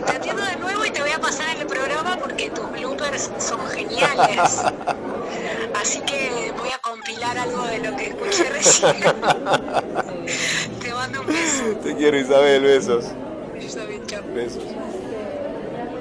Te 0.06 0.12
atiendo 0.12 0.44
de 0.44 0.56
nuevo 0.58 0.86
y 0.86 0.92
te 0.92 1.02
voy 1.02 1.12
a 1.12 1.20
pasar 1.20 1.58
el 1.58 1.66
programa 1.66 2.18
porque 2.18 2.50
tus 2.50 2.72
bloopers 2.72 3.30
son 3.38 3.66
geniales. 3.68 4.62
Así 5.80 6.00
que 6.02 6.52
voy 6.58 6.70
a 6.70 6.80
compilar 6.80 7.38
algo 7.38 7.64
de 7.64 7.80
lo 7.80 7.96
que 7.96 8.08
escuché 8.08 8.50
recién. 8.50 8.96
Te 10.82 10.94
mando 10.94 11.22
un 11.22 11.28
beso. 11.28 11.64
Te 11.84 11.96
quiero, 11.96 12.18
Isabel, 12.18 12.62
besos. 12.64 13.06
Isabel, 13.60 14.06
chao. 14.06 14.22
Besos. 14.34 14.64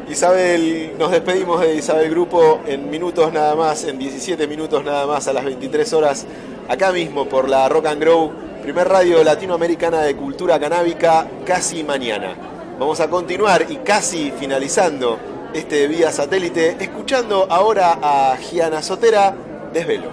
Isabel, 0.08 0.92
nos 0.98 1.10
despedimos 1.10 1.60
de 1.60 1.74
Isabel 1.74 2.10
Grupo 2.10 2.60
en 2.64 2.88
minutos 2.90 3.32
nada 3.32 3.56
más, 3.56 3.82
en 3.84 3.98
17 3.98 4.46
minutos 4.46 4.84
nada 4.84 5.04
más, 5.04 5.26
a 5.26 5.32
las 5.32 5.44
23 5.44 5.92
horas, 5.94 6.26
acá 6.68 6.92
mismo 6.92 7.28
por 7.28 7.48
la 7.48 7.68
Rock 7.68 7.86
and 7.86 8.00
Grow, 8.00 8.32
primer 8.66 8.88
radio 8.88 9.22
latinoamericana 9.22 10.00
de 10.00 10.16
cultura 10.16 10.58
canábica, 10.58 11.24
casi 11.44 11.84
mañana. 11.84 12.34
Vamos 12.80 12.98
a 12.98 13.08
continuar 13.08 13.64
y 13.68 13.76
casi 13.76 14.32
finalizando 14.32 15.20
este 15.54 15.86
vía 15.86 16.10
satélite, 16.10 16.76
escuchando 16.80 17.46
ahora 17.48 17.96
a 18.02 18.36
Giana 18.36 18.82
Sotera, 18.82 19.36
Desvelo. 19.72 20.10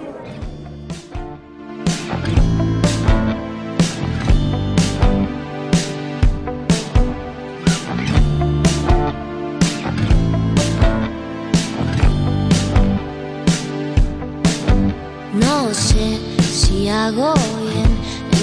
No 15.32 15.74
sé 15.74 16.20
si 16.40 16.88
hago 16.88 17.34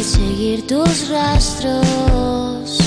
seguir 0.04 0.66
tus 0.66 1.10
rastros. 1.10 2.80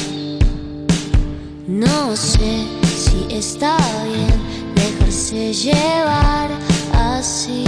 No 1.66 2.16
sé 2.16 2.66
si 2.96 3.34
está 3.34 3.76
bien 4.04 4.74
dejarse 4.74 5.52
llevar 5.52 6.50
así. 6.92 7.64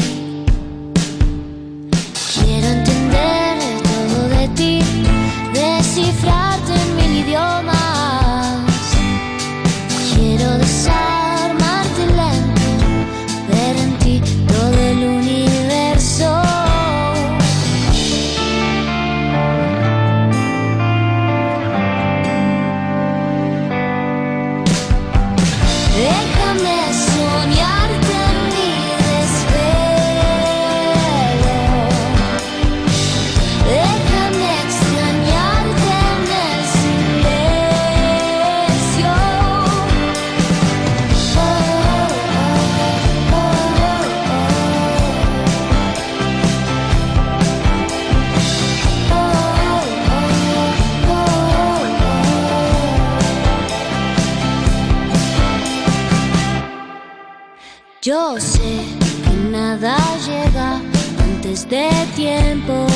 Yo 58.06 58.38
sé 58.38 58.84
que 59.24 59.50
nada 59.50 59.96
llega 60.24 60.80
antes 61.24 61.68
de 61.68 61.90
tiempo. 62.14 62.86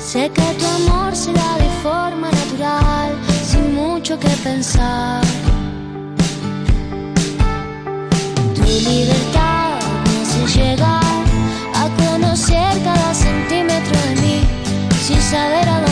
Sé 0.00 0.28
que 0.34 0.42
tu 0.58 0.66
amor 0.66 1.14
se 1.14 1.32
da 1.32 1.58
de 1.58 1.70
forma 1.80 2.28
natural, 2.28 3.14
sin 3.44 3.72
mucho 3.72 4.18
que 4.18 4.30
pensar. 4.42 5.22
Tu 8.56 8.62
libertad 8.90 9.78
me 10.04 10.22
hace 10.22 10.58
llegar 10.58 11.24
a 11.72 11.88
conocer 12.02 12.82
cada 12.82 13.14
centímetro 13.14 13.96
de 14.08 14.20
mí, 14.22 14.40
sin 15.06 15.20
saber 15.22 15.68
a 15.68 15.74
dónde. 15.74 15.85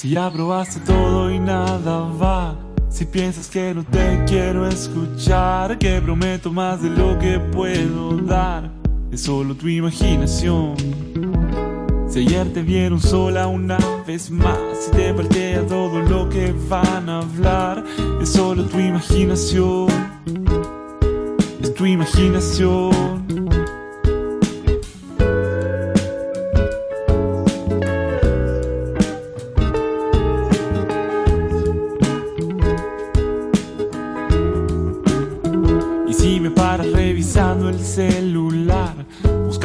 Si 0.00 0.08
ya 0.08 0.32
probaste 0.32 0.80
todo 0.80 1.30
y 1.30 1.38
nada 1.38 2.08
va. 2.18 2.56
Si 2.88 3.04
piensas 3.04 3.48
que 3.50 3.74
no 3.74 3.84
te 3.84 4.24
quiero 4.26 4.66
escuchar, 4.66 5.76
que 5.76 6.00
prometo 6.00 6.50
más 6.50 6.80
de 6.80 6.88
lo 6.88 7.18
que 7.18 7.38
puedo 7.38 8.16
dar. 8.16 8.70
Es 9.12 9.24
solo 9.24 9.54
tu 9.54 9.68
imaginación. 9.68 10.74
Si 12.08 12.20
ayer 12.20 12.50
te 12.50 12.62
vieron 12.62 12.98
sola 12.98 13.46
una 13.46 13.76
vez 14.06 14.30
más, 14.30 14.56
si 14.80 14.90
te 14.92 15.12
paltea 15.12 15.66
todo 15.66 16.00
lo 16.00 16.30
que 16.30 16.54
van 16.70 17.10
a 17.10 17.18
hablar, 17.18 17.84
es 18.22 18.30
solo 18.30 18.64
tu 18.64 18.78
imaginación. 18.78 19.86
Es 21.60 21.74
tu 21.74 21.84
imaginación. 21.84 23.39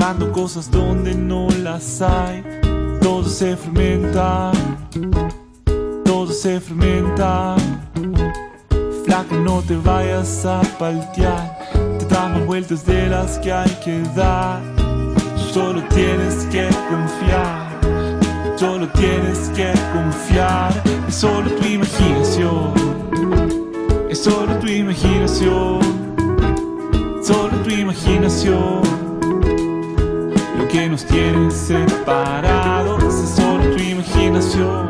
Buscando 0.05 0.31
cosas 0.31 0.69
donde 0.69 1.15
no 1.15 1.47
las 1.63 1.99
hay, 1.99 2.43
todo 3.01 3.23
se 3.23 3.57
fermenta, 3.57 4.51
todo 6.03 6.27
se 6.27 6.59
fermenta. 6.59 7.55
Flaca, 9.03 9.35
no 9.37 9.63
te 9.63 9.75
vayas 9.77 10.45
a 10.45 10.61
paltear, 10.77 11.57
te 11.97 12.05
damos 12.05 12.45
vueltas 12.45 12.85
de 12.85 13.07
las 13.07 13.39
que 13.39 13.51
hay 13.51 13.71
que 13.83 14.03
dar. 14.15 14.61
Solo 15.51 15.81
tienes 15.85 16.45
que 16.51 16.69
confiar, 16.87 17.79
solo 18.57 18.87
tienes 18.89 19.49
que 19.55 19.73
confiar, 19.91 20.83
es 21.07 21.15
solo 21.15 21.49
tu 21.49 21.65
imaginación, 21.65 22.73
es 24.07 24.19
solo 24.23 24.59
tu 24.59 24.67
imaginación 24.67 25.79
solo 27.23 27.57
tu 27.63 27.71
imaginación. 27.71 29.04
Que 30.75 30.89
nos 30.89 31.05
tiene 31.05 31.49
separados 31.51 33.01
es 33.01 33.29
solo 33.29 33.63
tu 33.77 33.81
imaginación. 33.81 34.85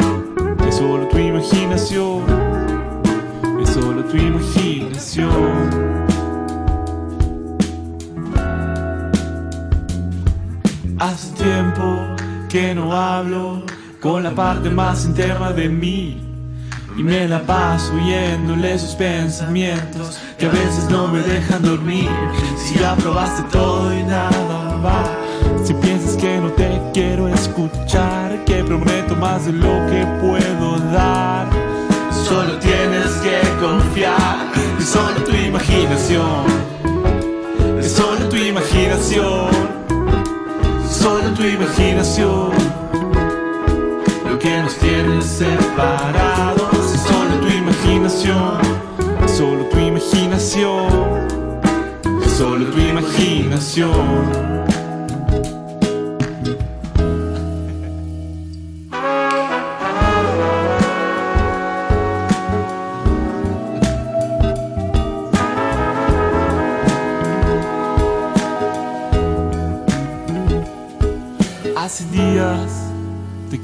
Es 0.68 0.78
solo 0.78 1.08
tu 1.08 1.20
imaginación. 1.20 2.24
Es 3.62 3.70
solo 3.70 4.04
tu 4.06 4.18
imaginación. 4.18 5.70
Hace 10.98 11.32
tiempo 11.36 12.00
que 12.50 12.74
no 12.74 12.92
hablo 12.92 13.62
con 14.02 14.24
la 14.24 14.32
parte 14.32 14.72
más 14.72 15.06
interna 15.06 15.52
de 15.52 15.70
mí. 15.70 16.20
Y 16.98 17.04
me 17.04 17.28
la 17.28 17.44
paso 17.44 17.94
oyéndole 17.94 18.74
esos 18.74 18.96
pensamientos 18.96 20.18
que 20.40 20.48
a 20.48 20.50
veces 20.50 20.90
no 20.90 21.08
me 21.08 21.20
dejan 21.20 21.62
dormir. 21.62 22.10
Si 22.58 22.74
ya 22.80 22.96
probaste 22.96 23.44
todo 23.52 23.96
y 23.96 24.02
nada 24.02 24.78
va. 24.84 25.25
Si 25.64 25.74
piensas 25.74 26.16
que 26.18 26.38
no 26.40 26.50
te 26.52 26.82
quiero 26.94 27.28
escuchar, 27.28 28.44
que 28.46 28.64
prometo 28.64 29.16
más 29.16 29.46
de 29.46 29.54
lo 29.54 29.86
que 29.88 30.06
puedo 30.22 30.80
dar. 30.92 31.48
Solo 32.28 32.58
tienes 32.60 33.12
que 33.24 33.40
confiar, 33.60 34.52
es 34.80 34.86
solo 34.86 35.24
tu 35.24 35.32
imaginación. 35.32 36.46
Es 37.80 37.92
solo 37.92 38.28
tu 38.30 38.36
imaginación. 38.36 39.50
Solo 40.90 41.34
tu 41.36 41.44
imaginación. 41.44 42.52
Lo 44.28 44.40
que 44.40 44.62
nos 44.62 44.76
tiene 44.78 45.22
separados 45.22 46.94
es 46.94 47.02
solo 47.02 47.36
tu 47.42 47.48
imaginación. 47.48 48.58
Es 49.24 49.32
solo 49.32 49.66
tu 49.66 49.78
imaginación. 49.78 51.28
Es 52.26 52.32
solo 52.32 52.66
tu 52.66 52.80
imaginación. 52.80 54.75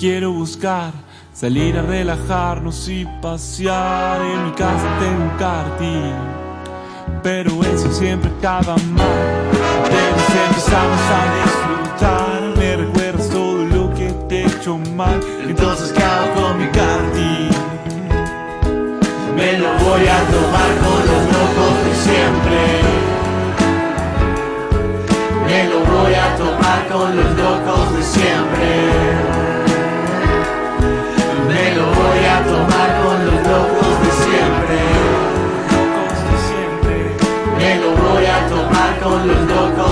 Quiero 0.01 0.31
buscar, 0.31 0.91
salir 1.31 1.77
a 1.77 1.83
relajarnos 1.83 2.89
y 2.89 3.05
pasear. 3.21 4.19
En 4.19 4.45
mi 4.45 4.51
casa 4.53 4.87
tengo 4.99 5.25
un 5.25 5.37
karting, 5.37 6.15
pero 7.21 7.51
eso 7.61 7.93
siempre 7.93 8.31
acaba 8.39 8.75
mal. 8.95 9.05
Apenas 9.85 10.47
empezamos 10.47 11.01
a 11.17 11.21
disfrutar, 11.37 12.57
me 12.57 12.77
recuerdas 12.77 13.29
todo 13.29 13.63
lo 13.63 13.93
que 13.93 14.09
te 14.27 14.41
he 14.41 14.47
hecho 14.47 14.79
mal. 14.97 15.19
Entonces, 15.47 15.91
¿qué 15.91 16.01
hago 16.01 16.33
con 16.33 16.57
mi 16.57 16.65
karting? 16.69 17.51
Me 19.35 19.59
lo 19.59 19.69
voy 19.85 20.07
a 20.07 20.19
tomar 20.33 20.71
con 20.81 20.99
los 21.09 21.23
locos 21.35 21.73
de 21.85 21.93
siempre. 22.07 22.59
Me 25.45 25.63
lo 25.69 25.79
voy 25.85 26.13
a 26.15 26.35
tomar 26.37 26.87
con 26.91 27.15
los 27.15 27.37
locos 27.37 27.97
de 27.97 28.03
siempre. 28.03 29.40
Me 37.61 37.75
lo 37.75 37.91
voy 37.91 38.25
a 38.25 38.47
tomar 38.47 38.99
con 38.99 39.27
los 39.27 39.41
locos 39.41 39.90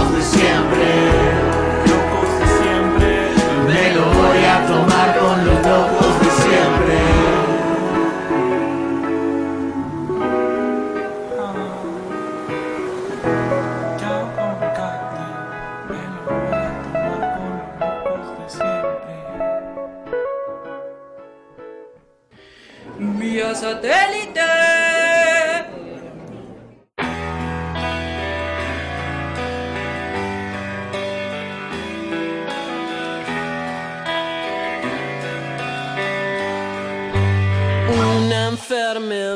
terme 39.00 39.29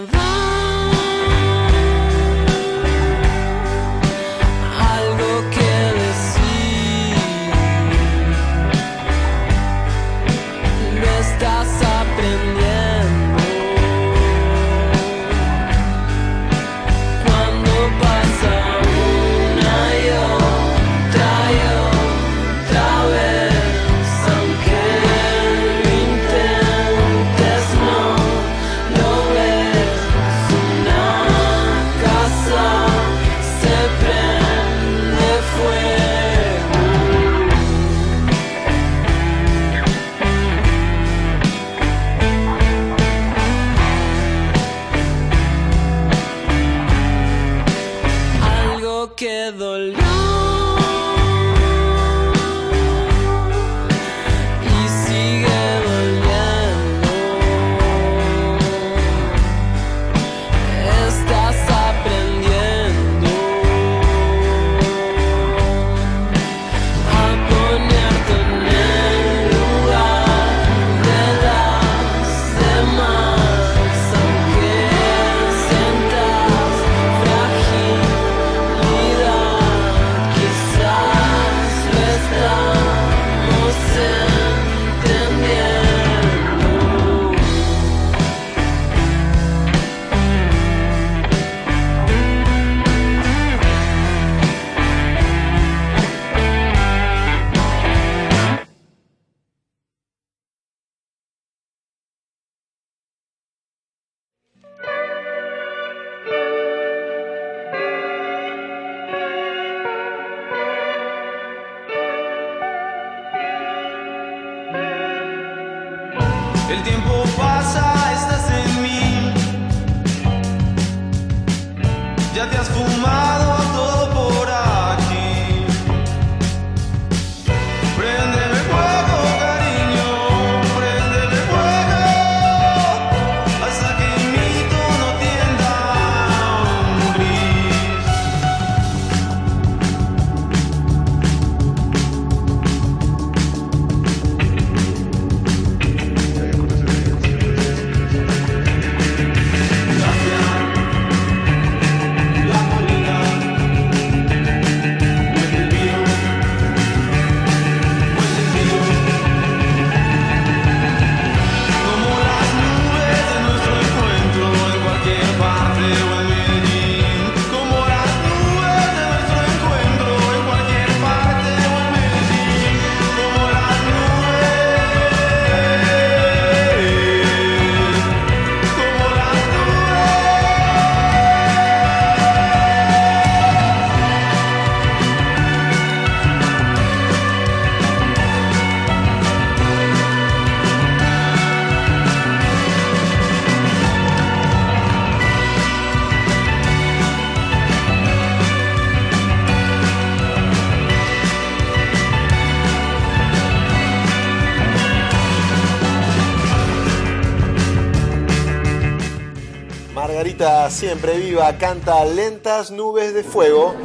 siempre 210.74 211.18
viva 211.18 211.56
canta 211.60 212.04
Lentas 212.04 212.72
Nubes 212.72 213.14
de 213.14 213.24
Fuego. 213.24 213.76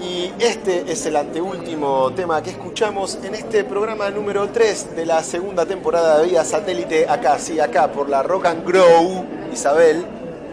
Y 0.00 0.32
este 0.40 0.90
es 0.90 1.06
el 1.06 1.14
anteúltimo 1.14 2.10
tema 2.14 2.42
que 2.42 2.50
escuchamos 2.50 3.18
en 3.22 3.36
este 3.36 3.62
programa 3.62 4.10
número 4.10 4.48
3 4.48 4.96
de 4.96 5.06
la 5.06 5.22
segunda 5.22 5.66
temporada 5.66 6.18
de 6.18 6.26
Vía 6.26 6.44
Satélite, 6.44 7.08
acá, 7.08 7.38
sí, 7.38 7.60
acá, 7.60 7.92
por 7.92 8.08
la 8.08 8.24
Rock 8.24 8.46
and 8.46 8.66
Grow, 8.66 9.24
Isabel, 9.52 10.04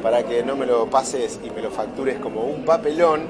para 0.03 0.23
que 0.23 0.43
no 0.43 0.55
me 0.55 0.67
lo 0.67 0.87
pases 0.91 1.39
y 1.43 1.49
me 1.49 1.63
lo 1.63 1.71
factures 1.71 2.19
como 2.19 2.41
un 2.41 2.63
papelón. 2.63 3.21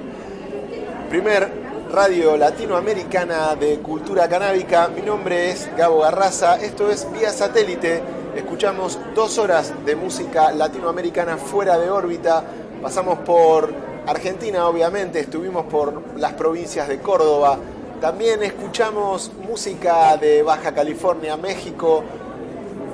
Primer 1.09 1.49
radio 1.91 2.35
latinoamericana 2.35 3.55
de 3.55 3.79
cultura 3.79 4.27
canábica. 4.27 4.89
Mi 4.89 5.01
nombre 5.01 5.51
es 5.51 5.69
Gabo 5.77 5.99
Garraza, 5.99 6.57
esto 6.57 6.91
es 6.91 7.07
Vía 7.13 7.31
Satélite. 7.31 8.01
Escuchamos 8.35 8.99
dos 9.17 9.39
horas 9.39 9.73
de 9.83 9.95
música 9.95 10.51
latinoamericana 10.51 11.37
fuera 11.37 11.79
de 11.79 11.89
órbita. 11.89 12.43
Pasamos 12.83 13.17
por 13.17 13.73
Argentina, 14.05 14.67
obviamente, 14.67 15.19
estuvimos 15.19 15.65
por 15.65 16.19
las 16.19 16.33
provincias 16.33 16.87
de 16.87 16.99
Córdoba. 16.99 17.57
También 17.99 18.43
escuchamos 18.43 19.31
música 19.41 20.15
de 20.17 20.43
Baja 20.43 20.71
California, 20.71 21.35
México. 21.35 22.03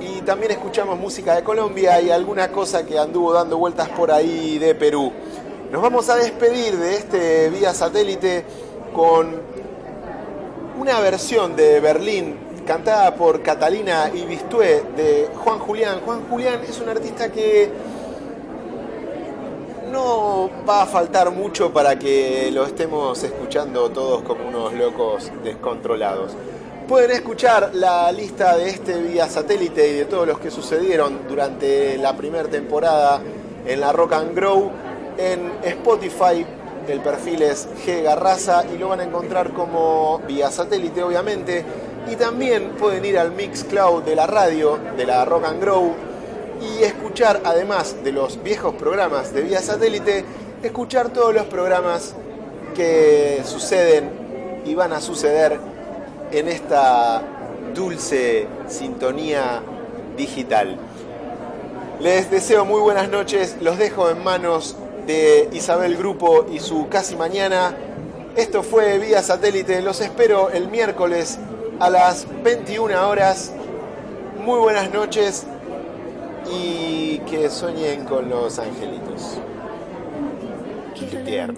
Y 0.00 0.22
también 0.22 0.52
escuchamos 0.52 0.98
música 0.98 1.34
de 1.34 1.44
Colombia 1.44 2.00
y 2.00 2.10
alguna 2.10 2.50
cosa 2.50 2.86
que 2.86 2.98
anduvo 2.98 3.34
dando 3.34 3.58
vueltas 3.58 3.90
por 3.90 4.10
ahí 4.10 4.58
de 4.58 4.74
Perú. 4.74 5.12
Nos 5.70 5.82
vamos 5.82 6.08
a 6.08 6.16
despedir 6.16 6.78
de 6.78 6.94
este 6.94 7.50
vía 7.50 7.74
satélite 7.74 8.46
con 8.94 9.42
una 10.80 11.00
versión 11.00 11.54
de 11.54 11.80
Berlín 11.80 12.43
cantada 12.64 13.14
por 13.14 13.42
Catalina 13.42 14.10
Ibistué 14.12 14.82
de 14.96 15.28
Juan 15.36 15.58
Julián. 15.58 16.00
Juan 16.04 16.22
Julián 16.28 16.60
es 16.68 16.80
un 16.80 16.88
artista 16.88 17.30
que 17.30 17.70
no 19.92 20.50
va 20.68 20.82
a 20.82 20.86
faltar 20.86 21.30
mucho 21.30 21.72
para 21.72 21.98
que 21.98 22.50
lo 22.52 22.64
estemos 22.64 23.22
escuchando 23.22 23.90
todos 23.90 24.22
como 24.22 24.48
unos 24.48 24.72
locos 24.72 25.30
descontrolados. 25.42 26.32
Pueden 26.88 27.12
escuchar 27.12 27.70
la 27.74 28.10
lista 28.12 28.56
de 28.56 28.68
este 28.68 29.00
vía 29.00 29.28
satélite 29.28 29.88
y 29.88 29.92
de 29.92 30.04
todos 30.06 30.26
los 30.26 30.38
que 30.38 30.50
sucedieron 30.50 31.26
durante 31.28 31.96
la 31.98 32.16
primera 32.16 32.48
temporada 32.48 33.20
en 33.66 33.80
la 33.80 33.92
Rock 33.92 34.14
and 34.14 34.34
Grow 34.34 34.70
en 35.16 35.52
Spotify. 35.62 36.44
El 36.88 37.00
perfil 37.00 37.42
es 37.42 37.68
G 37.86 38.02
Garraza 38.02 38.64
y 38.74 38.76
lo 38.76 38.88
van 38.88 39.00
a 39.00 39.04
encontrar 39.04 39.52
como 39.52 40.18
vía 40.26 40.50
satélite, 40.50 41.02
obviamente. 41.02 41.64
Y 42.10 42.16
también 42.16 42.72
pueden 42.78 43.04
ir 43.04 43.18
al 43.18 43.32
Mixcloud 43.32 44.02
de 44.02 44.14
la 44.14 44.26
radio, 44.26 44.78
de 44.96 45.06
la 45.06 45.24
Rock 45.24 45.44
and 45.46 45.60
Grow, 45.60 45.94
y 46.60 46.82
escuchar, 46.82 47.40
además 47.44 47.96
de 48.04 48.12
los 48.12 48.42
viejos 48.42 48.74
programas 48.74 49.32
de 49.32 49.42
vía 49.42 49.60
satélite, 49.60 50.24
escuchar 50.62 51.10
todos 51.10 51.34
los 51.34 51.46
programas 51.46 52.14
que 52.74 53.42
suceden 53.44 54.10
y 54.64 54.74
van 54.74 54.92
a 54.92 55.00
suceder 55.00 55.58
en 56.30 56.48
esta 56.48 57.22
dulce 57.74 58.46
sintonía 58.68 59.62
digital. 60.16 60.76
Les 62.00 62.30
deseo 62.30 62.64
muy 62.64 62.80
buenas 62.80 63.08
noches, 63.08 63.56
los 63.60 63.78
dejo 63.78 64.10
en 64.10 64.22
manos 64.22 64.76
de 65.06 65.48
Isabel 65.52 65.96
Grupo 65.96 66.46
y 66.50 66.60
su 66.60 66.88
casi 66.88 67.16
mañana. 67.16 67.74
Esto 68.36 68.62
fue 68.62 68.98
vía 68.98 69.22
satélite, 69.22 69.80
los 69.80 70.00
espero 70.00 70.50
el 70.50 70.68
miércoles 70.68 71.38
a 71.80 71.90
las 71.90 72.26
21 72.42 73.08
horas. 73.08 73.52
Muy 74.44 74.58
buenas 74.58 74.92
noches 74.92 75.46
y 76.50 77.18
que 77.30 77.48
sueñen 77.48 78.04
con 78.04 78.28
los 78.28 78.58
angelitos. 78.58 79.38
Qué 80.94 81.16
tierno. 81.18 81.54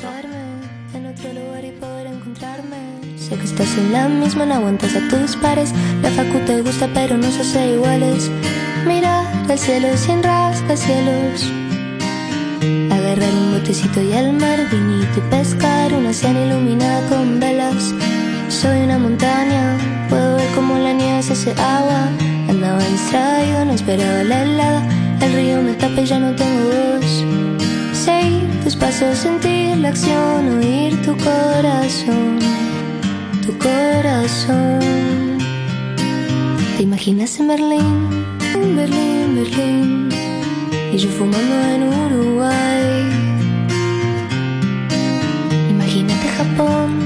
en 0.94 1.06
otro 1.06 1.32
lugar 1.32 1.64
y 1.64 1.72
poder 1.72 2.06
encontrarme. 2.06 2.76
Sé 3.18 3.36
que 3.36 3.44
estás 3.44 3.76
en 3.76 3.92
la 3.92 4.08
misma, 4.08 4.46
no 4.46 4.54
aguantas 4.54 4.94
a 4.94 5.08
tus 5.08 5.36
pares. 5.36 5.72
La 6.02 6.10
facu 6.10 6.38
te 6.46 6.62
gusta, 6.62 6.88
pero 6.94 7.16
no 7.16 7.30
se 7.30 7.42
hace 7.42 7.72
iguales. 7.74 8.30
Mira 8.86 9.24
el 9.48 9.58
cielo 9.58 9.88
sin 9.96 10.22
rascacielos. 10.22 11.50
Agarrar 12.90 13.32
un 13.34 13.58
botecito 13.58 14.00
y 14.00 14.12
al 14.12 14.32
mar, 14.32 14.58
vinito 14.70 15.18
y 15.18 15.30
pescar. 15.30 15.92
Una 15.92 16.12
cena 16.12 16.40
iluminada 16.46 17.08
con 17.08 17.40
velas. 17.40 17.92
Soy 18.62 18.80
una 18.80 18.96
montaña, 18.96 19.76
puedo 20.08 20.36
ver 20.36 20.48
cómo 20.54 20.78
la 20.78 20.94
nieve 20.94 21.22
se 21.22 21.34
hace 21.34 21.50
agua. 21.60 22.08
Andaba 22.48 22.82
distraído, 22.84 23.66
no 23.66 23.72
esperaba 23.74 24.24
la 24.24 24.44
helada. 24.44 24.82
El 25.20 25.32
río 25.34 25.60
me 25.60 25.74
tapa 25.74 26.00
y 26.00 26.06
ya 26.06 26.18
no 26.18 26.34
tengo 26.34 26.64
voz. 26.64 27.22
Seguir 27.92 28.48
tus 28.64 28.74
pasos, 28.74 29.18
sentir 29.18 29.76
la 29.76 29.90
acción, 29.90 30.56
oír 30.56 30.96
tu 31.02 31.14
corazón, 31.18 32.38
tu 33.44 33.52
corazón. 33.58 35.36
¿Te 36.78 36.82
imaginas 36.82 37.38
en 37.38 37.48
Berlín? 37.48 38.08
Berlín, 38.54 38.76
Berlín, 38.76 39.36
Berlín. 39.36 40.08
Y 40.94 40.96
yo 40.96 41.10
fumando 41.10 41.54
en 41.74 41.82
Uruguay. 41.82 42.86
Imagínate 45.68 46.26
Japón, 46.38 47.05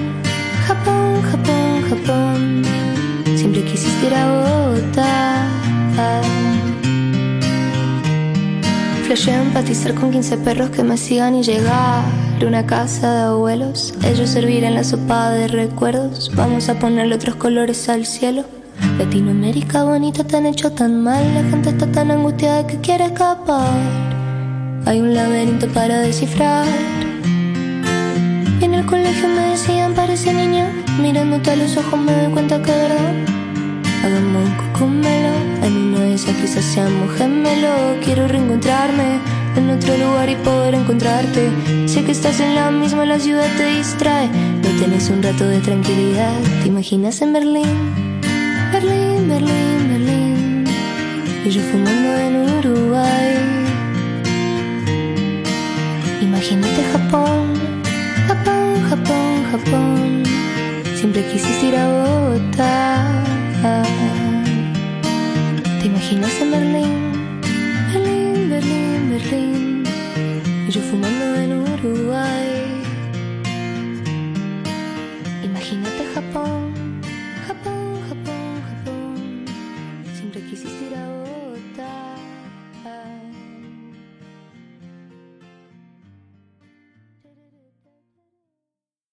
Siempre 1.90 3.64
quisiste 3.64 4.06
ir 4.06 4.14
a 4.14 4.26
Bogotá. 4.30 5.48
Flashé 9.06 9.32
a 9.32 9.42
empatizar 9.42 9.94
con 9.94 10.12
15 10.12 10.38
perros 10.38 10.70
que 10.70 10.84
me 10.84 10.96
sigan 10.96 11.34
y 11.34 11.42
llegar 11.42 12.04
a 12.40 12.46
una 12.46 12.64
casa 12.64 13.12
de 13.12 13.20
abuelos. 13.22 13.92
Ellos 14.04 14.30
servirán 14.30 14.74
la 14.74 14.84
sopa 14.84 15.30
de 15.30 15.48
recuerdos. 15.48 16.30
Vamos 16.36 16.68
a 16.68 16.78
ponerle 16.78 17.16
otros 17.16 17.34
colores 17.34 17.88
al 17.88 18.06
cielo. 18.06 18.44
Latinoamérica 18.96 19.82
bonita, 19.82 20.22
tan 20.22 20.46
hecho 20.46 20.70
tan 20.70 21.02
mal. 21.02 21.24
La 21.34 21.42
gente 21.42 21.70
está 21.70 21.90
tan 21.90 22.12
angustiada 22.12 22.68
que 22.68 22.76
quiere 22.80 23.06
escapar. 23.06 23.68
Hay 24.86 25.00
un 25.00 25.12
laberinto 25.12 25.66
para 25.68 25.98
descifrar. 25.98 26.66
En 28.60 28.74
el 28.74 28.86
colegio 28.86 29.28
me 29.28 29.42
decían, 29.50 29.92
parece 29.94 30.32
niña. 30.32 30.68
Mirándote 30.98 31.50
a 31.50 31.56
los 31.56 31.76
ojos 31.76 31.98
me 31.98 32.12
doy 32.12 32.32
cuenta 32.32 32.60
que 32.62 32.72
de 32.72 32.82
verdad 32.82 33.40
Hagamos 34.02 34.48
un 34.48 34.54
cocomelo. 34.56 35.34
En 35.62 35.76
una 35.76 36.00
de 36.00 36.14
esas 36.14 36.34
quizás 36.36 36.64
seamos 36.64 37.14
gemelo. 37.18 37.98
Quiero 38.02 38.26
reencontrarme 38.26 39.18
en 39.56 39.68
otro 39.70 39.94
lugar 39.98 40.30
y 40.30 40.36
poder 40.36 40.74
encontrarte. 40.74 41.50
Sé 41.86 42.02
que 42.04 42.12
estás 42.12 42.40
en 42.40 42.54
la 42.54 42.70
misma, 42.70 43.04
la 43.04 43.18
ciudad 43.18 43.46
te 43.58 43.66
distrae. 43.76 44.28
No 44.28 44.68
tienes 44.78 45.10
un 45.10 45.22
rato 45.22 45.46
de 45.46 45.60
tranquilidad. 45.60 46.32
Te 46.62 46.68
imaginas 46.68 47.20
en 47.20 47.34
Berlín 47.34 48.20
Berlín, 48.72 49.28
Berlín, 49.28 49.88
Berlín. 49.88 50.64
Y 51.44 51.50
yo 51.50 51.60
fumando 51.60 52.16
en 52.16 52.36
Uruguay. 52.58 53.34
Imagínate 56.22 56.82
Japón 56.92 57.60
Japón, 58.28 58.82
Japón, 58.88 59.44
Japón. 59.50 60.22
Siempre 61.00 61.24
quisiste 61.32 61.68
ir 61.68 61.76
a 61.76 61.88
Bogotá. 61.88 63.24
¿Te 65.80 65.86
imaginas 65.86 66.38
en 66.42 66.50
Berlín? 66.50 67.09